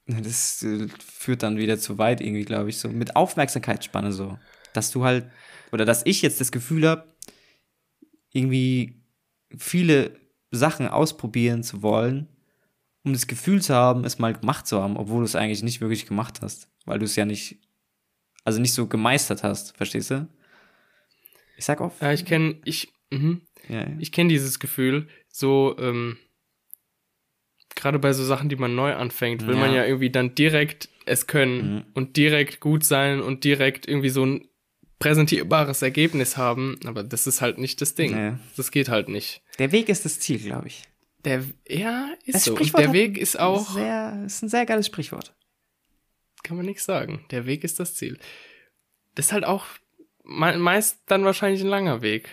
das 0.07 0.63
äh, 0.63 0.87
führt 1.07 1.43
dann 1.43 1.57
wieder 1.57 1.77
zu 1.77 1.97
weit 1.99 2.19
irgendwie, 2.21 2.45
glaube 2.45 2.69
ich, 2.69 2.77
so 2.79 2.89
mit 2.89 3.15
Aufmerksamkeitsspanne 3.15 4.11
so. 4.11 4.39
Dass 4.73 4.89
du 4.91 5.03
halt, 5.03 5.25
oder 5.71 5.85
dass 5.85 6.03
ich 6.05 6.21
jetzt 6.23 6.41
das 6.41 6.51
Gefühl 6.51 6.87
habe, 6.87 7.05
irgendwie 8.31 9.01
viele 9.57 10.15
Sachen 10.51 10.87
ausprobieren 10.87 11.63
zu 11.63 11.81
wollen, 11.81 12.27
um 13.03 13.13
das 13.13 13.27
Gefühl 13.27 13.61
zu 13.61 13.73
haben, 13.73 14.03
es 14.03 14.19
mal 14.19 14.33
gemacht 14.33 14.67
zu 14.67 14.81
haben, 14.81 14.97
obwohl 14.97 15.19
du 15.19 15.25
es 15.25 15.35
eigentlich 15.35 15.63
nicht 15.63 15.81
wirklich 15.81 16.05
gemacht 16.05 16.41
hast, 16.41 16.69
weil 16.85 16.99
du 16.99 17.05
es 17.05 17.15
ja 17.15 17.25
nicht, 17.25 17.57
also 18.43 18.59
nicht 18.59 18.73
so 18.73 18.87
gemeistert 18.87 19.43
hast, 19.43 19.75
verstehst 19.77 20.11
du? 20.11 20.27
Ich 21.57 21.65
sag 21.65 21.81
oft, 21.81 22.01
Ja, 22.01 22.11
ich 22.13 22.25
kenne, 22.25 22.57
ich, 22.65 22.91
mhm. 23.11 23.41
ja, 23.67 23.81
ja. 23.81 23.95
Ich 23.99 24.11
kenne 24.11 24.29
dieses 24.29 24.59
Gefühl, 24.59 25.07
so, 25.27 25.75
ähm, 25.79 26.17
gerade 27.75 27.99
bei 27.99 28.13
so 28.13 28.23
Sachen, 28.23 28.49
die 28.49 28.55
man 28.55 28.75
neu 28.75 28.93
anfängt, 28.95 29.45
will 29.47 29.55
Ja. 29.55 29.59
man 29.61 29.73
ja 29.73 29.85
irgendwie 29.85 30.09
dann 30.09 30.35
direkt 30.35 30.89
es 31.05 31.27
können 31.27 31.75
Mhm. 31.75 31.85
und 31.93 32.17
direkt 32.17 32.59
gut 32.59 32.83
sein 32.83 33.21
und 33.21 33.43
direkt 33.43 33.87
irgendwie 33.87 34.09
so 34.09 34.25
ein 34.25 34.47
präsentierbares 34.99 35.81
Ergebnis 35.81 36.35
haben, 36.37 36.77
aber 36.85 37.03
das 37.03 37.25
ist 37.25 37.41
halt 37.41 37.57
nicht 37.57 37.81
das 37.81 37.95
Ding. 37.95 38.11
Ja. 38.11 38.39
Das 38.57 38.69
geht 38.71 38.89
halt 38.89 39.07
nicht. 39.09 39.41
Der 39.59 39.71
Weg 39.71 39.89
ist 39.89 40.05
das 40.05 40.19
Ziel, 40.19 40.39
glaube 40.39 40.67
ich. 40.67 40.83
Der, 41.25 41.43
ja, 41.67 42.09
ist 42.25 42.35
Das 42.35 42.45
so. 42.45 42.51
Und 42.51 42.57
Sprichwort 42.59 42.83
der 42.83 42.93
Weg 42.93 43.17
ist 43.17 43.37
auch, 43.39 43.69
Sehr, 43.73 44.23
ist 44.25 44.41
ein 44.41 44.49
sehr 44.49 44.65
geiles 44.65 44.85
Sprichwort. 44.87 45.35
kann 46.43 46.55
man 46.57 46.65
nichts 46.65 46.85
sagen. 46.85 47.25
Der 47.31 47.45
Weg 47.45 47.63
ist 47.63 47.79
das 47.79 47.93
Ziel. 47.95 48.17
Das 49.15 49.27
ist 49.27 49.31
halt 49.33 49.43
auch 49.43 49.65
me 50.23 50.57
meist 50.57 50.99
dann 51.07 51.25
wahrscheinlich 51.25 51.61
ein 51.61 51.67
langer 51.67 52.01
Weg. 52.01 52.29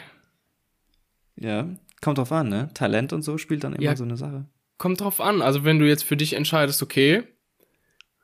Ja, 1.35 1.69
kommt 2.01 2.19
drauf 2.19 2.31
an, 2.33 2.49
ne? 2.49 2.71
Talent 2.75 3.13
und 3.13 3.23
so 3.23 3.39
spielt 3.39 3.65
dann 3.65 3.73
immer 3.75 3.83
Ja. 3.83 3.97
so 3.97 4.05
eine 4.05 4.17
Sache. 4.17 4.47
Kommt 4.79 5.01
drauf 5.01 5.21
an. 5.21 5.43
Also 5.43 5.65
wenn 5.65 5.79
du 5.79 5.87
jetzt 5.89 6.05
für 6.05 6.17
dich 6.17 6.35
entscheidest, 6.35 6.83
okay, 6.83 7.25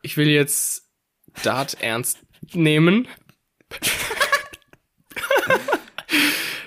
ich 0.02 0.16
will 0.16 0.28
jetzt 0.28 0.88
Dart 1.42 1.76
ernst 1.82 2.18
nehmen, 2.52 3.08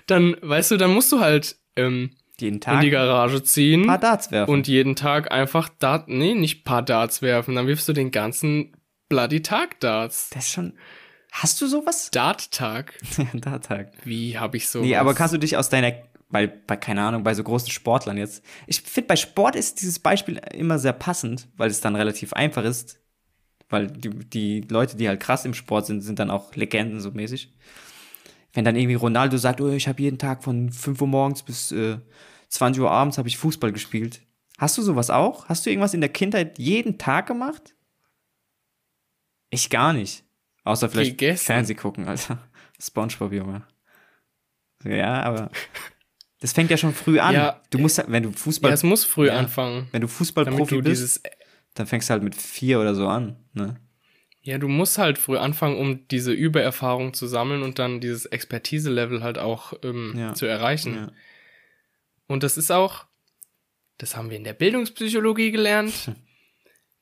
dann, 0.08 0.36
weißt 0.42 0.72
du, 0.72 0.78
dann 0.78 0.92
musst 0.94 1.12
du 1.12 1.20
halt 1.20 1.58
ähm, 1.76 2.12
Jeden 2.40 2.56
in 2.56 2.62
Tag 2.62 2.82
die 2.82 2.90
Garage 2.90 3.44
ziehen 3.44 3.82
ein 3.84 3.88
paar 3.88 3.98
Darts 3.98 4.32
werfen. 4.32 4.52
und 4.52 4.68
jeden 4.68 4.96
Tag 4.96 5.32
einfach 5.32 5.70
Dart, 5.80 6.08
nee, 6.08 6.34
nicht 6.34 6.64
paar 6.64 6.82
Darts 6.82 7.22
werfen, 7.22 7.56
dann 7.56 7.68
wirfst 7.68 7.88
du 7.88 7.94
den 7.94 8.12
ganzen 8.12 8.76
bloody 9.10 9.42
Tag 9.42 9.80
Darts. 9.80 10.30
das 10.32 10.46
ist 10.46 10.52
schon. 10.52 10.74
Hast 11.32 11.60
du 11.60 11.68
sowas? 11.68 12.12
Dart-Tag? 12.12 12.94
Darttag. 13.34 13.92
Wie 14.06 14.38
habe 14.40 14.56
ich 14.56 14.70
so? 14.70 14.80
Nee, 14.80 14.96
aber 14.96 15.14
kannst 15.14 15.34
du 15.34 15.38
dich 15.38 15.58
aus 15.58 15.68
deiner. 15.68 15.92
Weil, 16.30 16.48
bei, 16.48 16.78
keine 16.78 17.02
Ahnung, 17.02 17.24
bei 17.24 17.34
so 17.34 17.44
großen 17.44 17.70
Sportlern 17.70 18.18
jetzt. 18.18 18.44
Ich 18.68 18.82
finde, 18.82 19.10
bei 19.10 19.16
Sport 19.18 19.56
ist 19.56 19.82
dieses 19.82 20.00
Beispiel 20.00 20.40
immer 20.54 20.80
sehr 20.80 20.94
passend, 20.94 21.50
weil 21.58 21.70
es 21.70 21.82
dann 21.82 21.98
relativ 21.98 22.32
einfach 22.32 22.64
ist. 22.64 23.02
Weil 23.70 23.88
die, 23.88 24.10
die 24.10 24.62
Leute, 24.62 24.96
die 24.96 25.10
halt 25.10 25.20
krass 25.20 25.44
im 25.44 25.54
Sport 25.54 25.88
sind, 25.88 26.02
sind 26.02 26.20
dann 26.20 26.32
auch 26.32 26.56
Legenden 26.56 27.02
so 27.02 27.12
mäßig. 27.12 27.54
Wenn 28.56 28.66
dann 28.66 28.76
irgendwie 28.76 28.96
Ronaldo 28.96 29.38
sagt, 29.38 29.62
oh, 29.62 29.70
ich 29.70 29.88
habe 29.88 30.02
jeden 30.02 30.18
Tag 30.18 30.44
von 30.44 30.72
5 30.72 31.00
Uhr 31.02 31.08
morgens 31.08 31.44
bis 31.44 31.72
äh, 31.72 31.98
20 32.50 32.82
Uhr 32.82 32.90
abends 32.90 33.18
habe 33.20 33.28
ich 33.28 33.38
Fußball 33.38 33.72
gespielt. 33.72 34.22
Hast 34.58 34.78
du 34.78 34.82
sowas 34.82 35.10
auch? 35.12 35.48
Hast 35.50 35.66
du 35.66 35.70
irgendwas 35.70 35.94
in 35.94 36.00
der 36.02 36.10
Kindheit 36.10 36.58
jeden 36.58 36.98
Tag 36.98 37.28
gemacht? 37.28 37.76
Ich 39.50 39.70
gar 39.70 39.94
nicht. 39.94 40.24
Außer 40.64 40.90
vielleicht 40.90 41.12
Gegessen. 41.12 41.46
Fernseh 41.46 41.76
gucken, 41.76 42.08
Alter. 42.08 42.40
Spongebob, 42.82 43.32
Junge. 43.34 43.64
Ja, 44.84 45.22
aber 45.24 45.52
das 46.40 46.54
fängt 46.54 46.72
ja 46.72 46.78
schon 46.78 46.94
früh 46.94 47.20
an. 47.20 47.34
Ja. 47.36 47.62
du 47.70 47.78
musst, 47.78 47.98
halt- 47.98 48.10
wenn 48.12 48.24
du 48.24 48.32
Fußball, 48.32 48.72
ja, 48.72 48.74
es 48.76 48.84
muss 48.84 49.04
früh 49.04 49.28
Ja. 49.28 49.38
anfangen. 49.38 49.88
wenn 49.92 50.02
du 50.02 50.08
Fußballprofi 50.08 50.78
bist, 50.82 50.88
dieses 50.88 51.24
dann 51.74 51.88
fängst 51.88 52.10
du 52.10 52.14
halt 52.14 52.24
mit 52.24 52.36
vier 52.36 52.80
oder 52.80 52.96
so 52.96 53.08
an, 53.08 53.36
ne? 53.54 53.82
Ja, 54.46 54.60
du 54.60 54.68
musst 54.68 54.98
halt 55.00 55.18
früh 55.18 55.38
anfangen, 55.38 55.76
um 55.78 56.08
diese 56.08 56.32
Übererfahrung 56.32 57.14
zu 57.16 57.26
sammeln 57.26 57.64
und 57.64 57.80
dann 57.80 58.00
dieses 58.00 58.28
Expertise-Level 58.28 59.24
halt 59.24 59.40
auch 59.40 59.74
ähm, 59.84 60.14
Ja. 60.16 60.34
zu 60.36 60.46
erreichen. 60.46 60.96
Ja. 60.96 61.12
Und 62.28 62.44
das 62.44 62.56
ist 62.58 62.72
auch, 62.72 63.06
das 63.98 64.16
haben 64.16 64.30
wir 64.30 64.38
in 64.38 64.44
der 64.44 64.54
Bildungspsychologie 64.54 65.52
gelernt. 65.52 66.12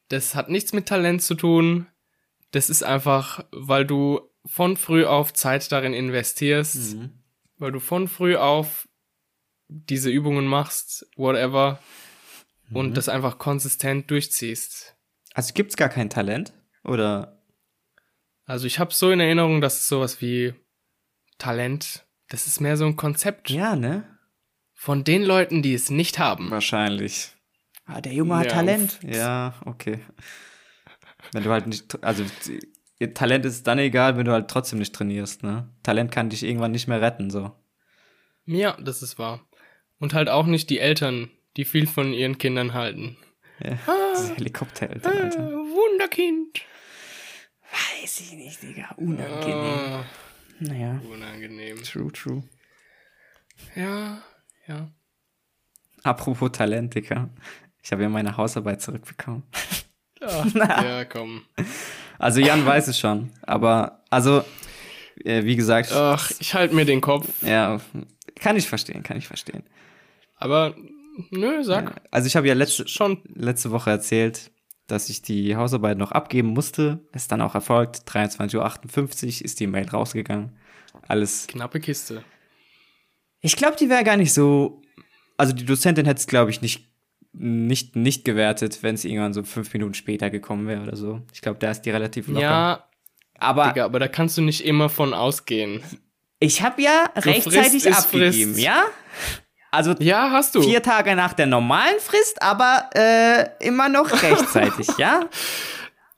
Das 0.09 0.35
hat 0.35 0.49
nichts 0.49 0.73
mit 0.73 0.85
Talent 0.87 1.23
zu 1.23 1.33
tun. 1.33 1.87
Das 2.51 2.69
ist 2.69 2.83
einfach, 2.83 3.45
weil 3.51 3.83
du 3.83 4.21
von 4.45 4.77
früh 4.77 5.05
auf 5.05 5.33
Zeit 5.33 5.71
darin 5.71 5.93
investierst, 5.93 6.93
Mhm. 6.95 7.09
weil 7.57 7.71
du 7.71 7.79
von 7.79 8.07
früh 8.07 8.35
auf 8.35 8.87
diese 9.69 10.11
Übungen 10.11 10.45
machst, 10.45 11.07
whatever, 11.15 11.79
Mhm. 12.69 12.75
und 12.75 12.97
das 12.97 13.09
einfach 13.09 13.39
konsistent 13.39 14.11
durchziehst. 14.11 14.95
Also 15.33 15.53
gibt's 15.55 15.77
gar 15.77 15.89
kein 15.89 16.09
Talent? 16.11 16.53
Oder 16.83 17.41
Also 18.45 18.67
ich 18.67 18.79
habe 18.79 18.93
so 18.93 19.11
in 19.11 19.19
Erinnerung, 19.19 19.61
dass 19.61 19.77
es 19.77 19.87
sowas 19.87 20.21
wie 20.21 20.53
Talent, 21.37 22.05
das 22.29 22.47
ist 22.47 22.61
mehr 22.61 22.77
so 22.77 22.85
ein 22.85 22.95
Konzept 22.95 23.49
Ja, 23.49 23.75
ne? 23.75 24.07
von 24.73 25.03
den 25.03 25.23
Leuten, 25.23 25.61
die 25.61 25.73
es 25.73 25.89
nicht 25.89 26.19
haben. 26.19 26.51
Wahrscheinlich. 26.51 27.31
Ah, 27.85 28.01
der 28.01 28.13
Junge 28.13 28.35
hat 28.37 28.45
Ja, 28.47 28.51
Talent. 28.51 28.99
Ja, 29.03 29.53
okay. 29.65 29.99
Wenn 31.31 31.43
du 31.43 31.51
halt 31.51 31.67
nicht, 31.67 32.03
also 32.03 32.23
Talent 33.13 33.45
ist 33.45 33.65
dann 33.67 33.79
egal, 33.79 34.17
wenn 34.17 34.25
du 34.25 34.31
halt 34.33 34.49
trotzdem 34.49 34.79
nicht 34.79 34.93
trainierst, 34.93 35.43
ne? 35.43 35.69
Talent 35.83 36.11
kann 36.11 36.29
dich 36.29 36.43
irgendwann 36.43 36.71
nicht 36.71 36.87
mehr 36.87 37.01
retten, 37.01 37.29
so. 37.29 37.51
Ja, 38.45 38.77
das 38.81 39.01
ist 39.01 39.17
wahr. 39.19 39.45
Und 39.99 40.13
halt 40.13 40.27
auch 40.29 40.45
nicht 40.45 40.69
die 40.69 40.79
Eltern, 40.79 41.29
die 41.55 41.63
viel 41.65 41.87
von 41.87 42.13
ihren 42.13 42.37
Kindern 42.37 42.73
halten. 42.73 43.17
Ja, 43.63 43.77
Ah. 43.87 44.29
Helikoptereltern, 44.35 45.13
Äh, 45.13 45.21
Alter. 45.21 45.49
Wunderkind. 45.51 46.61
Weiß 47.73 48.19
ich 48.21 48.33
nicht, 48.33 48.61
Digga. 48.61 48.91
Unangenehm. 48.97 49.55
Ah, 49.55 50.05
Naja. 50.59 51.01
unangenehm. 51.11 51.81
True, 51.83 52.11
true. 52.11 52.43
Ja, 53.75 54.21
ja. 54.67 54.89
Apropos 56.03 56.51
Talent, 56.51 56.93
Digga. 56.95 57.29
Ich 57.81 57.91
habe 57.91 58.03
ja 58.03 58.09
meine 58.09 58.37
Hausarbeit 58.37 58.81
zurückbekommen. 58.81 59.43
Ah, 60.21 60.45
ja, 60.83 61.05
komm. 61.05 61.43
Also 62.19 62.39
Jan 62.39 62.65
weiß 62.65 62.87
es 62.87 62.99
schon, 62.99 63.31
aber 63.41 64.03
also 64.09 64.43
äh, 65.25 65.43
wie 65.43 65.55
gesagt, 65.55 65.91
Ach, 65.91 66.31
ich 66.39 66.53
halte 66.53 66.75
mir 66.75 66.85
den 66.85 67.01
Kopf. 67.01 67.27
ja, 67.43 67.81
kann 68.35 68.55
ich 68.55 68.67
verstehen, 68.67 69.03
kann 69.03 69.17
ich 69.17 69.27
verstehen. 69.27 69.63
Aber, 70.35 70.75
nö, 71.31 71.63
sag. 71.63 72.01
Also 72.11 72.27
ich 72.27 72.35
habe 72.35 72.47
ja 72.47 72.53
letzte 72.53 72.87
Schon. 72.87 73.21
letzte 73.33 73.71
Woche 73.71 73.89
erzählt, 73.89 74.51
dass 74.87 75.09
ich 75.09 75.21
die 75.21 75.55
Hausarbeit 75.55 75.97
noch 75.97 76.11
abgeben 76.11 76.49
musste. 76.49 76.99
Ist 77.13 77.31
dann 77.31 77.41
auch 77.41 77.55
erfolgt. 77.55 78.07
23.58 78.09 79.39
Uhr 79.39 79.45
ist 79.45 79.59
die 79.59 79.67
Mail 79.67 79.87
rausgegangen. 79.89 80.57
Alles. 81.07 81.47
Knappe 81.47 81.79
Kiste. 81.79 82.23
Ich 83.41 83.55
glaube, 83.55 83.75
die 83.77 83.89
wäre 83.89 84.03
gar 84.03 84.17
nicht 84.17 84.33
so. 84.33 84.81
Also 85.37 85.53
die 85.53 85.65
Dozentin 85.65 86.05
hätte 86.05 86.19
es, 86.19 86.27
glaube 86.27 86.51
ich, 86.51 86.61
nicht, 86.61 86.87
nicht, 87.33 87.95
nicht 87.95 88.23
gewertet, 88.23 88.83
wenn 88.83 88.95
es 88.95 89.03
irgendwann 89.03 89.33
so 89.33 89.43
fünf 89.43 89.73
Minuten 89.73 89.93
später 89.93 90.29
gekommen 90.29 90.67
wäre 90.67 90.83
oder 90.83 90.95
so. 90.95 91.21
Ich 91.33 91.41
glaube, 91.41 91.59
da 91.59 91.71
ist 91.71 91.81
die 91.81 91.89
relativ 91.89 92.27
locker. 92.27 92.41
Ja, 92.41 92.87
aber 93.39 93.69
Digga, 93.69 93.85
aber 93.85 93.99
da 93.99 94.07
kannst 94.07 94.37
du 94.37 94.41
nicht 94.41 94.63
immer 94.63 94.89
von 94.89 95.13
ausgehen. 95.13 95.81
ich 96.39 96.61
habe 96.61 96.81
ja 96.81 97.09
rechtzeitig 97.15 97.83
Frist 97.83 97.87
ist 97.87 98.05
abgegeben, 98.05 98.53
Frist. 98.53 98.63
ja? 98.63 98.83
Also 99.73 99.95
Ja, 99.99 100.29
hast 100.31 100.53
du. 100.53 100.61
vier 100.61 100.83
Tage 100.83 101.15
nach 101.15 101.33
der 101.33 101.47
normalen 101.47 101.99
Frist, 101.99 102.41
aber 102.43 102.89
äh, 102.93 103.47
immer 103.59 103.89
noch 103.89 104.11
rechtzeitig, 104.21 104.87
ja? 104.99 105.21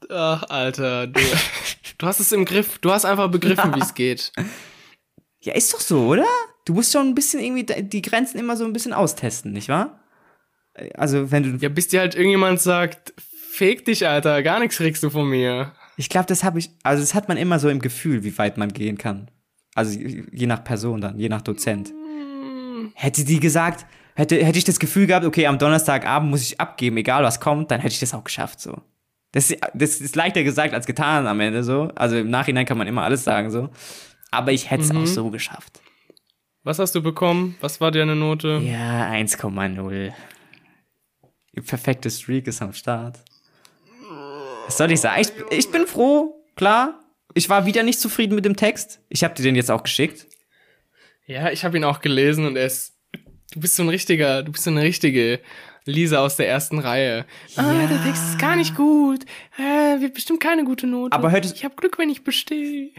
Ach, 0.09 0.43
Alter, 0.49 1.07
du, 1.07 1.21
du 1.97 2.05
hast 2.05 2.19
es 2.19 2.31
im 2.33 2.43
Griff. 2.43 2.77
Du 2.79 2.91
hast 2.91 3.05
einfach 3.05 3.31
begriffen, 3.31 3.73
wie 3.75 3.79
es 3.79 3.93
geht. 3.95 4.33
Ja, 5.41 5.53
ist 5.53 5.73
doch 5.73 5.79
so, 5.79 6.07
oder? 6.07 6.25
Du 6.65 6.73
musst 6.73 6.91
schon 6.91 7.07
ein 7.07 7.15
bisschen 7.15 7.39
irgendwie 7.39 7.63
die 7.83 8.01
Grenzen 8.01 8.37
immer 8.39 8.57
so 8.57 8.65
ein 8.65 8.73
bisschen 8.73 8.91
austesten, 8.93 9.53
nicht 9.53 9.69
wahr? 9.69 9.99
Also, 10.95 11.31
wenn 11.31 11.43
du. 11.43 11.49
Ja, 11.63 11.69
bis 11.69 11.87
dir 11.87 12.01
halt 12.01 12.13
irgendjemand 12.15 12.59
sagt, 12.59 13.13
feg 13.51 13.85
dich, 13.85 14.05
Alter, 14.05 14.43
gar 14.43 14.59
nichts 14.59 14.75
kriegst 14.77 15.01
du 15.01 15.09
von 15.09 15.29
mir. 15.29 15.71
Ich 15.95 16.09
glaube, 16.09 16.25
das 16.27 16.43
habe 16.43 16.59
ich. 16.59 16.71
Also, 16.83 17.01
das 17.01 17.13
hat 17.13 17.29
man 17.29 17.37
immer 17.37 17.59
so 17.59 17.69
im 17.69 17.79
Gefühl, 17.79 18.25
wie 18.25 18.37
weit 18.37 18.57
man 18.57 18.73
gehen 18.73 18.97
kann. 18.97 19.31
Also, 19.75 19.97
je 19.97 20.45
nach 20.45 20.63
Person 20.63 20.99
dann, 20.99 21.17
je 21.17 21.29
nach 21.29 21.41
Dozent. 21.41 21.93
Hätte 22.95 23.23
die 23.23 23.39
gesagt, 23.39 23.85
hätte, 24.15 24.43
hätte 24.43 24.57
ich 24.57 24.63
das 24.63 24.79
Gefühl 24.79 25.05
gehabt, 25.05 25.25
okay, 25.25 25.45
am 25.45 25.59
Donnerstagabend 25.59 26.31
muss 26.31 26.41
ich 26.41 26.59
abgeben, 26.59 26.97
egal 26.97 27.23
was 27.23 27.39
kommt, 27.39 27.69
dann 27.69 27.81
hätte 27.81 27.93
ich 27.93 27.99
das 27.99 28.13
auch 28.13 28.23
geschafft, 28.23 28.59
so. 28.59 28.81
Das, 29.33 29.53
das 29.73 29.99
ist 29.99 30.15
leichter 30.15 30.43
gesagt 30.43 30.73
als 30.73 30.85
getan 30.85 31.27
am 31.27 31.41
Ende, 31.41 31.63
so. 31.63 31.91
Also, 31.95 32.15
im 32.15 32.29
Nachhinein 32.29 32.65
kann 32.65 32.77
man 32.77 32.87
immer 32.87 33.03
alles 33.03 33.25
sagen, 33.25 33.51
so. 33.51 33.69
Aber 34.31 34.53
ich 34.53 34.71
hätte 34.71 34.83
es 34.83 34.91
auch 34.91 35.05
so 35.05 35.29
geschafft. 35.29 35.81
Was 36.63 36.79
hast 36.79 36.95
du 36.95 37.03
bekommen? 37.03 37.55
Was 37.59 37.79
war 37.81 37.91
deine 37.91 38.15
Note? 38.15 38.61
Ja, 38.63 39.11
1,0. 39.11 40.13
Ihr 41.51 41.61
perfekte 41.63 42.09
Streak 42.09 42.47
ist 42.47 42.61
am 42.61 42.73
Start. 42.73 43.19
Was 44.65 44.77
soll 44.77 44.91
ich 44.91 45.01
sagen? 45.01 45.21
Ich, 45.21 45.31
ich 45.51 45.71
bin 45.71 45.85
froh, 45.85 46.43
klar. 46.55 46.99
Ich 47.33 47.49
war 47.49 47.65
wieder 47.65 47.83
nicht 47.83 47.99
zufrieden 47.99 48.35
mit 48.35 48.45
dem 48.45 48.55
Text. 48.55 48.99
Ich 49.09 49.23
habe 49.23 49.33
dir 49.35 49.43
den 49.43 49.55
jetzt 49.55 49.69
auch 49.69 49.83
geschickt. 49.83 50.27
Ja, 51.25 51.51
ich 51.51 51.63
habe 51.65 51.77
ihn 51.77 51.83
auch 51.83 52.01
gelesen 52.01 52.45
und 52.45 52.55
er 52.55 52.65
ist. 52.65 52.93
Du 53.53 53.59
bist 53.61 53.75
so 53.75 53.83
ein 53.83 53.89
richtiger, 53.89 54.43
du 54.43 54.51
bist 54.51 54.63
so 54.65 54.69
eine 54.69 54.81
richtige 54.81 55.39
Lisa 55.85 56.19
aus 56.19 56.35
der 56.35 56.47
ersten 56.49 56.79
Reihe. 56.79 57.25
Ah, 57.55 57.71
Ja. 57.73 57.87
der 57.87 58.03
Text 58.03 58.23
ist 58.31 58.39
gar 58.39 58.55
nicht 58.55 58.75
gut. 58.75 59.23
Äh, 59.57 60.01
wird 60.01 60.13
bestimmt 60.13 60.39
keine 60.41 60.63
gute 60.65 60.87
Note. 60.87 61.15
Aber 61.15 61.31
hörtest- 61.31 61.55
ich 61.55 61.63
habe 61.63 61.75
Glück, 61.75 61.97
wenn 61.97 62.09
ich 62.09 62.23
bestehe. 62.23 62.89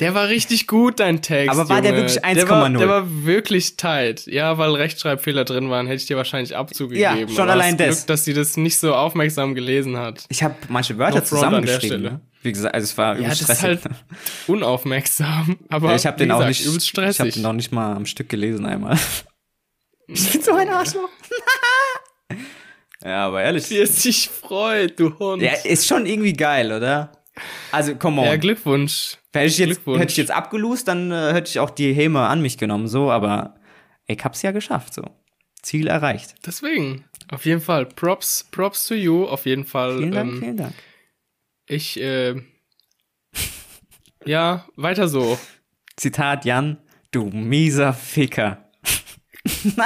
Der 0.00 0.14
war 0.14 0.28
richtig 0.28 0.66
gut, 0.66 1.00
dein 1.00 1.22
Text. 1.22 1.50
Aber 1.50 1.68
war 1.68 1.82
der 1.82 1.90
Junge. 1.92 2.02
wirklich 2.02 2.22
Der 2.22 2.48
war, 2.48 2.66
1,0? 2.66 2.78
der 2.78 2.88
war 2.88 3.24
wirklich 3.24 3.76
tight. 3.76 4.26
Ja, 4.26 4.58
weil 4.58 4.70
Rechtschreibfehler 4.72 5.44
drin 5.44 5.70
waren, 5.70 5.86
hätte 5.86 5.96
ich 6.02 6.06
dir 6.06 6.16
wahrscheinlich 6.16 6.56
Abzug 6.56 6.92
Ja, 6.94 7.12
gegeben. 7.14 7.32
schon 7.32 7.42
Aber 7.42 7.52
allein 7.52 7.72
hast 7.72 7.76
Glück, 7.78 7.88
das. 7.88 8.06
dass 8.06 8.24
sie 8.24 8.32
das 8.34 8.56
nicht 8.56 8.76
so 8.78 8.94
aufmerksam 8.94 9.54
gelesen 9.54 9.96
hat. 9.96 10.24
Ich 10.28 10.42
habe 10.42 10.54
manche 10.68 10.96
Wörter 10.98 11.14
No 11.14 11.20
der 11.20 11.24
zusammengeschrieben. 11.24 12.20
Wie 12.42 12.52
gesagt, 12.52 12.74
also 12.74 12.84
es 12.84 12.96
war 12.96 13.14
Ja, 13.14 13.20
übelst 13.22 13.42
das 13.42 13.50
ist 13.50 13.58
stressig. 13.58 13.84
halt 13.86 13.94
unaufmerksam. 14.46 15.56
Aber 15.68 15.90
Ja, 15.90 15.96
ich 15.96 16.06
habe 16.06 16.16
den 16.18 16.30
auch 16.30 16.46
nicht. 16.46 16.64
übelst 16.64 16.86
Ich 16.88 16.96
habe 16.98 17.12
stressig. 17.12 17.34
den 17.34 17.42
noch 17.42 17.52
nicht 17.52 17.72
mal 17.72 17.94
am 17.96 18.06
Stück 18.06 18.28
gelesen 18.28 18.66
einmal. 18.66 18.96
Ich 20.08 20.30
bin 20.32 20.42
so 20.42 20.52
ein 20.52 20.68
Arschloch. 20.68 21.08
ja, 23.04 23.26
aber 23.26 23.42
ehrlich. 23.42 23.68
Wie 23.70 23.78
es 23.78 24.02
sich 24.02 24.28
freut, 24.28 24.98
du 24.98 25.18
Hund. 25.18 25.42
Ja, 25.42 25.52
ist 25.64 25.86
schon 25.86 26.06
irgendwie 26.06 26.32
geil, 26.34 26.72
oder? 26.72 27.12
Also, 27.72 27.94
come 27.96 28.20
on. 28.20 28.26
Ja, 28.26 28.36
Glückwunsch. 28.36 29.18
Hätte 29.32 29.46
ich, 29.46 29.58
jetzt, 29.58 29.86
hätte 29.86 30.10
ich 30.10 30.16
jetzt 30.16 30.30
abgelust, 30.30 30.88
dann 30.88 31.10
äh, 31.10 31.32
hätte 31.34 31.50
ich 31.50 31.58
auch 31.58 31.70
die 31.70 31.92
Häme 31.92 32.20
an 32.20 32.40
mich 32.40 32.56
genommen, 32.58 32.88
so, 32.88 33.10
aber 33.10 33.56
ich 34.06 34.22
hab's 34.24 34.42
ja 34.42 34.52
geschafft, 34.52 34.94
so. 34.94 35.02
Ziel 35.62 35.88
erreicht. 35.88 36.34
Deswegen, 36.46 37.04
auf 37.30 37.44
jeden 37.44 37.60
Fall, 37.60 37.86
Props, 37.86 38.46
Props 38.50 38.86
to 38.86 38.94
you, 38.94 39.26
auf 39.26 39.44
jeden 39.46 39.64
Fall. 39.64 39.98
Vielen 39.98 40.12
Dank, 40.12 40.32
ähm, 40.32 40.38
vielen 40.38 40.56
Dank. 40.56 40.74
Ich, 41.66 42.00
äh, 42.00 42.40
ja, 44.24 44.66
weiter 44.76 45.08
so. 45.08 45.38
Zitat 45.96 46.44
Jan, 46.44 46.78
du 47.10 47.24
mieser 47.26 47.92
Ficker. 47.92 48.70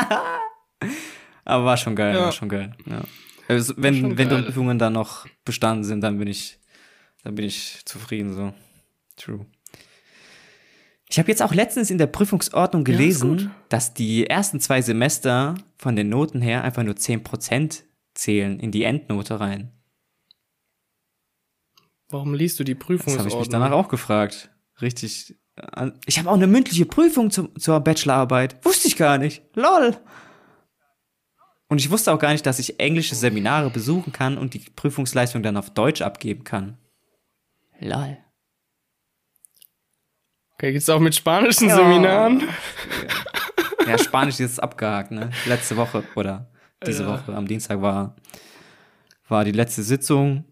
aber 1.44 1.64
war 1.64 1.76
schon 1.76 1.96
geil, 1.96 2.14
Ja. 2.14 2.24
war 2.24 2.32
schon 2.32 2.48
geil. 2.48 2.72
Ja. 2.86 3.00
Also, 3.48 3.74
wenn 3.76 3.96
schon 4.00 4.18
wenn 4.18 4.28
geil. 4.28 4.38
die 4.38 4.44
Prüfungen 4.44 4.78
dann 4.78 4.92
noch 4.92 5.26
bestanden 5.44 5.82
sind, 5.84 6.02
dann 6.02 6.18
bin 6.18 6.28
ich, 6.28 6.59
dann 7.24 7.34
bin 7.34 7.44
ich 7.44 7.82
zufrieden, 7.84 8.34
so. 8.34 8.52
True. 9.16 9.46
Ich 11.08 11.18
habe 11.18 11.28
jetzt 11.28 11.42
auch 11.42 11.52
letztens 11.54 11.90
in 11.90 11.98
der 11.98 12.06
Prüfungsordnung 12.06 12.86
Ja, 12.86 12.92
gelesen, 12.96 13.36
gut. 13.36 13.50
dass 13.68 13.94
die 13.94 14.26
ersten 14.28 14.60
zwei 14.60 14.80
Semester 14.80 15.56
von 15.76 15.96
den 15.96 16.08
Noten 16.08 16.40
her 16.40 16.62
einfach 16.62 16.84
nur 16.84 16.94
10% 16.94 17.82
zählen 18.14 18.60
in 18.60 18.70
die 18.70 18.84
Endnote 18.84 19.40
rein. 19.40 19.72
Warum 22.08 22.34
liest 22.34 22.58
du 22.58 22.64
die 22.64 22.74
Das 22.74 22.84
Prüfungsordnung? 22.86 23.18
habe 23.24 23.28
ich 23.34 23.38
mich 23.40 23.48
danach 23.48 23.72
auch 23.72 23.88
gefragt. 23.88 24.50
Richtig. 24.80 25.36
äh, 25.56 25.90
Ich 26.06 26.18
habe 26.18 26.28
auch 26.30 26.34
eine 26.34 26.46
mündliche 26.46 26.86
Prüfung 26.86 27.30
zum, 27.30 27.56
zur 27.58 27.80
Bachelorarbeit. 27.80 28.64
Wusste 28.64 28.88
ich 28.88 28.96
gar 28.96 29.18
nicht. 29.18 29.42
Lol. 29.54 29.96
Und 31.68 31.78
ich 31.80 31.90
wusste 31.90 32.12
auch 32.12 32.18
gar 32.18 32.32
nicht, 32.32 32.44
dass 32.46 32.58
ich 32.58 32.80
englische 32.80 33.14
Seminare 33.14 33.70
besuchen 33.70 34.12
kann 34.12 34.38
und 34.38 34.54
die 34.54 34.58
Prüfungsleistung 34.58 35.42
dann 35.42 35.56
auf 35.56 35.70
Deutsch 35.70 36.02
abgeben 36.02 36.42
kann. 36.42 36.78
Lol. 37.80 38.18
Okay, 40.54 40.72
geht's 40.72 40.88
auch 40.90 41.00
mit 41.00 41.14
spanischen 41.14 41.68
Ja. 41.68 41.76
Seminaren? 41.76 42.42
Ja, 43.86 43.98
Spanisch 43.98 44.34
ist 44.34 44.40
jetzt 44.40 44.62
abgehakt, 44.62 45.10
ne? 45.10 45.30
Letzte 45.46 45.76
Woche 45.76 46.04
oder 46.14 46.48
diese 46.86 47.02
Ja. 47.02 47.08
Woche 47.08 47.34
am 47.34 47.48
Dienstag 47.48 47.80
war, 47.80 48.14
war 49.26 49.44
die 49.44 49.50
letzte 49.52 49.82
Sitzung. 49.82 50.44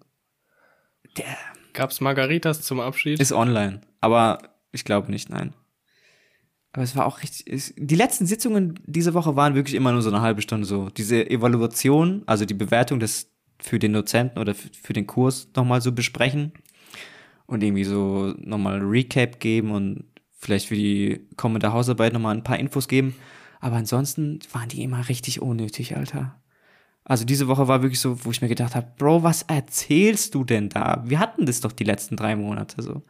Der 1.17 1.37
Gab's 1.75 2.01
Margaritas 2.01 2.63
zum 2.63 2.81
Abschied? 2.81 3.21
ist 3.21 3.31
online, 3.33 3.83
aber 4.01 4.39
ich 4.73 4.85
glaube 4.85 5.11
nicht, 5.13 5.29
nein. 5.29 5.53
Aber 6.73 6.83
es 6.83 6.97
war 6.97 7.07
auch 7.07 7.23
richtig. 7.23 7.75
Die 7.77 7.95
letzten 7.95 8.27
Sitzungen 8.27 8.81
diese 8.87 9.15
Woche 9.15 9.37
waren 9.37 9.55
wirklich 9.55 9.75
immer 9.75 9.93
nur 9.93 10.03
so 10.03 10.09
eine 10.11 10.23
halbe 10.23 10.43
Stunde 10.43 10.67
so. 10.67 10.89
Diese 10.89 11.29
Evaluation, 11.31 12.25
also 12.27 12.45
die 12.45 12.55
Bewertung 12.55 12.99
des 12.99 13.31
für 13.61 13.79
den 13.79 13.93
Dozenten 13.93 14.39
oder 14.41 14.55
für, 14.55 14.69
für 14.83 14.95
den 14.95 15.07
Kurs 15.07 15.49
nochmal 15.55 15.81
so 15.83 15.93
besprechen 15.93 16.55
und 17.49 17.63
irgendwie 17.63 17.85
so 17.85 18.35
nochmal 18.39 18.79
Recap 18.79 19.41
geben 19.41 19.73
und 19.73 20.05
vielleicht 20.39 20.69
für 20.69 20.77
die 20.77 21.27
kommende 21.37 21.73
Hausarbeit 21.73 22.13
nochmal 22.13 22.37
ein 22.37 22.45
paar 22.45 22.59
Infos 22.59 22.87
geben. 22.87 23.17
Aber 23.59 23.77
ansonsten 23.77 24.39
waren 24.53 24.69
die 24.69 24.83
immer 24.83 25.09
richtig 25.09 25.43
unnötig, 25.43 25.97
Alter. 25.97 26.41
Also 27.05 27.25
diese 27.25 27.49
Woche 27.49 27.67
war 27.67 27.83
wirklich 27.83 28.01
so, 28.01 28.25
wo 28.25 28.31
ich 28.31 28.43
mir 28.43 28.49
gedacht 28.49 28.77
habe, 28.77 28.93
Bro, 28.99 29.23
was 29.23 29.43
erzählst 29.43 30.35
du 30.35 30.45
denn 30.45 30.69
da? 30.69 31.03
Wir 31.07 31.19
hatten 31.19 31.47
das 31.47 31.63
doch 31.63 31.73
die 31.73 31.85
letzten 31.85 32.17
drei 32.17 32.37
Monate 32.37 32.83
so. 32.83 33.03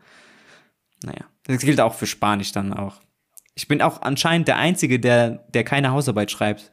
Naja, 1.02 1.24
das 1.42 1.62
gilt 1.62 1.80
auch 1.80 1.94
für 1.94 2.06
Spanisch 2.06 2.52
dann 2.52 2.72
auch. 2.72 3.00
Ich 3.56 3.66
bin 3.66 3.82
auch 3.82 4.02
anscheinend 4.02 4.46
der 4.46 4.56
Einzige, 4.56 5.00
der, 5.00 5.30
der 5.48 5.64
keine 5.64 5.90
Hausarbeit 5.90 6.30
schreibt. 6.30 6.70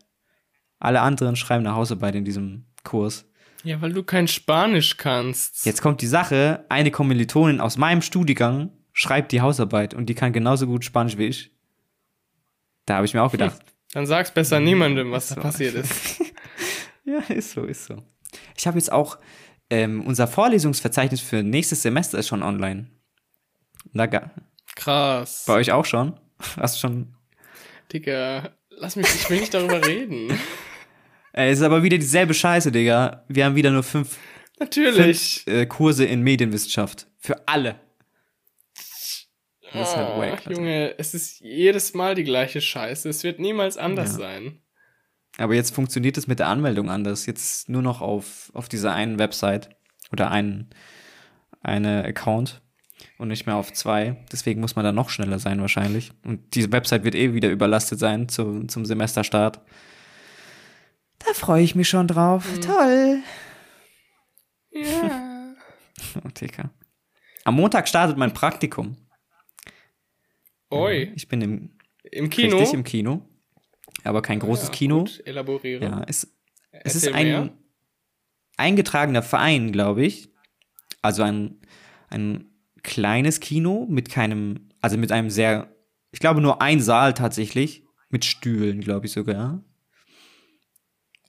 Alle 0.78 1.02
anderen 1.02 1.36
schreiben 1.36 1.66
eine 1.66 1.76
Hausarbeit 1.76 2.14
in 2.14 2.26
diesem 2.26 2.66
Kurs. 2.84 3.26
Ja, 3.66 3.82
weil 3.82 3.92
du 3.94 4.04
kein 4.04 4.28
Spanisch 4.28 4.96
kannst. 4.98 5.66
Jetzt 5.66 5.82
kommt 5.82 6.02
die 6.02 6.08
Sache, 6.08 6.66
eine 6.70 6.92
Kommilitonin 6.92 7.60
aus 7.60 7.78
meinem 7.78 8.02
Studiengang 8.02 8.72
schreibt 8.94 9.32
die 9.32 9.42
Hausarbeit 9.42 9.94
und 9.94 10.06
die 10.08 10.14
kann 10.16 10.32
genauso 10.32 10.68
gut 10.68 10.86
Spanisch 10.86 11.18
wie 11.18 11.26
ich. 11.26 11.52
Da 12.86 12.96
habe 12.98 13.06
ich 13.06 13.14
mir 13.14 13.24
auch 13.24 13.32
gedacht. 13.32 13.60
Dann 13.94 14.06
sag's 14.06 14.32
besser 14.32 14.60
niemandem, 14.60 15.12
was 15.12 15.30
da 15.30 15.36
so. 15.36 15.42
passiert 15.42 15.76
ist. 15.76 16.22
ja, 17.06 17.20
ist 17.30 17.52
so, 17.52 17.64
ist 17.66 17.86
so. 17.86 18.04
Ich 18.56 18.68
habe 18.68 18.78
jetzt 18.78 18.92
auch 18.92 19.18
ähm, 19.70 20.02
unser 20.06 20.28
Vorlesungsverzeichnis 20.28 21.22
für 21.22 21.42
nächstes 21.44 21.82
Semester 21.82 22.20
ist 22.20 22.28
schon 22.28 22.44
online. 22.44 22.88
Da, 23.94 24.06
ga- 24.06 24.32
Krass. 24.76 25.46
bei 25.48 25.54
euch 25.56 25.72
auch 25.72 25.86
schon? 25.86 26.20
Hast 26.58 26.76
du 26.76 26.80
schon? 26.82 27.16
Digga, 27.92 28.52
lass 28.70 28.96
mich, 28.96 29.08
ich 29.08 29.30
will 29.30 29.40
nicht 29.40 29.54
darüber 29.54 29.84
reden. 29.86 30.38
Äh, 31.36 31.50
es 31.52 31.60
ist 31.60 31.64
aber 31.66 31.84
wieder 31.84 31.98
dieselbe 31.98 32.34
Scheiße, 32.34 32.72
Digga. 32.72 33.26
Wir 33.28 33.46
haben 33.46 33.56
wieder 33.56 33.72
nur 33.72 33.84
fünf, 33.84 34.18
Natürlich. 34.60 35.44
fünf 35.44 35.48
äh, 35.56 35.66
Kurse 35.66 36.06
in 36.06 36.22
Medienwissenschaft. 36.22 37.08
Für 37.20 37.48
alle. 37.48 37.76
Das 39.74 39.90
ist 39.90 39.96
halt 39.98 40.08
Ah, 40.08 40.18
wack. 40.20 40.50
Junge, 40.50 40.96
es 40.98 41.14
ist 41.14 41.42
jedes 41.42 41.94
Mal 41.94 42.16
die 42.16 42.24
gleiche 42.24 42.62
Scheiße. 42.62 43.10
Es 43.10 43.24
wird 43.24 43.40
niemals 43.40 43.76
anders 43.78 44.14
Ja. 44.14 44.20
sein. 44.20 44.60
Aber 45.38 45.54
jetzt 45.54 45.76
funktioniert 45.76 46.18
es 46.18 46.28
mit 46.28 46.40
der 46.40 46.48
Anmeldung 46.48 46.90
anders. 46.90 47.26
Jetzt 47.26 47.68
nur 47.68 47.82
noch 47.82 48.00
auf, 48.00 48.52
auf 48.54 48.70
dieser 48.70 48.94
einen 48.94 49.20
Website 49.20 49.70
oder 50.14 50.32
einen 50.32 50.70
eine 51.62 52.06
Account 52.06 52.62
und 53.18 53.28
nicht 53.28 53.46
mehr 53.48 53.56
auf 53.56 53.74
zwei. 53.74 54.24
Deswegen 54.32 54.62
muss 54.62 54.76
man 54.78 54.86
da 54.86 54.92
noch 54.94 55.10
schneller 55.10 55.40
sein 55.40 55.60
wahrscheinlich. 55.60 56.12
Und 56.24 56.54
diese 56.56 56.72
Website 56.72 57.04
wird 57.04 57.16
eh 57.16 57.34
wieder 57.34 57.50
überlastet 57.50 58.00
sein 58.00 58.30
zu, 58.30 58.64
zum 58.68 58.86
Semesterstart. 58.86 59.60
Da 61.28 61.34
freue 61.34 61.64
ich 61.64 61.76
mich 61.76 61.90
schon 61.90 62.08
drauf. 62.08 62.46
Toll. 62.62 63.20
Ja. 64.72 65.22
Oh, 66.24 66.30
Digga. 66.30 66.70
Am 67.46 67.56
Montag 67.56 67.88
startet 67.88 68.18
mein 68.18 68.34
Praktikum. 68.34 68.98
Oi, 70.70 71.12
Ich 71.16 71.28
bin 71.30 71.42
im, 71.42 71.78
im 72.04 72.30
Kino. 72.30 72.58
richtig 72.58 72.74
im 72.74 72.84
Kino. 72.84 73.28
Aber 74.04 74.22
kein 74.22 74.40
großes 74.40 74.68
Ja, 74.68 74.74
Kino. 74.74 75.00
Gut, 75.00 75.22
elaboriere. 75.26 75.84
Ja, 75.84 76.04
es, 76.08 76.36
es 76.72 76.96
ist 76.96 77.08
ein 77.08 77.28
mehr. 77.28 77.50
eingetragener 78.58 79.24
Verein, 79.24 79.72
glaube 79.72 80.06
ich. 80.06 80.30
Also 81.02 81.24
ein, 81.24 81.62
ein 82.10 82.50
kleines 82.84 83.40
Kino 83.40 83.86
mit 83.90 84.10
keinem, 84.10 84.70
also 84.82 84.98
mit 84.98 85.12
einem 85.12 85.30
sehr, 85.30 85.74
ich 86.12 86.20
glaube 86.20 86.42
nur 86.42 86.62
ein 86.62 86.82
Saal 86.82 87.14
tatsächlich, 87.14 87.86
mit 88.10 88.26
Stühlen, 88.26 88.82
glaube 88.82 89.06
ich 89.08 89.12
sogar. 89.14 89.64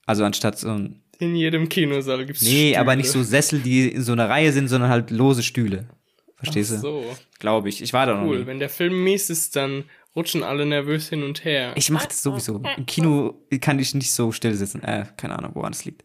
Also 0.06 0.24
anstatt 0.24 0.58
so 0.58 0.70
ein, 0.70 1.02
In 1.18 1.34
jedem 1.34 1.68
Kinosaal 1.68 2.24
gibt's 2.26 2.42
nee, 2.42 2.68
Stühle. 2.68 2.80
aber 2.80 2.96
nicht 2.96 3.10
so 3.10 3.22
Sessel, 3.22 3.60
die 3.60 3.88
in 3.88 4.02
so 4.02 4.12
einer 4.12 4.28
Reihe 4.28 4.52
sind, 4.52 4.68
sondern 4.68 4.88
halt 4.90 5.10
lose 5.10 5.42
Stühle. 5.42 5.88
Verstehst 6.36 6.72
Ach 6.72 6.82
du? 6.82 7.02
so, 7.02 7.16
Glaube 7.38 7.68
ich. 7.68 7.82
Ich 7.82 7.92
war 7.92 8.06
da 8.06 8.14
noch 8.14 8.26
cool. 8.26 8.46
Wenn 8.46 8.58
der 8.58 8.68
Film 8.68 9.02
mies 9.04 9.30
ist, 9.30 9.56
dann 9.56 9.84
rutschen 10.14 10.42
alle 10.42 10.64
nervös 10.66 11.08
hin 11.08 11.22
und 11.22 11.44
her. 11.44 11.72
Ich 11.76 11.90
mache 11.90 12.08
das 12.08 12.22
sowieso. 12.22 12.62
Im 12.76 12.86
Kino 12.86 13.34
kann 13.60 13.78
ich 13.78 13.94
nicht 13.94 14.12
so 14.12 14.32
still 14.32 14.54
sitzen. 14.54 14.82
Äh, 14.82 15.06
keine 15.16 15.38
Ahnung, 15.38 15.52
woran 15.54 15.72
es 15.72 15.84
liegt. 15.84 16.04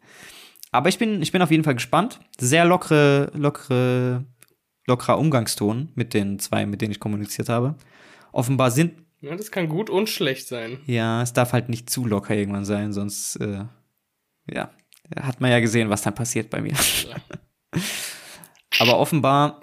Aber 0.71 0.87
ich 0.89 0.97
bin, 0.97 1.21
ich 1.21 1.31
bin 1.33 1.41
auf 1.41 1.51
jeden 1.51 1.63
Fall 1.65 1.75
gespannt. 1.75 2.19
Sehr 2.39 2.63
lockere, 2.65 3.29
lockere, 3.35 4.23
lockerer 4.87 5.19
Umgangston 5.19 5.89
mit 5.95 6.13
den 6.13 6.39
zwei, 6.39 6.65
mit 6.65 6.81
denen 6.81 6.91
ich 6.91 6.99
kommuniziert 7.01 7.49
habe. 7.49 7.75
Offenbar 8.31 8.71
sind, 8.71 8.93
ja, 9.19 9.35
das 9.35 9.51
kann 9.51 9.67
gut 9.69 9.89
und 9.89 10.09
schlecht 10.09 10.47
sein. 10.47 10.79
ja, 10.87 11.21
es 11.21 11.33
darf 11.33 11.51
halt 11.53 11.67
nicht 11.69 11.89
zu 11.89 12.05
locker 12.05 12.33
irgendwann 12.35 12.65
sein, 12.65 12.91
sonst, 12.93 13.35
äh, 13.35 13.65
ja, 14.53 14.71
hat 15.19 15.41
man 15.41 15.51
ja 15.51 15.59
gesehen, 15.59 15.89
was 15.89 16.01
dann 16.01 16.15
passiert 16.15 16.49
bei 16.49 16.61
mir. 16.61 16.73
Aber 18.79 18.97
offenbar 18.97 19.61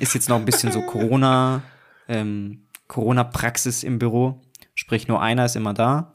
ist 0.00 0.14
jetzt 0.14 0.28
noch 0.28 0.36
ein 0.36 0.44
bisschen 0.44 0.72
so 0.72 0.82
Corona, 0.82 1.62
ähm, 2.08 2.68
Corona-Praxis 2.88 3.82
im 3.82 3.98
Büro. 3.98 4.40
Sprich, 4.74 5.08
nur 5.08 5.20
einer 5.20 5.44
ist 5.44 5.56
immer 5.56 5.74
da. 5.74 6.12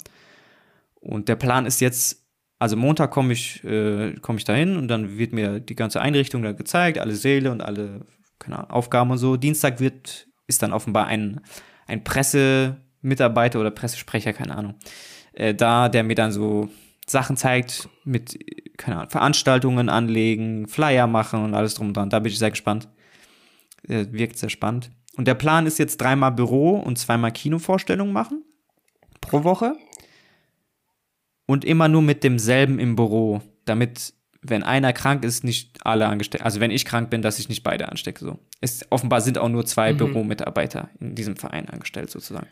Und 0.96 1.30
der 1.30 1.36
Plan 1.36 1.66
ist 1.66 1.82
jetzt, 1.82 2.26
also 2.58 2.76
Montag 2.76 3.12
komme 3.12 3.34
ich, 3.34 3.64
äh, 3.64 4.16
komm 4.22 4.38
ich 4.38 4.46
da 4.46 4.54
hin 4.54 4.78
und 4.78 4.88
dann 4.88 5.18
wird 5.18 5.34
mir 5.34 5.60
die 5.60 5.76
ganze 5.76 6.02
Einrichtung 6.02 6.44
da 6.44 6.54
gezeigt, 6.54 6.98
alle 6.98 7.16
Säle 7.16 7.52
und 7.52 7.62
alle 7.62 8.06
keine 8.40 8.58
Ahnung, 8.58 8.72
Aufgaben 8.72 9.12
und 9.12 9.18
so. 9.18 9.38
Dienstag 9.38 9.80
wird, 9.80 10.28
ist 10.48 10.64
dann 10.64 10.74
offenbar 10.74 11.08
ein, 11.08 11.42
ein 11.86 12.04
Pressemitarbeiter 12.04 13.60
oder 13.60 13.72
Pressesprecher, 13.72 14.34
keine 14.34 14.58
Ahnung, 14.58 14.76
äh, 15.34 15.54
da, 15.54 15.90
der 15.90 16.04
mir 16.04 16.16
dann 16.16 16.32
so 16.32 16.70
Sachen 17.10 17.38
zeigt 17.38 17.90
mit, 18.04 18.38
keine 18.78 18.98
Ahnung, 18.98 19.10
Veranstaltungen 19.10 19.90
anlegen, 19.90 20.68
Flyer 20.68 21.08
machen 21.08 21.44
und 21.44 21.54
alles 21.54 21.76
drum 21.76 21.88
und 21.90 21.98
dran. 21.98 22.10
Da 22.10 22.20
bin 22.20 22.32
ich 22.32 22.40
sehr 22.40 22.52
gespannt. 22.52 22.88
Wirkt 23.84 24.38
sehr 24.38 24.50
spannend. 24.50 24.92
Und 25.16 25.28
der 25.28 25.36
Plan 25.36 25.66
ist 25.66 25.80
jetzt 25.80 26.00
dreimal 26.00 26.32
Büro 26.32 26.72
und 26.78 26.98
zweimal 26.98 27.32
Kinovorstellungen 27.32 28.14
machen 28.14 28.44
pro 29.22 29.44
Woche. 29.44 29.76
Und 31.46 31.66
immer 31.66 31.88
nur 31.88 32.02
mit 32.02 32.24
demselben 32.24 32.78
im 32.78 32.96
Büro, 32.96 33.42
damit, 33.66 34.14
wenn 34.42 34.62
einer 34.64 34.94
krank 34.94 35.26
ist, 35.26 35.44
nicht 35.44 35.86
alle 35.86 36.08
angesteckt. 36.08 36.44
Also 36.44 36.60
wenn 36.60 36.72
ich 36.72 36.86
krank 36.86 37.10
bin, 37.10 37.22
dass 37.22 37.40
ich 37.40 37.50
nicht 37.50 37.64
beide 37.64 37.90
anstecke. 37.90 38.24
So. 38.24 38.40
Es, 38.62 38.86
offenbar 38.92 39.22
sind 39.22 39.38
auch 39.40 39.50
nur 39.50 39.66
zwei 39.66 39.94
Mhm. 39.94 39.98
Büromitarbeiter 39.98 40.90
in 41.00 41.16
diesem 41.16 41.36
Verein 41.38 41.68
angestellt, 41.68 42.12
sozusagen. 42.12 42.48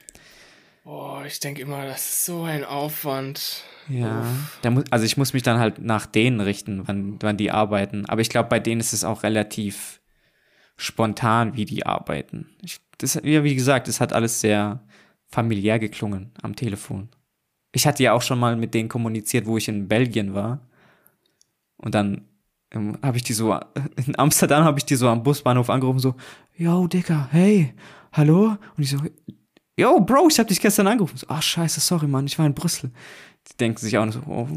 Boah, 0.88 1.26
ich 1.26 1.42
denke 1.42 1.64
immer, 1.64 1.86
das 1.86 2.08
ist 2.08 2.26
so 2.26 2.44
ein 2.44 2.64
Aufwand. 2.64 3.66
Ja, 3.90 4.24
muss, 4.70 4.86
also 4.90 5.06
ich 5.06 5.18
muss 5.18 5.34
mich 5.34 5.44
dann 5.44 5.60
halt 5.60 5.80
nach 5.80 6.06
denen 6.06 6.40
richten, 6.40 6.88
wann, 6.88 7.18
wann 7.22 7.36
die 7.36 7.52
arbeiten. 7.52 8.06
Aber 8.06 8.22
ich 8.22 8.30
glaube, 8.30 8.48
bei 8.48 8.62
denen 8.62 8.80
ist 8.80 8.94
es 8.94 9.04
auch 9.04 9.24
relativ 9.24 10.00
spontan, 10.78 11.58
wie 11.58 11.66
die 11.66 11.86
arbeiten. 11.86 12.56
Ich, 12.64 12.80
das, 13.00 13.20
ja, 13.22 13.44
wie 13.44 13.56
gesagt, 13.56 13.90
es 13.90 14.00
hat 14.00 14.14
alles 14.14 14.40
sehr 14.40 14.82
familiär 15.28 15.78
geklungen 15.78 16.32
am 16.42 16.56
Telefon. 16.56 17.10
Ich 17.74 17.86
hatte 17.86 18.04
ja 18.04 18.14
auch 18.14 18.22
schon 18.22 18.40
mal 18.40 18.56
mit 18.56 18.74
denen 18.74 18.88
kommuniziert, 18.88 19.46
wo 19.46 19.58
ich 19.58 19.68
in 19.68 19.90
Belgien 19.90 20.36
war. 20.36 20.70
Und 21.76 21.96
dann 21.96 22.30
ähm, 22.72 22.98
habe 23.04 23.18
ich 23.18 23.24
die 23.24 23.34
so, 23.34 23.54
in 24.08 24.18
Amsterdam 24.18 24.64
habe 24.64 24.80
ich 24.80 24.86
die 24.86 24.96
so 24.96 25.10
am 25.10 25.24
Busbahnhof 25.24 25.70
angerufen, 25.70 26.00
so, 26.00 26.16
yo, 26.56 26.88
Dicker, 26.88 27.28
hey, 27.32 27.74
hallo? 28.14 28.56
Und 28.78 28.84
ich 28.84 28.92
so, 28.92 29.00
yo, 29.78 30.00
Bro, 30.02 30.28
ich 30.30 30.40
habe 30.40 30.50
dich 30.50 30.60
gestern 30.60 30.88
angerufen. 30.88 31.18
So, 31.18 31.28
ach, 31.30 31.42
scheiße, 31.42 31.80
sorry, 31.80 32.08
Mann, 32.08 32.26
ich 32.26 32.38
war 32.38 32.46
in 32.46 32.54
Brüssel. 32.54 32.92
Die 33.50 33.58
denken 33.58 33.80
sich 33.80 33.98
auch 33.98 34.06
noch 34.06 34.14
so, 34.14 34.24
oh, 34.28 34.48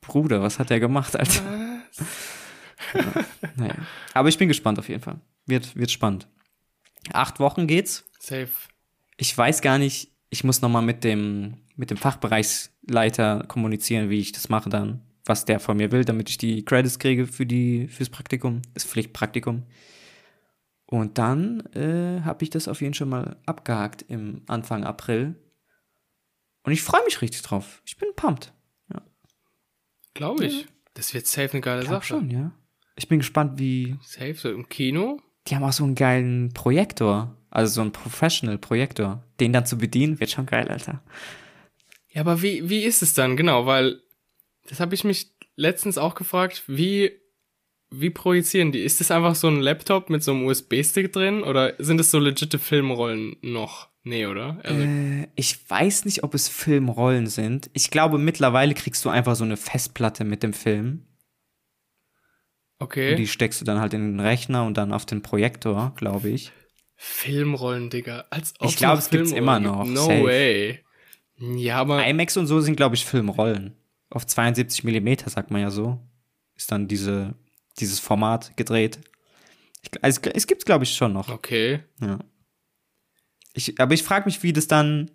Bruder, 0.00 0.42
was 0.42 0.58
hat 0.58 0.70
der 0.70 0.80
gemacht, 0.80 1.16
Alter? 1.16 1.42
Was? 1.96 2.06
Naja. 3.56 3.74
Aber 4.14 4.28
ich 4.28 4.38
bin 4.38 4.48
gespannt 4.48 4.78
auf 4.78 4.88
jeden 4.88 5.02
Fall. 5.02 5.20
Wird, 5.46 5.76
wird 5.76 5.90
spannend. 5.90 6.26
Acht 7.12 7.40
Wochen 7.40 7.66
geht's. 7.66 8.04
Safe. 8.18 8.48
Ich 9.16 9.36
weiß 9.36 9.62
gar 9.62 9.78
nicht, 9.78 10.10
ich 10.30 10.44
muss 10.44 10.62
nochmal 10.62 10.82
mit 10.82 11.04
dem, 11.04 11.58
mit 11.76 11.90
dem 11.90 11.96
Fachbereichsleiter 11.96 13.44
kommunizieren, 13.48 14.10
wie 14.10 14.20
ich 14.20 14.32
das 14.32 14.48
mache 14.48 14.70
dann, 14.70 15.02
was 15.24 15.44
der 15.44 15.60
von 15.60 15.76
mir 15.76 15.92
will, 15.92 16.04
damit 16.04 16.30
ich 16.30 16.38
die 16.38 16.64
Credits 16.64 16.98
kriege 16.98 17.26
für 17.26 17.46
die, 17.46 17.88
fürs 17.88 18.08
Praktikum, 18.08 18.62
das 18.74 18.84
Pflichtpraktikum. 18.84 19.64
Und 20.90 21.18
dann 21.18 21.60
äh, 21.74 22.22
habe 22.22 22.42
ich 22.42 22.50
das 22.50 22.68
auf 22.68 22.80
jeden 22.80 22.94
Fall 22.94 22.98
schon 22.98 23.08
mal 23.08 23.36
abgehakt 23.46 24.04
im 24.08 24.42
Anfang 24.48 24.84
April. 24.84 25.36
Und 26.64 26.72
ich 26.72 26.82
freue 26.82 27.04
mich 27.04 27.22
richtig 27.22 27.42
drauf. 27.42 27.80
Ich 27.86 27.96
bin 27.96 28.08
pumped. 28.14 28.52
Glaube 30.14 30.44
ich. 30.44 30.66
Das 30.94 31.14
wird 31.14 31.26
safe 31.26 31.52
eine 31.52 31.60
geile 31.60 31.86
Sache. 31.86 32.04
schon, 32.04 32.30
ja. 32.30 32.52
Ich 32.96 33.08
bin 33.08 33.20
gespannt, 33.20 33.58
wie. 33.58 33.96
Safe, 34.02 34.34
so 34.34 34.50
im 34.50 34.68
Kino. 34.68 35.20
Die 35.46 35.54
haben 35.54 35.64
auch 35.64 35.72
so 35.72 35.84
einen 35.84 35.94
geilen 35.94 36.52
Projektor. 36.52 37.36
Also 37.48 37.74
so 37.74 37.80
einen 37.80 37.92
Professional-Projektor. 37.92 39.24
Den 39.38 39.52
dann 39.52 39.66
zu 39.66 39.78
bedienen, 39.78 40.20
wird 40.20 40.30
schon 40.30 40.46
geil, 40.46 40.68
Alter. 40.68 41.02
Ja, 42.08 42.22
aber 42.22 42.42
wie, 42.42 42.68
wie 42.68 42.82
ist 42.82 43.02
es 43.02 43.14
dann? 43.14 43.36
Genau, 43.36 43.66
weil 43.66 44.00
das 44.68 44.80
habe 44.80 44.94
ich 44.94 45.04
mich 45.04 45.32
letztens 45.56 45.96
auch 45.96 46.14
gefragt, 46.14 46.64
wie, 46.66 47.19
wie 47.90 48.10
projizieren 48.10 48.72
die? 48.72 48.80
Ist 48.80 49.00
das 49.00 49.10
einfach 49.10 49.34
so 49.34 49.48
ein 49.48 49.60
Laptop 49.60 50.10
mit 50.10 50.22
so 50.22 50.32
einem 50.32 50.44
USB-Stick 50.46 51.12
drin 51.12 51.42
oder 51.42 51.74
sind 51.78 52.00
es 52.00 52.10
so 52.10 52.18
legitime 52.18 52.60
Filmrollen 52.62 53.36
noch? 53.42 53.88
Nee, 54.02 54.26
oder? 54.26 54.60
Also, 54.64 54.80
Äh, 54.82 55.26
ich 55.34 55.68
weiß 55.68 56.04
nicht, 56.06 56.22
ob 56.24 56.34
es 56.34 56.48
Filmrollen 56.48 57.26
sind. 57.26 57.68
Ich 57.74 57.90
glaube, 57.90 58.16
mittlerweile 58.18 58.74
kriegst 58.74 59.04
du 59.04 59.10
einfach 59.10 59.36
so 59.36 59.44
eine 59.44 59.56
Festplatte 59.56 60.24
mit 60.24 60.42
dem 60.42 60.52
Film. 60.54 61.06
okay. 62.78 63.10
Und 63.12 63.18
die 63.18 63.26
steckst 63.26 63.60
du 63.60 63.64
dann 63.64 63.80
halt 63.80 63.92
in 63.94 64.12
den 64.12 64.20
Rechner 64.20 64.64
und 64.64 64.76
dann 64.76 64.92
auf 64.92 65.04
den 65.04 65.22
Projektor, 65.22 65.92
glaube 65.96 66.30
ich. 66.30 66.52
Filmrollen, 66.96 67.90
Digga. 67.90 68.24
Als 68.30 68.54
ob 68.58 68.68
Ich 68.68 68.76
glaub, 68.76 68.92
noch 68.94 68.98
es 69.00 69.10
gibt's 69.10 69.32
Filmrollen 69.32 69.64
immer 69.64 69.76
noch. 69.76 69.84
gibt. 69.84 69.94
No 69.96 70.02
Safe. 70.06 70.24
way. 70.24 70.84
Ja, 71.56 71.76
aber 71.78 72.06
IMAX 72.06 72.36
und 72.36 72.46
so 72.46 72.60
sind, 72.60 72.76
glaube 72.76 72.94
ich, 72.94 73.04
Filmrollen. 73.04 73.74
Auf 74.10 74.26
72 74.26 74.84
Millimeter, 74.84 75.30
sagt 75.30 75.50
man 75.50 75.60
ja 75.62 75.70
so. 75.70 75.98
Ist 76.56 76.70
dann 76.72 76.88
diese, 76.88 77.34
dieses 77.78 78.00
Format 78.00 78.56
gedreht. 78.56 79.00
Ich, 79.82 79.90
also, 80.04 80.20
es 80.34 80.46
gibt's, 80.46 80.64
glaube 80.64 80.84
ich, 80.84 80.94
schon 80.94 81.12
noch. 81.12 81.28
okay. 81.28 81.80
Ja. 82.00 82.18
Ich, 83.54 83.80
aber 83.80 83.94
ich 83.94 84.02
frage 84.02 84.26
mich, 84.26 84.42
wie 84.42 84.52
das 84.52 84.66
dann. 84.68 85.10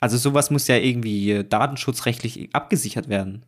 Also 0.00 0.16
sowas 0.16 0.50
muss 0.50 0.66
ja 0.66 0.76
irgendwie 0.76 1.30
äh, 1.30 1.44
datenschutzrechtlich 1.44 2.54
abgesichert 2.54 3.08
werden. 3.08 3.46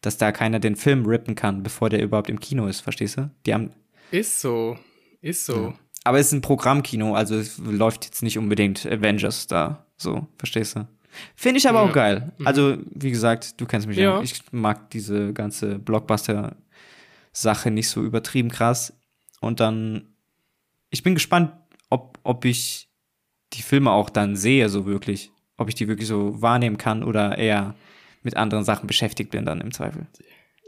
Dass 0.00 0.18
da 0.18 0.32
keiner 0.32 0.58
den 0.58 0.74
Film 0.76 1.04
rippen 1.06 1.34
kann, 1.36 1.62
bevor 1.62 1.90
der 1.90 2.02
überhaupt 2.02 2.28
im 2.30 2.40
Kino 2.40 2.66
ist, 2.66 2.80
verstehst 2.80 3.18
du? 3.18 3.30
Die 3.46 3.54
haben. 3.54 3.70
Ist 4.10 4.40
so. 4.40 4.76
Ist 5.20 5.44
so. 5.46 5.68
Ja. 5.68 5.74
aber 6.04 6.18
es 6.18 6.28
ist 6.28 6.32
ein 6.32 6.40
Programmkino, 6.40 7.14
also 7.14 7.36
es 7.36 7.58
läuft 7.58 8.04
jetzt 8.06 8.22
nicht 8.22 8.38
unbedingt 8.38 8.84
Avengers 8.86 9.46
da. 9.46 9.86
So, 9.96 10.26
verstehst 10.38 10.74
du? 10.76 10.88
Finde 11.36 11.58
ich 11.58 11.68
aber 11.68 11.82
Ja. 11.84 11.88
auch 11.88 11.92
geil. 11.92 12.32
Mhm. 12.38 12.46
Also, 12.46 12.78
wie 12.94 13.10
gesagt, 13.10 13.60
du 13.60 13.66
kennst 13.66 13.86
mich 13.86 13.96
ja. 13.98 14.16
Ja. 14.16 14.22
Ich 14.22 14.40
mag 14.52 14.90
diese 14.90 15.32
ganze 15.32 15.78
Blockbuster-Sache 17.32 17.70
nicht 17.70 17.88
so 17.88 18.02
übertrieben 18.02 18.50
krass. 18.50 18.96
Und 19.40 19.60
dann, 19.60 20.14
ich 20.90 21.02
bin 21.02 21.14
gespannt, 21.14 21.52
ob, 21.88 22.18
ob 22.22 22.44
ich 22.44 22.88
die 23.52 23.62
Filme 23.62 23.90
auch 23.90 24.10
dann 24.10 24.36
sehe, 24.36 24.68
so 24.68 24.86
wirklich. 24.86 25.30
Ob 25.56 25.68
ich 25.68 25.74
die 25.74 25.88
wirklich 25.88 26.08
so 26.08 26.40
wahrnehmen 26.40 26.78
kann 26.78 27.04
oder 27.04 27.36
eher 27.36 27.74
mit 28.22 28.36
anderen 28.36 28.64
Sachen 28.64 28.86
beschäftigt 28.86 29.30
bin 29.30 29.44
dann 29.44 29.60
im 29.60 29.72
Zweifel. 29.72 30.06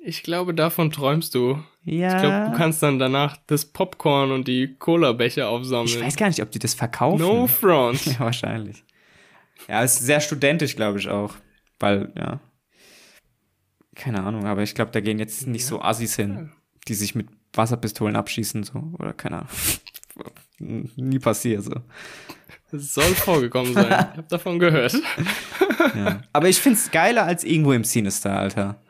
Ich 0.05 0.23
glaube, 0.23 0.53
davon 0.53 0.91
träumst 0.91 1.35
du. 1.35 1.63
Ja. 1.85 2.15
Ich 2.15 2.23
glaube, 2.23 2.51
du 2.51 2.57
kannst 2.57 2.83
dann 2.83 2.99
danach 2.99 3.37
das 3.47 3.65
Popcorn 3.65 4.33
und 4.33 4.49
die 4.49 4.75
Cola-Becher 4.75 5.49
aufsammeln. 5.49 5.87
ich 5.87 6.01
weiß 6.01 6.17
gar 6.17 6.29
nicht, 6.29 6.43
ob 6.43 6.51
die 6.51 6.59
das 6.59 6.75
verkaufen. 6.75 7.21
no 7.21 7.47
front. 7.47 8.05
Ja, 8.07 8.21
wahrscheinlich. 8.21 8.85
Ja, 9.69 9.83
ist 9.83 9.99
sehr 9.99 10.21
studentisch, 10.21 10.75
glaube 10.75 10.99
ich 10.99 11.09
auch. 11.09 11.35
Weil, 11.79 12.13
ja. 12.17 12.41
Keine 13.95 14.23
Ahnung, 14.23 14.47
aber 14.47 14.63
ich 14.63 14.75
glaube, 14.75 14.91
da 14.91 15.01
gehen 15.01 15.19
jetzt 15.19 15.47
nicht 15.47 15.67
so 15.67 15.83
Assis 15.83 16.17
hin, 16.17 16.51
die 16.89 16.95
sich 16.95 17.15
mit 17.15 17.29
Wasserpistolen 17.53 18.17
abschießen, 18.17 18.65
so. 18.65 18.93
Oder 18.99 19.13
keine 19.13 19.39
Ahnung. 19.39 19.51
Nie 20.97 21.19
passiert, 21.19 21.65
so. 21.65 21.75
Es 22.73 22.95
soll 22.95 23.15
vorgekommen 23.15 23.75
sein. 23.75 23.87
Ich 24.13 24.19
habe 24.19 24.29
davon 24.29 24.59
gehört. 24.59 24.97
Ja. 25.95 26.23
Aber 26.33 26.49
ich 26.49 26.61
find's 26.61 26.91
geiler 26.91 27.25
als 27.25 27.45
irgendwo 27.45 27.73
im 27.73 27.85
Sinister, 27.85 28.39
Alter. 28.39 28.81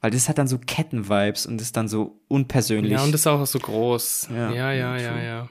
Weil 0.00 0.10
das 0.10 0.28
hat 0.28 0.38
dann 0.38 0.48
so 0.48 0.58
Kettenvibes 0.58 1.46
und 1.46 1.60
ist 1.60 1.76
dann 1.76 1.86
so 1.86 2.20
unpersönlich. 2.26 2.92
Ja, 2.92 3.02
und 3.04 3.12
das 3.12 3.20
ist 3.20 3.26
auch 3.26 3.44
so 3.46 3.58
groß. 3.58 4.28
Ja, 4.32 4.50
Ja, 4.50 4.72
ja, 4.72 4.96
ja, 4.96 4.98
ja. 4.98 5.22
ja. 5.22 5.48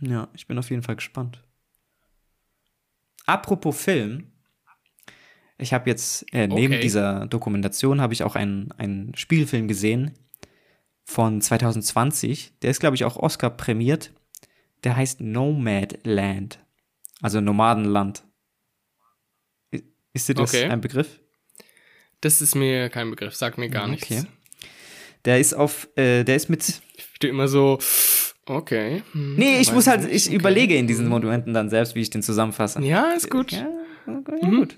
Ja, 0.00 0.28
ich 0.34 0.46
bin 0.46 0.58
auf 0.58 0.70
jeden 0.70 0.82
Fall 0.82 0.96
gespannt. 0.96 1.42
Apropos 3.26 3.80
Film. 3.80 4.31
Ich 5.62 5.72
habe 5.72 5.88
jetzt, 5.88 6.26
äh, 6.34 6.46
neben 6.48 6.74
Okay. 6.74 6.82
dieser 6.82 7.26
Dokumentation, 7.26 8.00
habe 8.00 8.12
ich 8.12 8.22
auch 8.24 8.34
einen, 8.36 8.72
einen 8.72 9.14
Spielfilm 9.16 9.68
gesehen 9.68 10.12
von 11.04 11.40
2020. 11.40 12.52
Der 12.62 12.70
ist, 12.70 12.80
glaube 12.80 12.96
ich, 12.96 13.04
auch 13.04 13.16
Oscar 13.16 13.50
prämiert. 13.50 14.12
Der 14.84 14.96
heißt 14.96 15.20
Nomadland. 15.20 16.58
Also 17.20 17.40
Nomadenland. 17.40 18.24
Ist 20.12 20.28
dir 20.28 20.34
das 20.34 20.52
Okay. 20.52 20.64
ein 20.68 20.80
Begriff? 20.80 21.20
Das 22.20 22.42
ist 22.42 22.54
mir 22.54 22.88
kein 22.90 23.10
Begriff, 23.10 23.34
sagt 23.34 23.58
mir 23.58 23.68
gar 23.68 23.88
nichts. 23.88 24.10
Okay. 24.10 24.24
Der 25.24 25.40
ist 25.40 25.54
auf, 25.54 25.88
äh, 25.96 26.24
der 26.24 26.36
ist 26.36 26.48
mit 26.50 26.82
Ich 26.96 27.18
bin 27.20 27.30
immer 27.30 27.48
so, 27.48 27.78
okay. 28.46 29.02
hm, 29.12 29.36
Nee, 29.36 29.60
ich 29.60 29.72
muss 29.72 29.86
halt, 29.86 30.10
ich 30.10 30.26
okay. 30.26 30.34
überlege 30.36 30.76
in 30.76 30.86
diesen 30.88 31.08
Momenten 31.08 31.54
dann 31.54 31.70
selbst, 31.70 31.94
wie 31.94 32.00
ich 32.00 32.10
den 32.10 32.22
zusammenfasse. 32.22 32.82
Ja, 32.82 33.12
ist 33.12 33.30
gut. 33.30 33.52
Ja, 33.52 33.68
okay, 34.06 34.44
Mhm. 34.44 34.68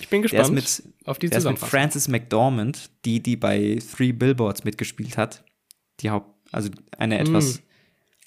Ich 0.00 0.08
bin 0.08 0.22
gespannt 0.22 0.52
mit, 0.52 0.82
auf 1.04 1.18
die 1.18 1.28
der 1.28 1.38
ist 1.38 1.44
mit 1.44 1.58
Zusammenfassung. 1.58 1.68
Frances 1.68 2.08
McDormand, 2.08 2.90
die, 3.04 3.22
die 3.22 3.36
bei 3.36 3.78
Three 3.94 4.12
Billboards 4.12 4.64
mitgespielt 4.64 5.16
hat. 5.16 5.44
Die 6.00 6.10
Haupt, 6.10 6.30
also 6.52 6.70
eine 6.98 7.18
etwas. 7.18 7.62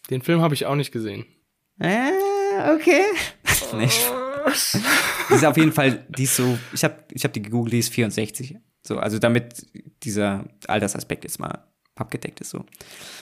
Den 0.10 0.22
Film 0.22 0.42
habe 0.42 0.54
ich 0.54 0.66
auch 0.66 0.76
nicht 0.76 0.92
gesehen. 0.92 1.26
Äh, 1.80 2.12
okay. 2.74 3.02
nee, 3.74 3.90
die 5.30 5.34
ist 5.34 5.46
auf 5.46 5.58
jeden 5.58 5.74
Fall, 5.74 6.06
die 6.10 6.24
ist 6.24 6.36
so, 6.36 6.58
ich 6.74 6.84
habe 6.84 7.04
ich 7.12 7.24
hab 7.24 7.34
die 7.34 7.42
gegoogelt, 7.42 7.74
die 7.74 7.80
ist 7.80 7.94
64. 7.94 8.56
So, 8.86 8.98
also 8.98 9.20
damit 9.20 9.66
dieser 10.04 10.46
Altersaspekt 10.68 11.26
jetzt 11.26 11.40
mal 11.40 11.66
abgedeckt 11.96 12.40
ist 12.40 12.52
so. 12.52 12.66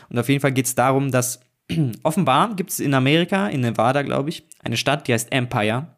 Und 0.10 0.20
auf 0.20 0.30
jeden 0.30 0.42
Fall 0.42 0.52
geht 0.52 0.68
es 0.68 0.76
darum, 0.76 1.12
dass 1.12 1.40
offenbar 2.04 2.56
gibt 2.56 2.70
es 2.70 2.80
in 2.80 2.94
Amerika, 2.94 3.48
in 3.48 3.62
Nevada, 3.62 4.04
glaube 4.04 4.30
ich, 4.30 4.48
eine 4.60 4.78
Stadt, 4.78 5.08
die 5.08 5.14
heißt 5.14 5.32
Empire. 5.32 5.95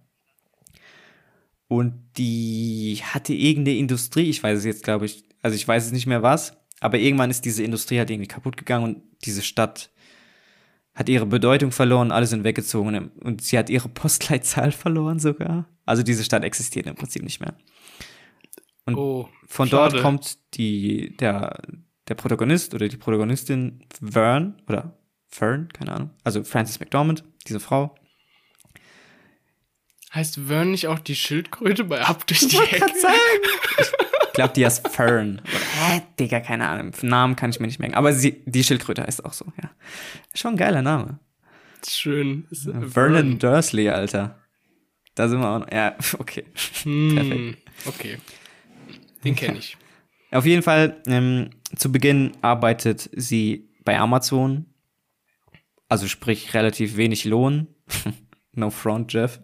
Und 1.67 1.93
die 2.17 2.99
hatte 3.03 3.33
irgendeine 3.33 3.77
Industrie, 3.77 4.29
ich 4.29 4.41
weiß 4.41 4.59
es 4.59 4.65
jetzt, 4.65 4.83
glaube 4.83 5.05
ich, 5.05 5.25
also 5.41 5.55
ich 5.55 5.67
weiß 5.67 5.85
es 5.85 5.91
nicht 5.91 6.07
mehr 6.07 6.23
was, 6.23 6.55
aber 6.79 6.97
irgendwann 6.97 7.29
ist 7.29 7.43
diese 7.45 7.63
Industrie 7.63 7.97
halt 7.99 8.09
irgendwie 8.09 8.27
kaputt 8.27 8.55
gegangen 8.57 8.83
und 8.85 9.01
diese 9.25 9.41
Stadt 9.41 9.91
hat 10.93 11.09
ihre 11.09 11.25
Bedeutung 11.25 11.71
verloren, 11.71 12.11
alle 12.11 12.25
sind 12.25 12.43
weggezogen 12.43 13.11
und 13.21 13.41
sie 13.41 13.57
hat 13.57 13.69
ihre 13.69 13.89
Postleitzahl 13.89 14.71
verloren 14.83 15.19
sogar. 15.19 15.67
Also 15.85 16.03
diese 16.03 16.23
Stadt 16.23 16.43
existiert 16.43 16.87
im 16.87 16.95
Prinzip 16.95 17.21
nicht 17.23 17.39
mehr. 17.39 17.53
Und 18.85 18.95
Oh, 18.95 19.29
von 19.45 19.67
schade. 19.67 19.91
dort 19.93 20.01
kommt 20.01 20.37
die, 20.55 21.15
der, 21.17 21.61
der 22.07 22.15
Protagonist 22.15 22.73
oder 22.73 22.87
die 22.87 22.97
Protagonistin 22.97 23.83
Vern 24.01 24.61
oder 24.67 24.97
Fern, 25.27 25.67
keine 25.73 25.91
Ahnung. 25.91 26.09
Also 26.23 26.43
Frances 26.43 26.79
McDormand, 26.79 27.23
diese 27.47 27.59
Frau. 27.59 27.93
Heißt 30.17 30.39
Vern 30.47 30.71
nicht 30.71 30.87
auch 30.87 30.97
die 30.97 31.15
Schildkröte 31.15 31.83
bei 31.83 32.01
Ab 32.01 32.25
durch 32.25 32.47
die 32.47 32.57
Hecke? 32.57 32.91
Ich 34.25 34.33
glaube, 34.33 34.51
die 34.55 34.65
heißt 34.65 34.87
Fern. 34.87 35.43
Hä, 35.45 36.01
Digga, 36.19 36.39
keine 36.39 36.67
Ahnung. 36.67 36.91
Namen 37.03 37.35
kann 37.35 37.51
ich 37.51 37.59
mir 37.59 37.67
nicht 37.67 37.77
merken. 37.77 37.93
Aber 37.93 38.11
sie, 38.13 38.41
die 38.47 38.63
Schildkröte 38.63 39.03
heißt 39.03 39.23
auch 39.23 39.33
so, 39.33 39.45
ja. 39.61 39.69
Schon 40.33 40.55
ein 40.55 40.57
geiler 40.57 40.81
Name. 40.81 41.19
Schön. 41.87 42.47
Vernon 42.49 43.37
Dursley, 43.37 43.89
Alter. 43.89 44.39
Da 45.13 45.29
sind 45.29 45.39
wir 45.39 45.51
auch 45.51 45.59
noch. 45.59 45.71
Ja, 45.71 45.95
okay. 46.17 46.45
Hm, 46.81 47.55
okay. 47.85 48.17
Den 49.23 49.35
kenne 49.35 49.59
ich. 49.59 49.77
Auf 50.31 50.47
jeden 50.47 50.63
Fall, 50.63 50.99
ähm, 51.05 51.51
zu 51.75 51.91
Beginn 51.91 52.31
arbeitet 52.41 53.07
sie 53.15 53.69
bei 53.85 53.99
Amazon. 53.99 54.65
Also 55.89 56.07
sprich 56.07 56.55
relativ 56.55 56.97
wenig 56.97 57.23
Lohn. 57.25 57.67
no 58.53 58.71
front, 58.71 59.13
Jeff. 59.13 59.39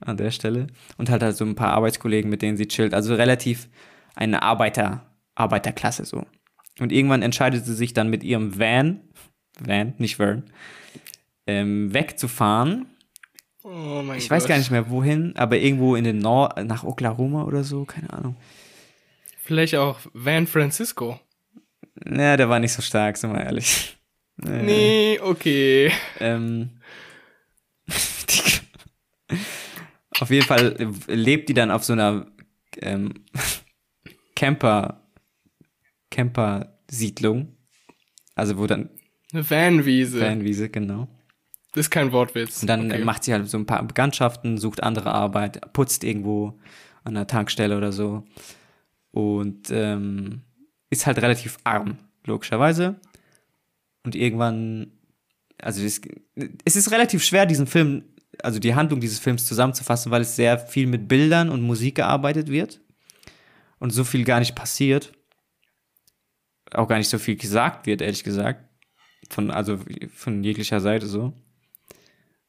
An 0.00 0.16
der 0.16 0.30
Stelle. 0.30 0.68
Und 0.96 1.10
hat 1.10 1.22
halt 1.22 1.36
so 1.36 1.44
ein 1.44 1.54
paar 1.54 1.72
Arbeitskollegen, 1.72 2.30
mit 2.30 2.42
denen 2.42 2.56
sie 2.56 2.68
chillt. 2.68 2.94
Also 2.94 3.14
relativ 3.14 3.68
eine 4.14 4.42
Arbeiter, 4.42 5.06
Arbeiterklasse 5.34 6.04
so. 6.04 6.24
Und 6.80 6.92
irgendwann 6.92 7.22
entscheidet 7.22 7.64
sie 7.64 7.74
sich 7.74 7.92
dann 7.92 8.08
mit 8.08 8.22
ihrem 8.22 8.58
Van, 8.58 9.00
Van, 9.58 9.94
nicht 9.98 10.16
Vern, 10.16 10.44
ähm, 11.46 11.92
wegzufahren. 11.92 12.86
Oh 13.64 14.02
mein 14.04 14.18
Ich 14.18 14.24
Gott. 14.28 14.36
weiß 14.36 14.46
gar 14.46 14.56
nicht 14.58 14.70
mehr 14.70 14.88
wohin, 14.88 15.34
aber 15.36 15.58
irgendwo 15.58 15.96
in 15.96 16.04
den 16.04 16.18
Nord, 16.18 16.64
nach 16.64 16.84
Oklahoma 16.84 17.42
oder 17.44 17.64
so, 17.64 17.84
keine 17.84 18.12
Ahnung. 18.12 18.36
Vielleicht 19.42 19.74
auch 19.74 19.98
Van 20.12 20.46
Francisco. 20.46 21.18
Ja, 22.06 22.36
der 22.36 22.48
war 22.48 22.60
nicht 22.60 22.72
so 22.72 22.82
stark, 22.82 23.16
sind 23.16 23.32
wir 23.32 23.40
ehrlich. 23.40 23.96
Nee. 24.36 24.62
Nee, 24.62 25.20
okay. 25.20 25.90
Ähm, 26.20 26.78
die, 27.88 28.57
auf 30.20 30.30
jeden 30.30 30.46
Fall 30.46 30.76
lebt 31.06 31.48
die 31.48 31.54
dann 31.54 31.70
auf 31.70 31.84
so 31.84 31.92
einer 31.92 32.26
ähm, 32.78 33.14
Camper, 34.36 35.02
Camper-Siedlung. 36.10 37.56
Also 38.34 38.58
wo 38.58 38.66
dann 38.66 38.90
Eine 39.32 39.48
Vanwiese. 39.48 40.20
Fanwiese, 40.20 40.68
genau. 40.68 41.08
Das 41.72 41.86
ist 41.86 41.90
kein 41.90 42.12
Wortwitz. 42.12 42.62
Und 42.62 42.68
dann 42.68 42.90
okay. 42.90 43.04
macht 43.04 43.24
sie 43.24 43.32
halt 43.32 43.48
so 43.48 43.58
ein 43.58 43.66
paar 43.66 43.82
Bekanntschaften, 43.82 44.58
sucht 44.58 44.82
andere 44.82 45.12
Arbeit, 45.12 45.72
putzt 45.72 46.02
irgendwo 46.02 46.58
an 47.04 47.14
der 47.14 47.26
Tankstelle 47.26 47.76
oder 47.76 47.92
so. 47.92 48.24
Und 49.10 49.70
ähm, 49.70 50.42
ist 50.90 51.06
halt 51.06 51.20
relativ 51.20 51.58
arm, 51.64 51.98
logischerweise. 52.24 52.96
Und 54.04 54.14
irgendwann, 54.14 54.92
also 55.60 55.82
es, 55.82 56.00
es 56.64 56.76
ist 56.76 56.90
relativ 56.90 57.22
schwer, 57.22 57.46
diesen 57.46 57.66
Film, 57.66 58.04
also 58.42 58.58
die 58.58 58.74
Handlung 58.74 59.00
dieses 59.00 59.18
Films 59.18 59.46
zusammenzufassen, 59.46 60.10
weil 60.10 60.22
es 60.22 60.36
sehr 60.36 60.58
viel 60.58 60.86
mit 60.86 61.08
Bildern 61.08 61.48
und 61.48 61.62
Musik 61.62 61.96
gearbeitet 61.96 62.48
wird. 62.48 62.80
Und 63.78 63.90
so 63.90 64.04
viel 64.04 64.24
gar 64.24 64.40
nicht 64.40 64.54
passiert. 64.54 65.12
Auch 66.72 66.88
gar 66.88 66.98
nicht 66.98 67.08
so 67.08 67.18
viel 67.18 67.36
gesagt 67.36 67.86
wird, 67.86 68.02
ehrlich 68.02 68.24
gesagt. 68.24 68.64
Von, 69.30 69.50
also 69.50 69.78
von 70.14 70.42
jeglicher 70.42 70.80
Seite 70.80 71.06
so. 71.06 71.32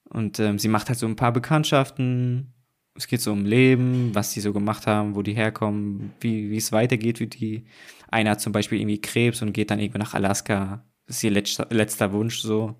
Und 0.06 0.40
ähm, 0.40 0.58
sie 0.58 0.68
macht 0.68 0.90
halt 0.90 1.00
so 1.00 1.06
ein 1.06 1.16
paar 1.16 1.32
Bekanntschaften. 1.32 2.54
Es 2.96 3.08
geht 3.08 3.22
so 3.22 3.32
um 3.32 3.46
Leben, 3.46 4.14
was 4.16 4.34
die 4.34 4.42
so 4.42 4.52
gemacht 4.52 4.88
haben, 4.88 5.16
wo 5.16 5.22
die 5.22 5.36
herkommen, 5.36 6.14
wie 6.20 6.56
es 6.58 6.72
weitergeht, 6.72 7.20
wie 7.20 7.28
die. 7.28 7.66
Einer 8.10 8.32
hat 8.32 8.42
zum 8.42 8.52
Beispiel 8.52 8.80
irgendwie 8.80 9.00
Krebs 9.00 9.42
und 9.42 9.54
geht 9.54 9.72
dann 9.72 9.80
irgendwo 9.80 10.00
nach 10.00 10.16
Alaska. 10.16 10.84
Das 11.06 11.18
ist 11.18 11.24
ihr 11.24 11.32
letzter, 11.32 11.68
letzter 11.70 12.12
Wunsch 12.12 12.40
so. 12.40 12.76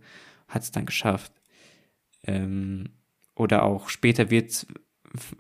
Hat 0.48 0.64
es 0.64 0.72
dann 0.72 0.88
geschafft. 0.88 1.32
Ähm, 2.24 2.90
oder 3.40 3.64
auch 3.64 3.90
später 3.90 4.30
wird 4.30 4.68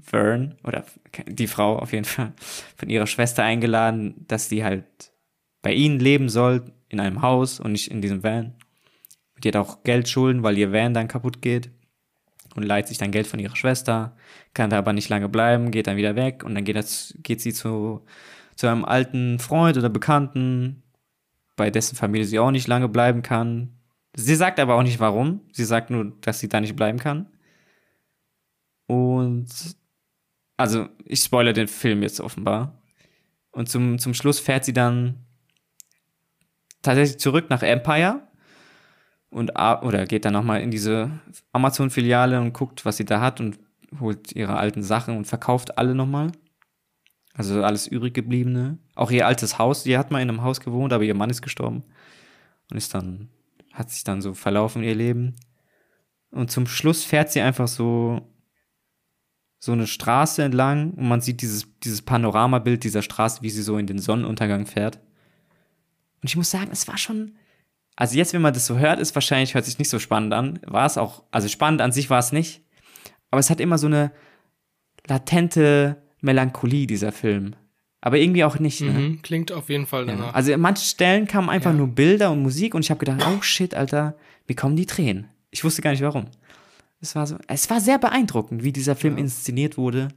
Vern, 0.01 0.55
oder 0.63 0.85
die 1.27 1.47
Frau 1.47 1.77
auf 1.77 1.91
jeden 1.91 2.05
Fall, 2.05 2.33
von 2.75 2.89
ihrer 2.89 3.07
Schwester 3.07 3.43
eingeladen, 3.43 4.25
dass 4.27 4.49
sie 4.49 4.63
halt 4.63 4.85
bei 5.61 5.73
ihnen 5.73 5.99
leben 5.99 6.29
soll, 6.29 6.71
in 6.87 6.99
einem 6.99 7.21
Haus 7.21 7.59
und 7.59 7.73
nicht 7.73 7.91
in 7.91 8.01
diesem 8.01 8.23
Van. 8.23 8.55
Die 9.43 9.49
hat 9.49 9.55
auch 9.57 9.83
Geldschulden, 9.83 10.43
weil 10.43 10.57
ihr 10.57 10.71
Van 10.71 10.93
dann 10.93 11.07
kaputt 11.07 11.41
geht 11.41 11.69
und 12.55 12.63
leiht 12.63 12.87
sich 12.87 12.97
dann 12.97 13.11
Geld 13.11 13.27
von 13.27 13.39
ihrer 13.39 13.55
Schwester, 13.55 14.15
kann 14.53 14.69
da 14.69 14.79
aber 14.79 14.93
nicht 14.93 15.09
lange 15.09 15.29
bleiben, 15.29 15.71
geht 15.71 15.87
dann 15.87 15.97
wieder 15.97 16.15
weg 16.15 16.43
und 16.43 16.55
dann 16.55 16.63
geht, 16.63 16.75
das, 16.75 17.13
geht 17.21 17.41
sie 17.41 17.53
zu, 17.53 18.03
zu 18.55 18.67
einem 18.67 18.85
alten 18.85 19.39
Freund 19.39 19.77
oder 19.77 19.89
Bekannten, 19.89 20.81
bei 21.55 21.69
dessen 21.69 21.95
Familie 21.95 22.25
sie 22.25 22.39
auch 22.39 22.51
nicht 22.51 22.67
lange 22.67 22.89
bleiben 22.89 23.21
kann. 23.21 23.75
Sie 24.15 24.35
sagt 24.35 24.59
aber 24.59 24.75
auch 24.75 24.83
nicht 24.83 24.99
warum. 24.99 25.41
Sie 25.51 25.65
sagt 25.65 25.89
nur, 25.89 26.13
dass 26.21 26.39
sie 26.39 26.49
da 26.49 26.59
nicht 26.59 26.75
bleiben 26.75 26.97
kann. 26.97 27.27
Und 28.89 29.47
also, 30.57 30.89
ich 31.05 31.19
spoilere 31.19 31.53
den 31.53 31.67
Film 31.67 32.01
jetzt 32.01 32.19
offenbar. 32.19 32.81
Und 33.51 33.69
zum, 33.69 33.99
zum 33.99 34.15
Schluss 34.15 34.39
fährt 34.39 34.65
sie 34.65 34.73
dann 34.73 35.27
tatsächlich 36.81 37.19
zurück 37.19 37.51
nach 37.51 37.61
Empire 37.61 38.27
und 39.29 39.51
oder 39.51 40.05
geht 40.05 40.25
dann 40.25 40.33
nochmal 40.33 40.61
in 40.61 40.71
diese 40.71 41.11
Amazon-Filiale 41.51 42.41
und 42.41 42.53
guckt, 42.53 42.83
was 42.83 42.97
sie 42.97 43.05
da 43.05 43.21
hat 43.21 43.39
und 43.39 43.59
holt 43.99 44.31
ihre 44.31 44.57
alten 44.57 44.81
Sachen 44.81 45.15
und 45.17 45.25
verkauft 45.25 45.77
alle 45.77 45.93
nochmal. 45.93 46.31
Also 47.35 47.63
alles 47.63 47.85
übrig 47.85 48.15
gebliebene. 48.15 48.79
Auch 48.95 49.11
ihr 49.11 49.27
altes 49.27 49.59
Haus, 49.59 49.83
sie 49.83 49.99
hat 49.99 50.09
mal 50.09 50.21
in 50.21 50.29
einem 50.29 50.41
Haus 50.41 50.61
gewohnt, 50.61 50.93
aber 50.93 51.03
ihr 51.03 51.13
Mann 51.13 51.29
ist 51.29 51.43
gestorben. 51.43 51.83
Und 52.71 52.77
ist 52.77 52.95
dann, 52.95 53.29
hat 53.71 53.91
sich 53.91 54.03
dann 54.03 54.23
so 54.23 54.33
verlaufen 54.33 54.81
ihr 54.81 54.95
Leben. 54.95 55.35
Und 56.31 56.49
zum 56.49 56.65
Schluss 56.65 57.03
fährt 57.03 57.31
sie 57.31 57.41
einfach 57.41 57.67
so, 57.67 58.27
so 59.59 59.73
eine 59.73 59.87
Straße 59.87 60.41
entlang 60.41 60.91
und 60.91 61.07
man 61.07 61.21
sieht 61.21 61.41
dieses, 61.41 61.67
dieses 61.83 62.01
Panoramabild 62.01 62.83
dieser 62.83 63.01
Straße, 63.01 63.41
wie 63.41 63.49
sie 63.49 63.61
so 63.61 63.77
in 63.77 63.87
den 63.87 63.99
Sonnenuntergang 63.99 64.65
fährt. 64.65 64.99
Und 66.21 66.29
ich 66.29 66.37
muss 66.37 66.49
sagen, 66.49 66.69
es 66.71 66.87
war 66.87 66.97
schon, 66.97 67.35
also 67.95 68.17
jetzt, 68.17 68.33
wenn 68.33 68.41
man 68.41 68.53
das 68.53 68.65
so 68.65 68.79
hört, 68.79 68.99
ist 68.99 69.13
wahrscheinlich, 69.15 69.53
hört 69.53 69.65
sich 69.65 69.77
nicht 69.77 69.89
so 69.89 69.99
spannend 69.99 70.33
an. 70.33 70.59
War 70.65 70.85
es 70.85 70.97
auch, 70.97 71.23
also 71.31 71.49
spannend 71.49 71.81
an 71.81 71.91
sich 71.91 72.09
war 72.09 72.19
es 72.19 72.31
nicht. 72.31 72.61
Aber 73.31 73.39
es 73.39 73.49
hat 73.49 73.59
immer 73.59 73.77
so 73.77 73.87
eine 73.87 74.11
latente 75.07 76.01
Melancholie, 76.21 76.87
dieser 76.87 77.11
Film. 77.11 77.55
Aber 78.01 78.17
irgendwie 78.17 78.45
auch 78.45 78.59
nicht. 78.59 78.79
Ne? 78.79 78.91
Mhm, 78.91 79.21
klingt 79.21 79.51
auf 79.51 79.69
jeden 79.69 79.85
Fall 79.85 80.05
danach. 80.05 80.27
Ja. 80.27 80.31
Also 80.31 80.53
an 80.53 80.61
manchen 80.61 80.85
Stellen 80.85 81.27
kamen 81.27 81.49
einfach 81.49 81.71
ja. 81.71 81.77
nur 81.77 81.87
Bilder 81.87 82.31
und 82.31 82.41
Musik 82.41 82.73
und 82.73 82.85
ich 82.85 82.91
habe 82.91 82.99
gedacht, 82.99 83.25
oh 83.27 83.41
shit, 83.41 83.75
Alter, 83.75 84.15
mir 84.47 84.55
kommen 84.55 84.77
die 84.77 84.85
Tränen. 84.85 85.27
Ich 85.51 85.65
wusste 85.65 85.81
gar 85.81 85.91
nicht 85.91 86.01
warum. 86.01 86.27
Es 87.01 87.15
war 87.15 87.25
so, 87.27 87.37
es 87.47 87.69
war 87.69 87.79
sehr 87.79 87.97
beeindruckend, 87.97 88.63
wie 88.63 88.73
dieser 88.73 88.95
Film 88.95 89.15
ja. 89.15 89.21
inszeniert 89.21 89.77
wurde. 89.77 90.09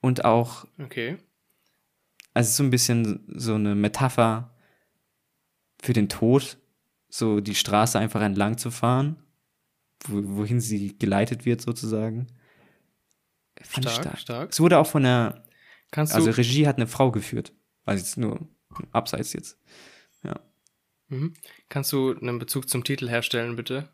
Und 0.00 0.24
auch. 0.24 0.66
Okay. 0.78 1.18
Also 2.34 2.50
so 2.50 2.62
ein 2.64 2.70
bisschen 2.70 3.24
so 3.28 3.54
eine 3.54 3.74
Metapher 3.74 4.54
für 5.80 5.92
den 5.92 6.08
Tod, 6.08 6.58
so 7.08 7.40
die 7.40 7.54
Straße 7.54 7.98
einfach 7.98 8.22
entlang 8.22 8.58
zu 8.58 8.70
fahren, 8.70 9.16
wo, 10.06 10.38
wohin 10.38 10.60
sie 10.60 10.98
geleitet 10.98 11.44
wird 11.44 11.60
sozusagen. 11.60 12.28
Fand 13.60 13.84
stark, 13.84 14.02
stark, 14.02 14.18
stark. 14.18 14.50
Es 14.50 14.60
wurde 14.60 14.78
auch 14.78 14.86
von 14.86 15.02
der, 15.02 15.44
Kannst 15.90 16.14
also 16.14 16.30
Regie 16.30 16.66
hat 16.66 16.76
eine 16.76 16.86
Frau 16.86 17.12
geführt, 17.12 17.52
also 17.84 18.02
jetzt 18.02 18.16
nur 18.16 18.48
abseits 18.92 19.34
jetzt. 19.34 19.58
Ja. 20.24 20.40
Mhm. 21.08 21.34
Kannst 21.68 21.92
du 21.92 22.16
einen 22.16 22.38
Bezug 22.38 22.68
zum 22.68 22.82
Titel 22.82 23.08
herstellen, 23.08 23.56
bitte? 23.56 23.90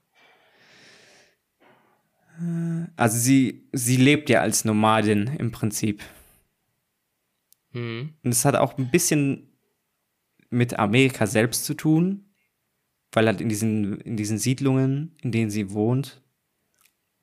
Also 2.96 3.18
sie, 3.18 3.68
sie 3.72 3.96
lebt 3.96 4.30
ja 4.30 4.40
als 4.40 4.64
Nomadin 4.64 5.26
im 5.38 5.50
Prinzip. 5.50 6.02
Mhm. 7.72 8.14
Und 8.22 8.30
es 8.30 8.44
hat 8.44 8.54
auch 8.54 8.78
ein 8.78 8.90
bisschen 8.90 9.48
mit 10.50 10.78
Amerika 10.78 11.26
selbst 11.26 11.64
zu 11.64 11.74
tun, 11.74 12.30
weil 13.12 13.26
halt 13.26 13.40
in 13.40 13.48
diesen, 13.48 14.00
in 14.00 14.16
diesen 14.16 14.38
Siedlungen, 14.38 15.16
in 15.22 15.32
denen 15.32 15.50
sie 15.50 15.72
wohnt, 15.72 16.22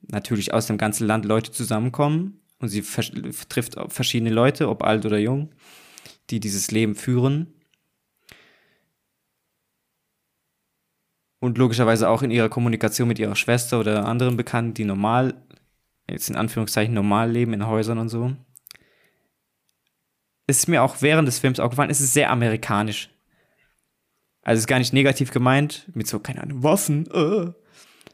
natürlich 0.02 0.54
aus 0.54 0.68
dem 0.68 0.78
ganzen 0.78 1.08
Land 1.08 1.26
Leute 1.26 1.52
zusammenkommen 1.52 2.42
und 2.60 2.70
sie 2.70 2.82
trifft 2.82 3.76
verschiedene 3.88 4.32
Leute, 4.32 4.70
ob 4.70 4.84
alt 4.84 5.06
oder 5.06 5.18
jung, 5.18 5.52
die 6.30 6.40
dieses 6.40 6.72
Leben 6.72 6.96
führen. 6.96 7.54
Und 11.46 11.60
logischerweise 11.60 12.10
auch 12.10 12.24
in 12.24 12.32
ihrer 12.32 12.50
Kommunikation 12.50 13.08
mit 13.08 13.20
ihrer 13.20 13.36
Schwester 13.36 13.80
oder 13.80 14.08
anderen 14.08 14.36
Bekannten, 14.36 14.74
die 14.74 14.84
normal, 14.84 15.36
jetzt 16.10 16.28
in 16.28 16.36
Anführungszeichen 16.36 16.92
normal 16.92 17.30
leben 17.30 17.54
in 17.54 17.68
Häusern 17.68 18.00
und 18.00 18.10
so. 18.10 18.36
Es 20.48 20.58
ist 20.58 20.68
mir 20.68 20.82
auch 20.82 21.04
während 21.04 21.28
des 21.28 21.38
Films 21.38 21.60
aufgefallen, 21.60 21.92
es 21.92 22.02
ist 22.02 22.14
sehr 22.14 22.32
amerikanisch. 22.32 23.12
Also 24.42 24.58
es 24.58 24.62
ist 24.62 24.68
gar 24.68 24.80
nicht 24.80 24.92
negativ 24.92 25.30
gemeint, 25.30 25.88
mit 25.94 26.08
so, 26.08 26.18
keine 26.18 26.42
Ahnung, 26.42 26.64
Waffen, 26.64 27.06
äh, 27.12 27.52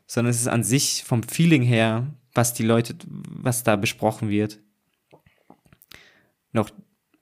sondern 0.07 0.31
es 0.31 0.41
ist 0.41 0.49
an 0.49 0.65
sich 0.65 1.05
vom 1.05 1.23
Feeling 1.23 1.61
her, 1.61 2.13
was 2.33 2.53
die 2.53 2.63
Leute, 2.63 2.97
was 3.07 3.63
da 3.63 3.77
besprochen 3.77 4.27
wird. 4.27 4.59
Noch 6.51 6.69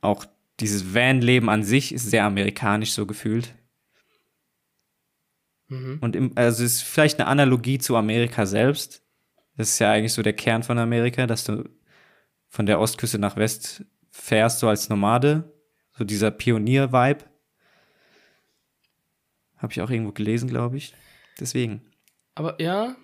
auch 0.01 0.25
dieses 0.59 0.95
Van-Leben 0.95 1.51
an 1.51 1.61
sich 1.61 1.93
ist 1.93 2.09
sehr 2.09 2.25
amerikanisch 2.25 2.93
so 2.93 3.05
gefühlt. 3.05 3.53
Mhm. 5.69 5.99
Und 6.01 6.15
im, 6.15 6.31
also 6.35 6.63
es 6.63 6.73
ist 6.75 6.83
vielleicht 6.83 7.19
eine 7.19 7.27
Analogie 7.27 7.77
zu 7.77 7.95
Amerika 7.95 8.45
selbst. 8.45 9.03
Das 9.55 9.69
ist 9.69 9.79
ja 9.79 9.91
eigentlich 9.91 10.13
so 10.13 10.21
der 10.21 10.33
Kern 10.33 10.63
von 10.63 10.77
Amerika, 10.77 11.27
dass 11.27 11.43
du 11.43 11.69
von 12.47 12.65
der 12.65 12.79
Ostküste 12.79 13.19
nach 13.19 13.37
West 13.37 13.85
fährst, 14.09 14.59
so 14.59 14.67
als 14.67 14.89
Nomade. 14.89 15.53
So 15.97 16.03
dieser 16.03 16.31
Pionier-Vibe. 16.31 17.25
Habe 19.57 19.73
ich 19.73 19.81
auch 19.81 19.89
irgendwo 19.89 20.11
gelesen, 20.11 20.49
glaube 20.49 20.77
ich. 20.77 20.93
Deswegen. 21.39 21.81
Aber 22.35 22.59
ja, 22.61 22.95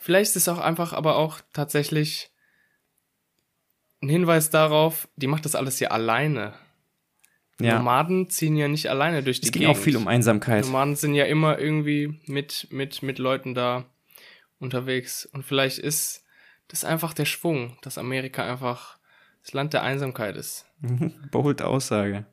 vielleicht 0.00 0.30
ist 0.30 0.36
es 0.36 0.48
auch 0.48 0.58
einfach, 0.58 0.92
aber 0.92 1.16
auch 1.16 1.40
tatsächlich 1.52 2.30
ein 4.02 4.08
Hinweis 4.08 4.50
darauf, 4.50 5.08
die 5.16 5.26
macht 5.26 5.44
das 5.44 5.54
alles 5.54 5.78
ja 5.78 5.90
alleine. 5.90 6.54
Ja. 7.64 7.78
Nomaden 7.78 8.30
ziehen 8.30 8.56
ja 8.56 8.68
nicht 8.68 8.90
alleine 8.90 9.22
durch 9.22 9.40
die 9.40 9.46
Es 9.46 9.52
ging 9.52 9.62
Gegend. 9.62 9.76
auch 9.76 9.80
viel 9.80 9.96
um 9.96 10.08
Einsamkeit. 10.08 10.64
Nomaden 10.64 10.96
sind 10.96 11.14
ja 11.14 11.24
immer 11.24 11.58
irgendwie 11.58 12.20
mit, 12.26 12.68
mit, 12.70 13.02
mit 13.02 13.18
Leuten 13.18 13.54
da 13.54 13.84
unterwegs. 14.58 15.26
Und 15.26 15.44
vielleicht 15.44 15.78
ist 15.78 16.24
das 16.68 16.84
einfach 16.84 17.14
der 17.14 17.24
Schwung, 17.24 17.76
dass 17.82 17.98
Amerika 17.98 18.50
einfach 18.50 18.98
das 19.42 19.52
Land 19.52 19.72
der 19.72 19.82
Einsamkeit 19.82 20.36
ist. 20.36 20.66
Bold 21.30 21.62
Aussage. 21.62 22.26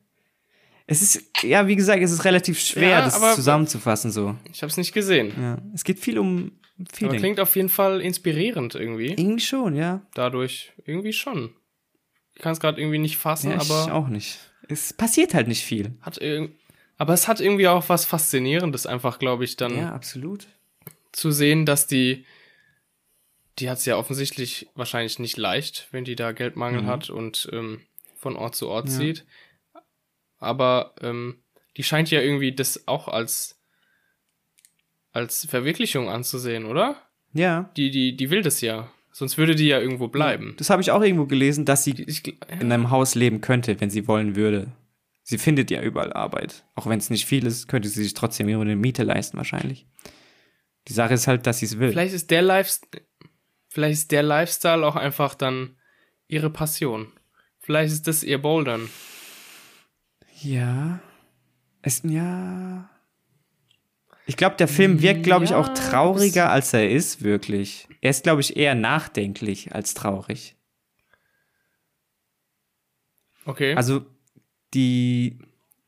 Es 0.91 1.03
ist, 1.03 1.43
ja, 1.43 1.67
wie 1.67 1.75
gesagt, 1.75 2.01
es 2.01 2.11
ist 2.11 2.25
relativ 2.25 2.59
schwer, 2.59 2.89
ja, 2.89 3.01
das 3.05 3.35
zusammenzufassen 3.35 4.09
so. 4.09 4.35
Ich 4.51 4.63
habe 4.63 4.71
es 4.71 4.77
nicht 4.77 4.91
gesehen. 4.91 5.31
Ja. 5.39 5.57
Es 5.73 5.83
geht 5.83 5.99
viel 5.99 6.17
um 6.17 6.51
Feeling. 6.91 7.11
Aber 7.11 7.19
klingt 7.19 7.39
auf 7.39 7.55
jeden 7.55 7.69
Fall 7.69 8.01
inspirierend 8.01 8.73
irgendwie. 8.73 9.11
Irgendwie 9.11 9.39
schon, 9.39 9.75
ja. 9.75 10.01
Dadurch, 10.15 10.71
irgendwie 10.85 11.13
schon. 11.13 11.51
Ich 12.33 12.41
kann 12.41 12.53
es 12.53 12.59
gerade 12.59 12.81
irgendwie 12.81 12.97
nicht 12.97 13.17
fassen, 13.17 13.51
ja, 13.51 13.57
aber. 13.57 13.83
Ich 13.85 13.91
auch 13.91 14.07
nicht. 14.07 14.39
Es 14.69 14.93
passiert 14.93 15.33
halt 15.33 15.47
nicht 15.47 15.63
viel. 15.63 15.97
Hat 16.01 16.19
aber 16.97 17.13
es 17.13 17.27
hat 17.27 17.39
irgendwie 17.39 17.67
auch 17.67 17.89
was 17.89 18.05
Faszinierendes, 18.05 18.85
einfach, 18.85 19.19
glaube 19.19 19.43
ich, 19.43 19.57
dann. 19.57 19.75
Ja, 19.77 19.91
absolut. 19.91 20.47
Zu 21.11 21.31
sehen, 21.31 21.65
dass 21.65 21.87
die. 21.87 22.25
Die 23.57 23.69
hat 23.69 23.79
es 23.79 23.85
ja 23.85 23.97
offensichtlich 23.97 24.69
wahrscheinlich 24.75 25.19
nicht 25.19 25.35
leicht, 25.35 25.89
wenn 25.91 26.05
die 26.05 26.15
da 26.15 26.31
Geldmangel 26.31 26.83
mhm. 26.83 26.87
hat 26.87 27.09
und 27.09 27.49
ähm, 27.51 27.81
von 28.15 28.37
Ort 28.37 28.55
zu 28.55 28.69
Ort 28.69 28.87
ja. 28.87 28.95
zieht 28.95 29.25
aber 30.39 30.95
ähm, 31.01 31.43
die 31.77 31.83
scheint 31.83 32.09
ja 32.09 32.21
irgendwie 32.21 32.53
das 32.53 32.87
auch 32.87 33.07
als, 33.07 33.59
als 35.11 35.45
Verwirklichung 35.45 36.09
anzusehen, 36.09 36.65
oder? 36.65 37.01
Ja. 37.33 37.71
Die, 37.77 37.91
die, 37.91 38.15
die 38.15 38.29
will 38.29 38.41
das 38.41 38.61
ja. 38.61 38.91
Sonst 39.19 39.37
würde 39.37 39.53
die 39.53 39.67
ja 39.67 39.81
irgendwo 39.81 40.07
bleiben. 40.07 40.53
Das 40.55 40.69
habe 40.69 40.81
ich 40.81 40.91
auch 40.91 41.01
irgendwo 41.01 41.25
gelesen, 41.25 41.65
dass 41.65 41.83
sie 41.83 41.91
ich, 41.91 42.25
ja. 42.25 42.33
in 42.61 42.71
einem 42.71 42.89
Haus 42.89 43.15
leben 43.15 43.41
könnte, 43.41 43.81
wenn 43.81 43.89
sie 43.89 44.07
wollen 44.07 44.37
würde. 44.37 44.71
Sie 45.23 45.37
findet 45.37 45.69
ja 45.71 45.81
überall 45.81 46.13
Arbeit. 46.13 46.63
Auch 46.73 46.87
wenn 46.87 46.99
es 46.99 47.09
nicht 47.09 47.25
viel 47.25 47.45
ist, 47.45 47.67
könnte 47.67 47.89
sie 47.89 48.01
sich 48.01 48.13
trotzdem 48.13 48.47
eine 48.47 48.77
Miete 48.77 49.03
leisten, 49.03 49.35
wahrscheinlich. 49.35 49.85
Die 50.87 50.93
Sache 50.93 51.15
ist 51.15 51.27
halt, 51.27 51.45
dass 51.47 51.59
sie 51.59 51.65
es 51.65 51.79
will. 51.79 51.89
Vielleicht 51.89 52.13
ist 52.13 52.31
der 52.31 52.41
Lifestyle, 52.41 53.03
vielleicht 53.67 53.99
ist 53.99 54.11
der 54.13 54.23
Lifestyle 54.23 54.87
auch 54.87 54.95
einfach 54.95 55.35
dann 55.35 55.75
ihre 56.29 56.49
Passion. 56.49 57.11
Vielleicht 57.59 57.91
ist 57.91 58.07
das 58.07 58.23
ihr 58.23 58.41
Bouldern. 58.41 58.89
Ja. 60.41 61.01
Es, 61.81 62.03
ja. 62.05 62.89
Ich 64.27 64.37
glaube, 64.37 64.55
der 64.55 64.69
Film 64.69 65.01
wirkt, 65.01 65.23
glaube 65.23 65.43
ich, 65.43 65.53
auch 65.55 65.67
trauriger, 65.73 66.51
als 66.51 66.73
er 66.73 66.89
ist, 66.89 67.21
wirklich. 67.21 67.88
Er 68.01 68.11
ist, 68.11 68.23
glaube 68.23 68.41
ich, 68.41 68.55
eher 68.57 68.75
nachdenklich 68.75 69.73
als 69.73 69.93
traurig. 69.93 70.55
Okay. 73.45 73.75
Also, 73.75 74.05
die. 74.73 75.39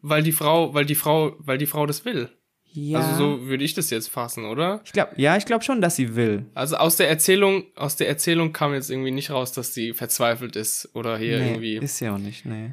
Weil 0.01 0.24
die 0.24 0.32
Frau, 0.32 0.74
weil 0.74 0.86
die 0.86 0.95
Frau, 0.95 1.36
weil 1.39 1.57
die 1.57 1.68
Frau 1.68 1.86
das 1.86 2.05
will. 2.05 2.30
Ja. 2.74 2.99
Also 2.99 3.18
so 3.18 3.45
würde 3.47 3.64
ich 3.64 3.74
das 3.74 3.89
jetzt 3.89 4.09
fassen, 4.09 4.45
oder? 4.45 4.82
Ich 4.86 4.93
glaube, 4.93 5.12
ja, 5.18 5.36
ich 5.36 5.45
glaube 5.45 5.64
schon, 5.64 5.82
dass 5.82 5.97
sie 5.97 6.16
will. 6.16 6.45
Also 6.53 6.78
aus 6.78 6.95
der 6.95 7.09
Erzählung, 7.09 7.66
aus 7.76 7.97
der 7.97 8.07
Erzählung 8.07 8.53
kam 8.53 8.74
jetzt 8.74 8.89
irgendwie 8.89 9.12
nicht 9.12 9.30
raus, 9.30 9.51
dass 9.51 9.74
sie 9.74 9.93
verzweifelt 9.93 10.55
ist 10.55 10.89
oder 10.93 11.18
hier 11.18 11.39
nee, 11.39 11.49
irgendwie. 11.49 11.78
Ist 11.78 11.97
sie 11.97 12.07
auch 12.07 12.18
nicht, 12.18 12.45
nee. 12.45 12.72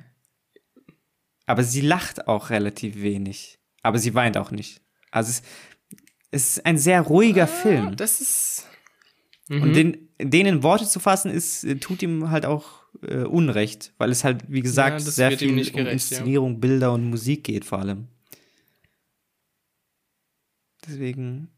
Aber 1.46 1.64
sie 1.64 1.80
lacht 1.80 2.28
auch 2.28 2.50
relativ 2.50 3.02
wenig. 3.02 3.58
Aber 3.82 3.98
sie 3.98 4.14
weint 4.14 4.36
auch 4.36 4.50
nicht. 4.52 4.82
Also 5.10 5.30
es, 5.30 5.42
es 6.30 6.48
ist 6.58 6.66
ein 6.66 6.78
sehr 6.78 7.00
ruhiger 7.00 7.44
ah, 7.44 7.46
Film. 7.46 7.96
Das 7.96 8.20
ist. 8.20 8.66
Mhm. 9.48 9.62
Und 9.62 9.72
den, 9.74 10.08
denen 10.20 10.62
Worte 10.62 10.86
zu 10.86 11.00
fassen, 11.00 11.30
ist, 11.30 11.66
tut 11.80 12.02
ihm 12.02 12.30
halt 12.30 12.46
auch 12.46 12.84
äh, 13.02 13.24
Unrecht, 13.24 13.92
weil 13.98 14.10
es 14.10 14.24
halt, 14.24 14.44
wie 14.48 14.60
gesagt, 14.60 15.00
ja, 15.00 15.10
sehr 15.10 15.36
viel 15.36 15.52
gerecht, 15.52 15.74
um 15.74 15.86
Inszenierung, 15.86 16.52
ja. 16.54 16.58
Bilder 16.58 16.92
und 16.92 17.08
Musik 17.08 17.44
geht 17.44 17.64
vor 17.64 17.78
allem. 17.78 18.08
Deswegen, 20.86 21.48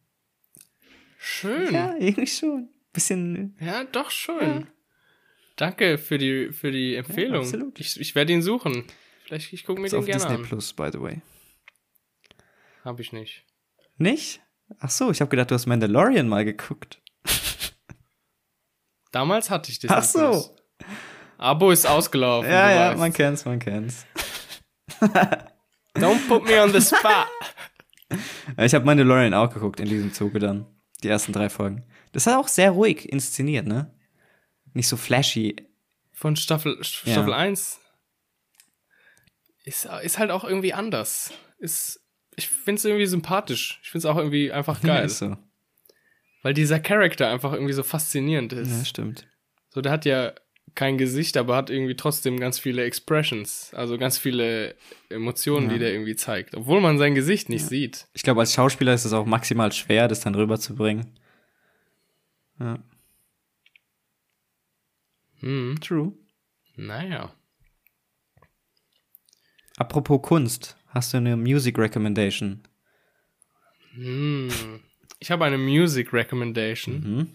Schön. 1.19 1.73
ja, 1.73 1.93
Ja, 1.93 1.97
irgendwie 1.99 2.27
schon. 2.27 2.69
Bisschen, 2.93 3.55
doch 3.93 4.11
schön. 4.11 4.67
Danke 5.55 5.99
für 5.99 6.19
die, 6.19 6.53
für 6.53 6.73
die 6.73 6.95
Empfehlung. 6.95 7.43
absolut. 7.43 7.79
ich, 7.79 8.01
ich 8.01 8.15
werde 8.15 8.33
ihn 8.33 8.43
suchen. 8.43 8.85
Vielleicht 9.25 9.53
ich 9.53 9.65
gucke 9.65 9.81
mir 9.81 9.89
den 9.89 9.99
auf 9.99 10.07
gerne 10.07 10.21
Disney 10.23 10.37
an. 10.37 10.43
Plus, 10.43 10.73
by 10.73 10.89
the 10.93 11.01
way. 11.01 11.21
Hab 12.83 12.99
ich 12.99 13.13
nicht. 13.13 13.45
Nicht? 13.99 14.41
Ach 14.79 14.91
so, 14.91 15.11
ich 15.11 15.21
habe 15.21 15.29
gedacht, 15.29 15.51
du 15.51 15.55
hast 15.55 15.67
Mandalorian 15.67 16.27
mal 16.29 16.45
geguckt. 16.45 17.01
Damals 19.11 19.51
hatte 19.51 19.71
ich 19.71 19.79
Disney 19.79 19.97
Ach 19.97 20.05
so. 20.05 20.19
Plus. 20.31 20.53
Abo 21.39 21.71
ist 21.71 21.87
ausgelaufen. 21.87 22.51
Ja, 22.51 22.71
ja, 22.71 22.89
weißt. 22.91 22.99
man 22.99 23.13
kennt's, 23.13 23.45
man 23.45 23.59
kennt's. 23.59 24.07
Don't 25.95 26.29
put 26.29 26.45
me 26.45 26.63
on 26.63 26.73
the 26.73 26.81
spot. 26.81 27.27
Ich 28.59 28.75
habe 28.75 28.85
Mandalorian 28.85 29.33
auch 29.35 29.55
geguckt 29.55 29.79
in 29.79 29.89
diesem 29.89 30.13
Zuge 30.13 30.41
dann. 30.41 30.67
Die 31.05 31.09
ersten 31.09 31.33
drei 31.33 31.49
Folgen. 31.49 31.85
Das 32.11 32.27
hat 32.27 32.35
auch 32.35 32.49
sehr 32.49 32.73
ruhig 32.73 33.09
inszeniert, 33.09 33.69
ne? 33.69 33.95
Nicht 34.75 34.89
so 34.89 34.97
flashy. 34.97 35.55
Von 36.13 36.35
Staffel, 36.35 36.77
Ja. 37.05 37.13
Staffel 37.13 37.33
1 37.33 37.79
ist, 39.65 39.89
ist 40.03 40.19
halt 40.19 40.33
auch 40.33 40.43
irgendwie 40.43 40.75
anders. 40.75 41.33
Ist, 41.59 42.01
ich 42.35 42.49
find's 42.49 42.85
irgendwie 42.85 43.07
sympathisch. 43.07 43.79
Ich 43.85 43.91
find's 43.91 44.05
auch 44.07 44.17
irgendwie 44.17 44.51
einfach 44.51 44.81
geil. 44.83 45.05
Ist 45.07 45.19
so. 45.19 45.37
Weil 46.43 46.55
dieser 46.55 46.81
Charakter 46.81 47.29
einfach 47.29 47.53
irgendwie 47.53 47.73
so 47.75 47.83
faszinierend 47.83 48.53
ist. 48.53 48.71
Ja, 48.71 48.85
stimmt. 48.85 49.27
So, 49.69 49.81
der 49.81 49.93
hat 49.93 50.05
ja 50.05 50.33
kein 50.75 50.99
Gesicht, 50.99 51.37
aber 51.37 51.57
hat 51.57 51.69
irgendwie 51.69 51.97
trotzdem 51.97 52.39
ganz 52.39 52.59
viele 52.59 52.85
Expressions, 52.85 53.75
also 53.75 53.99
ganz 53.99 54.19
viele 54.19 54.77
Emotionen, 55.09 55.67
Ja. 55.67 55.73
die 55.75 55.79
der 55.81 55.93
irgendwie 55.93 56.15
zeigt, 56.17 56.55
obwohl 56.55 56.81
man 56.81 56.97
sein 56.97 57.15
Gesicht 57.15 57.49
nicht 57.49 57.67
sieht. 57.67 58.07
Ich 58.15 58.23
glaube, 58.23 58.41
als 58.41 58.55
Schauspieler 58.55 58.95
ist 58.95 59.05
es 59.05 59.13
auch 59.13 59.27
maximal 59.27 59.73
schwer, 59.73 60.07
das 60.07 60.21
dann 60.21 60.35
rüberzubringen. 60.35 61.19
Ja. 62.61 62.79
Hm, 65.41 65.79
True. 65.81 66.13
naja. 66.77 67.35
Apropos 69.77 70.21
Kunst, 70.23 70.77
hast 70.89 71.13
du 71.13 71.17
eine 71.17 71.37
Music 71.37 71.79
Recommendation? 71.79 72.63
Hm. 73.95 74.81
Ich 75.21 75.31
habe 75.31 75.45
eine 75.45 75.59
Music 75.59 76.13
Recommendation. 76.13 76.95
Mhm. 77.01 77.35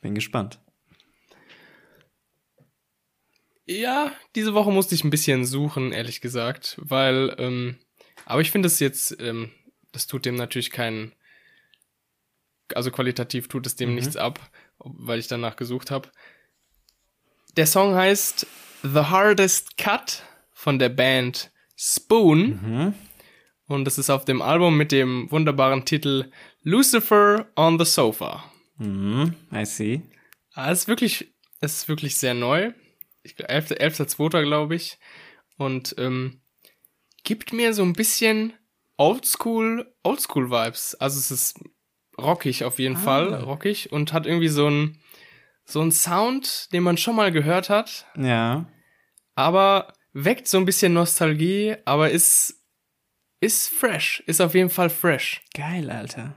Bin 0.00 0.14
gespannt. 0.14 0.58
Ja, 3.66 4.12
diese 4.34 4.54
Woche 4.54 4.70
musste 4.70 4.94
ich 4.94 5.02
ein 5.04 5.10
bisschen 5.10 5.44
suchen, 5.44 5.92
ehrlich 5.92 6.20
gesagt, 6.20 6.76
weil, 6.80 7.34
ähm, 7.38 7.76
aber 8.24 8.40
ich 8.40 8.50
finde 8.52 8.68
es 8.68 8.78
jetzt, 8.78 9.20
ähm, 9.20 9.50
das 9.92 10.06
tut 10.06 10.24
dem 10.24 10.36
natürlich 10.36 10.70
keinen, 10.70 11.12
also 12.74 12.90
qualitativ 12.92 13.48
tut 13.48 13.66
es 13.66 13.74
dem 13.76 13.94
nichts 13.94 14.16
ab, 14.16 14.38
weil 14.78 15.18
ich 15.18 15.26
danach 15.26 15.56
gesucht 15.56 15.90
habe. 15.90 16.10
Der 17.56 17.66
Song 17.66 17.94
heißt 17.94 18.46
The 18.82 19.00
Hardest 19.00 19.76
Cut 19.76 20.22
von 20.52 20.78
der 20.78 20.90
Band 20.90 21.50
Spoon 21.76 22.60
Mhm. 22.62 22.94
und 23.66 23.84
das 23.84 23.98
ist 23.98 24.10
auf 24.10 24.24
dem 24.24 24.42
Album 24.42 24.76
mit 24.76 24.92
dem 24.92 25.28
wunderbaren 25.32 25.84
Titel 25.84 26.30
Lucifer 26.70 27.46
on 27.54 27.78
the 27.78 27.84
Sofa. 27.84 28.42
Mhm. 28.78 29.34
I 29.52 29.64
see. 29.64 30.02
Ah, 30.52 30.72
es 30.72 30.80
ist 30.80 30.88
wirklich, 30.88 31.32
ist 31.60 31.88
wirklich 31.88 32.16
sehr 32.16 32.34
neu. 32.34 32.72
Ich, 33.22 33.38
11. 33.38 33.70
11.2. 33.70 34.42
glaube 34.42 34.74
ich. 34.74 34.98
Und 35.58 35.94
ähm, 35.96 36.40
gibt 37.22 37.52
mir 37.52 37.72
so 37.72 37.84
ein 37.84 37.92
bisschen 37.92 38.52
Oldschool, 38.96 39.94
Oldschool-Vibes. 40.02 40.96
Also 40.96 41.20
es 41.20 41.30
ist 41.30 41.60
rockig 42.18 42.64
auf 42.64 42.80
jeden 42.80 42.96
Ah. 42.96 43.00
Fall, 43.00 43.34
rockig 43.44 43.92
und 43.92 44.12
hat 44.12 44.26
irgendwie 44.26 44.48
so 44.48 44.68
ein 44.68 45.00
so 45.68 45.80
ein 45.82 45.92
Sound, 45.92 46.72
den 46.72 46.82
man 46.82 46.96
schon 46.96 47.14
mal 47.16 47.30
gehört 47.32 47.70
hat, 47.70 48.06
Ja. 48.16 48.66
aber 49.36 49.92
weckt 50.12 50.46
so 50.48 50.58
ein 50.58 50.64
bisschen 50.64 50.94
Nostalgie, 50.94 51.76
aber 51.84 52.10
ist 52.10 52.64
ist 53.40 53.68
fresh, 53.68 54.22
ist 54.26 54.40
auf 54.40 54.54
jeden 54.54 54.70
Fall 54.70 54.90
fresh. 54.90 55.42
Geil, 55.54 55.90
Alter. 55.90 56.34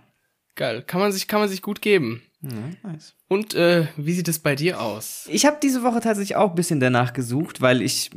Geil, 0.60 0.84
kann 0.86 1.00
man 1.00 1.14
sich 1.14 1.30
kann 1.30 1.40
man 1.40 1.48
sich 1.48 1.62
gut 1.62 1.82
geben. 1.82 2.22
Ja, 2.42 2.50
nice. 2.92 3.16
Und 3.30 3.54
äh, 3.54 3.88
wie 3.96 4.12
sieht 4.12 4.28
es 4.28 4.40
bei 4.40 4.56
dir 4.56 4.82
aus? 4.82 5.26
Ich 5.32 5.46
habe 5.46 5.56
diese 5.64 5.84
Woche 5.84 6.02
tatsächlich 6.02 6.36
auch 6.36 6.50
ein 6.50 6.56
bisschen 6.56 6.82
danach 6.82 7.14
gesucht, 7.14 7.62
weil 7.62 7.82
ich 7.82 8.12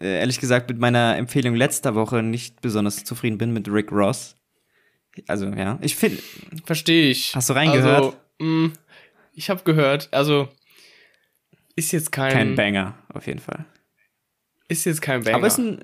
äh, 0.00 0.18
ehrlich 0.20 0.38
gesagt 0.38 0.68
mit 0.68 0.78
meiner 0.78 1.16
Empfehlung 1.16 1.54
letzter 1.54 1.94
Woche 1.94 2.22
nicht 2.22 2.60
besonders 2.60 3.02
zufrieden 3.04 3.38
bin 3.38 3.54
mit 3.54 3.66
Rick 3.70 3.92
Ross. 3.92 4.36
Also 5.26 5.46
ja, 5.46 5.78
ich 5.80 5.96
finde, 5.96 6.22
Verstehe 6.66 7.08
ich. 7.10 7.34
Hast 7.34 7.48
du 7.48 7.54
reingehört? 7.54 7.96
Also, 8.04 8.16
mh, 8.40 8.72
ich 9.32 9.48
habe 9.48 9.62
gehört. 9.64 10.08
Also 10.12 10.48
ist 11.76 11.92
jetzt 11.92 12.12
kein, 12.12 12.32
kein 12.32 12.54
Banger 12.56 12.94
auf 13.14 13.26
jeden 13.26 13.40
Fall. 13.40 13.64
ist 14.68 14.84
jetzt 14.84 15.00
kein 15.00 15.22
Banger. 15.22 15.36
Aber 15.38 15.46
ist 15.46 15.56
ein 15.58 15.80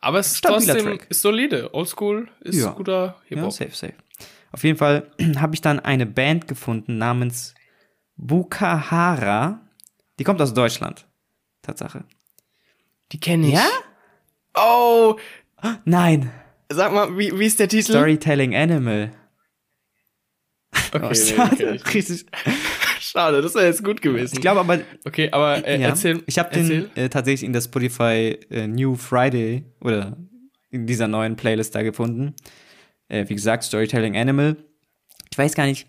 Aber 0.00 0.18
es 0.18 0.32
ist 0.32 0.44
trotzdem 0.44 0.84
Track. 0.86 1.06
ist 1.10 1.20
solide. 1.20 1.74
Oldschool 1.74 2.28
ist 2.40 2.56
Ja. 2.58 2.70
guter 2.70 3.04
ja, 3.04 3.16
Hip-Hop. 3.28 3.52
safe, 3.52 3.70
safe. 3.76 3.94
Auf 4.52 4.64
jeden 4.64 4.78
Fall 4.78 5.10
habe 5.36 5.54
ich 5.54 5.60
dann 5.60 5.80
eine 5.80 6.06
Band 6.06 6.46
gefunden 6.48 6.98
namens 6.98 7.54
Bukahara. 8.16 9.60
Die 10.18 10.24
kommt 10.24 10.40
aus 10.40 10.54
Deutschland. 10.54 11.06
Tatsache. 11.62 12.04
Die 13.12 13.20
kenne 13.20 13.48
ich. 13.48 13.54
Ja? 13.54 13.66
Oh, 14.54 15.16
Nein. 15.84 16.30
sag 16.68 16.92
mal, 16.92 17.16
wie, 17.16 17.38
wie 17.38 17.46
ist 17.46 17.58
der 17.60 17.68
Titel? 17.68 17.92
Storytelling 17.92 18.54
Animal. 18.54 19.12
Okay, 20.92 21.08
Oh, 21.10 21.14
schade. 21.14 21.80
Richtig. 21.94 22.26
Schade, 23.00 23.42
das 23.42 23.54
wäre 23.54 23.66
jetzt 23.66 23.84
gut 23.84 24.00
gewesen. 24.00 24.36
Ich 24.36 24.40
glaube 24.40 24.60
aber, 24.60 24.80
okay, 25.04 25.28
aber 25.32 25.66
äh, 25.66 25.80
ja, 25.80 25.88
erzähl. 25.88 26.22
ich 26.26 26.38
habe 26.38 26.54
den 26.54 26.94
äh, 26.96 27.08
tatsächlich 27.08 27.42
in 27.42 27.52
der 27.52 27.60
Spotify 27.60 28.38
äh, 28.48 28.66
New 28.68 28.94
Friday 28.94 29.64
oder 29.80 30.16
in 30.70 30.86
dieser 30.86 31.08
neuen 31.08 31.36
Playlist 31.36 31.74
da 31.74 31.82
gefunden. 31.82 32.34
Äh, 33.12 33.28
wie 33.28 33.34
gesagt, 33.34 33.62
Storytelling 33.64 34.16
Animal. 34.16 34.56
Ich 35.30 35.36
weiß 35.36 35.54
gar 35.54 35.66
nicht, 35.66 35.86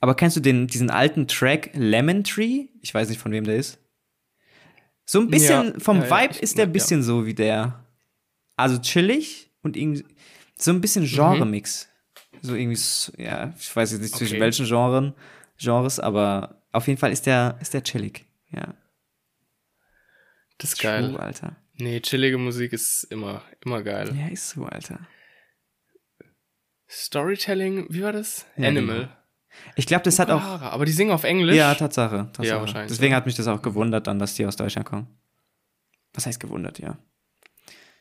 aber 0.00 0.14
kennst 0.14 0.36
du 0.36 0.40
den, 0.40 0.66
diesen 0.66 0.88
alten 0.90 1.28
Track 1.28 1.70
Lemon 1.74 2.24
Tree? 2.24 2.66
Ich 2.80 2.92
weiß 2.94 3.08
nicht, 3.10 3.20
von 3.20 3.30
wem 3.32 3.44
der 3.44 3.56
ist. 3.56 3.78
So 5.04 5.20
ein 5.20 5.28
bisschen 5.28 5.74
Ja, 5.74 5.80
vom 5.80 5.98
ja, 6.00 6.10
Vibe 6.10 6.34
ich- 6.34 6.42
ist 6.42 6.56
der 6.56 6.66
ein 6.66 6.72
bisschen 6.72 7.02
so 7.02 7.26
wie 7.26 7.34
der. 7.34 7.84
Also 8.56 8.78
chillig 8.78 9.50
und 9.62 9.76
irgendwie 9.76 10.04
so 10.56 10.70
ein 10.70 10.80
bisschen 10.80 11.04
Genre-Mix. 11.04 11.88
So 12.40 12.54
irgendwie, 12.54 12.78
ja, 13.22 13.52
ich 13.58 13.74
weiß 13.74 13.92
jetzt 13.92 14.00
nicht 14.00 14.16
zwischen 14.16 14.34
Okay. 14.34 14.40
welchen 14.40 14.66
Genren, 14.66 15.14
Genres, 15.58 16.00
aber 16.00 16.62
auf 16.72 16.86
jeden 16.88 16.98
Fall 16.98 17.12
ist 17.12 17.26
der, 17.26 17.58
ist 17.60 17.74
der 17.74 17.82
chillig. 17.84 18.24
Ja. 18.50 18.74
Das 20.58 20.72
ist 20.72 20.80
geil. 20.80 21.10
True, 21.10 21.20
Alter. 21.20 21.56
Nee, 21.74 22.00
chillige 22.00 22.38
Musik 22.38 22.72
ist 22.72 23.04
immer, 23.04 23.42
immer 23.64 23.82
geil. 23.82 24.14
Ja, 24.16 24.28
ist 24.28 24.50
so, 24.50 24.64
Alter. 24.64 25.00
Storytelling, 26.92 27.86
wie 27.88 28.02
war 28.02 28.12
das? 28.12 28.46
Ja, 28.56 28.68
Animal. 28.68 28.96
genau. 29.00 29.08
Ich 29.76 29.86
glaube, 29.86 30.02
das 30.04 30.18
hat 30.18 30.30
auch. 30.30 30.42
Aber 30.42 30.84
die 30.84 30.92
singen 30.92 31.10
auf 31.12 31.24
Englisch. 31.24 31.56
Ja, 31.56 31.74
Tatsache. 31.74 32.26
Tatsache. 32.32 32.46
Ja, 32.46 32.60
wahrscheinlich, 32.60 32.90
Deswegen 32.92 33.14
hat 33.14 33.26
mich 33.26 33.34
das 33.34 33.48
auch 33.48 33.62
gewundert, 33.62 34.06
dann, 34.06 34.18
dass 34.18 34.34
die 34.34 34.46
aus 34.46 34.56
Deutschland 34.56 34.86
kommen. 34.86 35.06
Was 36.14 36.26
heißt 36.26 36.40
gewundert, 36.40 36.78
ja. 36.78 36.98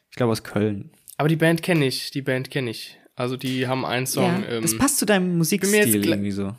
Ich 0.10 0.16
glaube 0.18 0.32
aus 0.34 0.44
Köln. 0.44 0.92
Aber 1.18 1.30
die 1.30 1.36
Band 1.38 1.62
kenne 1.64 1.86
ich, 1.86 2.12
die 2.12 2.22
Band 2.22 2.50
kenne 2.52 2.70
ich. 2.70 3.00
Also 3.16 3.38
die 3.38 3.68
haben 3.68 3.86
einen 3.86 4.08
Song. 4.08 4.44
ja, 4.44 4.50
ähm, 4.50 4.62
das 4.62 4.78
passt 4.78 4.98
zu 4.98 5.06
deinem 5.06 5.38
Musikstil 5.38 6.06
irgendwie 6.08 6.32
so. 6.32 6.56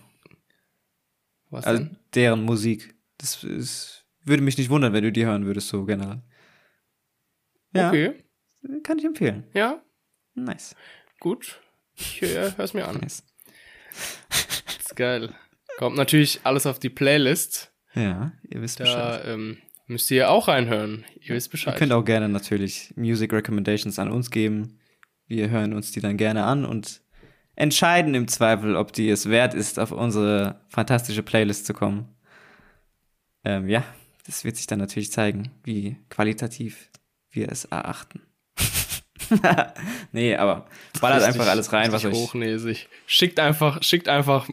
Was 1.50 1.66
Also 1.66 1.82
denn? 1.84 1.96
deren 2.14 2.42
Musik. 2.44 2.94
Das 3.18 3.44
ist, 3.44 4.06
würde 4.24 4.42
mich 4.42 4.56
nicht 4.58 4.70
wundern, 4.70 4.92
wenn 4.92 5.04
du 5.04 5.12
die 5.12 5.24
hören 5.26 5.44
würdest, 5.44 5.68
so 5.68 5.84
generell. 5.84 6.22
Ja, 7.74 7.88
Okay, 7.88 8.14
kann 8.82 8.98
ich 8.98 9.04
empfehlen. 9.04 9.44
ja, 9.54 9.82
Nice. 10.34 10.74
gut. 11.20 11.60
Ich 11.94 12.22
äh, 12.22 12.52
hör's 12.56 12.74
mir 12.74 12.86
an. 12.88 12.98
nice. 12.98 13.22
ist 14.78 14.96
geil. 14.96 15.34
Kommt 15.78 15.96
natürlich 15.96 16.40
alles 16.44 16.66
auf 16.66 16.78
die 16.78 16.90
Playlist. 16.90 17.72
Ja, 17.94 18.32
ihr 18.48 18.62
wisst 18.62 18.78
Bescheid. 18.78 19.24
Da 19.24 19.32
ähm, 19.32 19.58
müsst 19.86 20.10
ihr 20.10 20.30
auch 20.30 20.48
reinhören. 20.48 21.04
Ihr 21.20 21.34
wisst 21.34 21.48
Ihr 21.48 21.52
Bescheid. 21.52 21.76
könnt 21.76 21.92
auch 21.92 22.04
gerne 22.04 22.28
natürlich 22.28 22.92
Music 22.96 23.32
Recommendations 23.32 23.98
an 23.98 24.10
uns 24.10 24.30
geben. 24.30 24.78
Wir 25.26 25.50
hören 25.50 25.72
uns 25.72 25.92
die 25.92 26.00
dann 26.00 26.16
gerne 26.16 26.44
an 26.44 26.64
und 26.64 27.02
entscheiden 27.54 28.14
im 28.14 28.28
Zweifel, 28.28 28.76
ob 28.76 28.92
die 28.92 29.08
es 29.08 29.28
wert 29.28 29.54
ist, 29.54 29.78
auf 29.78 29.92
unsere 29.92 30.60
fantastische 30.68 31.22
Playlist 31.22 31.66
zu 31.66 31.74
kommen. 31.74 32.08
Ähm, 33.44 33.68
ja, 33.68 33.84
das 34.26 34.44
wird 34.44 34.56
sich 34.56 34.66
dann 34.66 34.78
natürlich 34.78 35.10
zeigen, 35.12 35.50
wie 35.64 35.96
qualitativ 36.08 36.90
wir 37.30 37.50
es 37.50 37.64
erachten. 37.66 38.22
nee, 40.12 40.36
aber 40.36 40.66
ballert 41.00 41.20
Richtig- 41.22 41.40
einfach 41.40 41.50
alles 41.50 41.72
rein, 41.72 41.92
was 41.92 42.04
euch. 42.04 42.14
hochnäsig. 42.14 42.88
Schickt 43.06 43.40
einfach, 43.40 43.82
schickt 43.82 44.08
einfach 44.08 44.48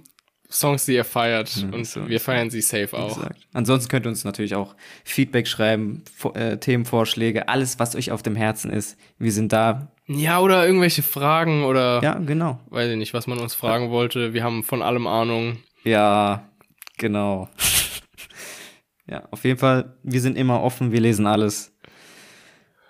Songs, 0.52 0.86
die 0.86 0.94
ihr 0.96 1.06
feiert. 1.06 1.56
Ja, 1.58 1.68
und 1.70 1.86
so, 1.86 2.08
wir 2.08 2.20
feiern 2.20 2.50
sie 2.50 2.62
safe 2.62 2.98
auch. 2.98 3.16
gesagt. 3.16 3.40
Ansonsten 3.54 3.90
könnt 3.90 4.06
ihr 4.08 4.10
uns 4.10 4.24
natürlich 4.24 4.56
auch 4.56 4.76
Feedback 5.04 5.48
schreiben, 5.48 6.04
äh, 6.34 6.58
Themenvorschläge, 6.58 7.48
alles, 7.48 7.78
was 7.78 7.96
euch 7.96 8.12
auf 8.12 8.24
dem 8.24 8.36
Herzen 8.36 8.72
ist. 8.72 8.98
Wir 9.20 9.32
sind 9.32 9.54
da. 9.54 9.92
Ja, 10.08 10.40
oder 10.40 10.66
irgendwelche 10.66 11.04
Fragen 11.04 11.66
oder 11.66 12.02
Ja, 12.02 12.16
genau. 12.16 12.60
weiß 12.70 12.90
ich 12.90 12.98
nicht, 12.98 13.14
was 13.14 13.28
man 13.28 13.38
uns 13.38 13.54
fragen 13.54 13.92
wollte. 13.92 14.34
Wir 14.34 14.44
haben 14.44 14.64
von 14.64 14.82
allem 14.82 15.06
Ahnung. 15.06 15.58
Ja, 15.84 16.50
genau. 16.98 17.48
ja, 19.08 19.28
auf 19.30 19.44
jeden 19.44 19.60
Fall, 19.60 19.98
wir 20.02 20.20
sind 20.22 20.36
immer 20.36 20.64
offen, 20.64 20.92
wir 20.92 21.00
lesen 21.00 21.28
alles. 21.28 21.76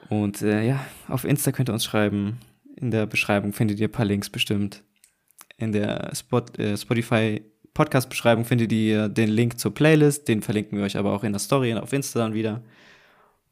Und 0.10 0.42
äh, 0.42 0.66
ja, 0.66 0.86
auf 1.08 1.24
Insta 1.24 1.52
könnt 1.52 1.70
ihr 1.70 1.74
uns 1.74 1.86
schreiben. 1.86 2.40
In 2.76 2.92
der 2.92 3.06
Beschreibung 3.06 3.54
findet 3.54 3.80
ihr 3.80 3.88
ein 3.88 3.92
paar 3.92 4.06
Links 4.06 4.30
bestimmt. 4.30 4.84
In 5.58 5.72
der 5.72 6.12
Spot, 6.16 6.44
äh, 6.58 6.78
Spotify 6.78 7.42
Podcast-Beschreibung 7.74 8.46
findet 8.46 8.72
ihr 8.72 9.08
den 9.08 9.30
Link 9.30 9.60
zur 9.60 9.74
Playlist. 9.74 10.28
Den 10.28 10.42
verlinken 10.42 10.78
wir 10.78 10.86
euch 10.86 10.98
aber 10.98 11.14
auch 11.14 11.24
in 11.24 11.32
der 11.32 11.40
Story 11.40 11.72
und 11.72 11.78
auf 11.78 11.94
Insta 11.94 12.20
dann 12.20 12.34
wieder. 12.34 12.64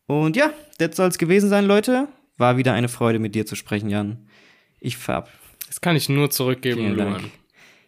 Und 0.07 0.35
ja, 0.35 0.51
das 0.79 0.95
soll 0.95 1.09
es 1.09 1.17
gewesen 1.17 1.49
sein, 1.49 1.65
Leute. 1.65 2.07
War 2.37 2.57
wieder 2.57 2.73
eine 2.73 2.89
Freude, 2.89 3.19
mit 3.19 3.35
dir 3.35 3.45
zu 3.45 3.55
sprechen, 3.55 3.89
Jan. 3.89 4.27
Ich, 4.79 4.97
verab 4.97 5.29
Das 5.67 5.81
kann 5.81 5.95
ich 5.95 6.09
nur 6.09 6.29
zurückgeben, 6.29 6.81
Vielen 6.81 6.95
Luan. 6.95 7.31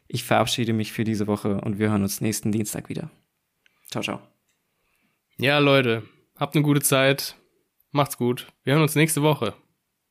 Ich 0.08 0.24
verabschiede 0.24 0.74
mich 0.74 0.92
für 0.92 1.04
diese 1.04 1.28
Woche 1.28 1.62
und 1.62 1.78
wir 1.80 1.90
hören 1.90 2.02
uns 2.02 2.20
nächsten 2.20 2.52
Dienstag 2.52 2.90
wieder. 2.90 3.12
Ciao, 3.90 4.04
ciao. 4.04 4.20
Ja, 5.38 5.60
Leute, 5.60 6.04
habt 6.36 6.56
eine 6.56 6.64
gute 6.64 6.82
Zeit. 6.82 7.36
Macht's 7.92 8.18
gut. 8.18 8.48
Wir 8.64 8.74
hören 8.74 8.84
uns 8.84 8.96
nächste 8.96 9.24
Woche. 9.24 9.56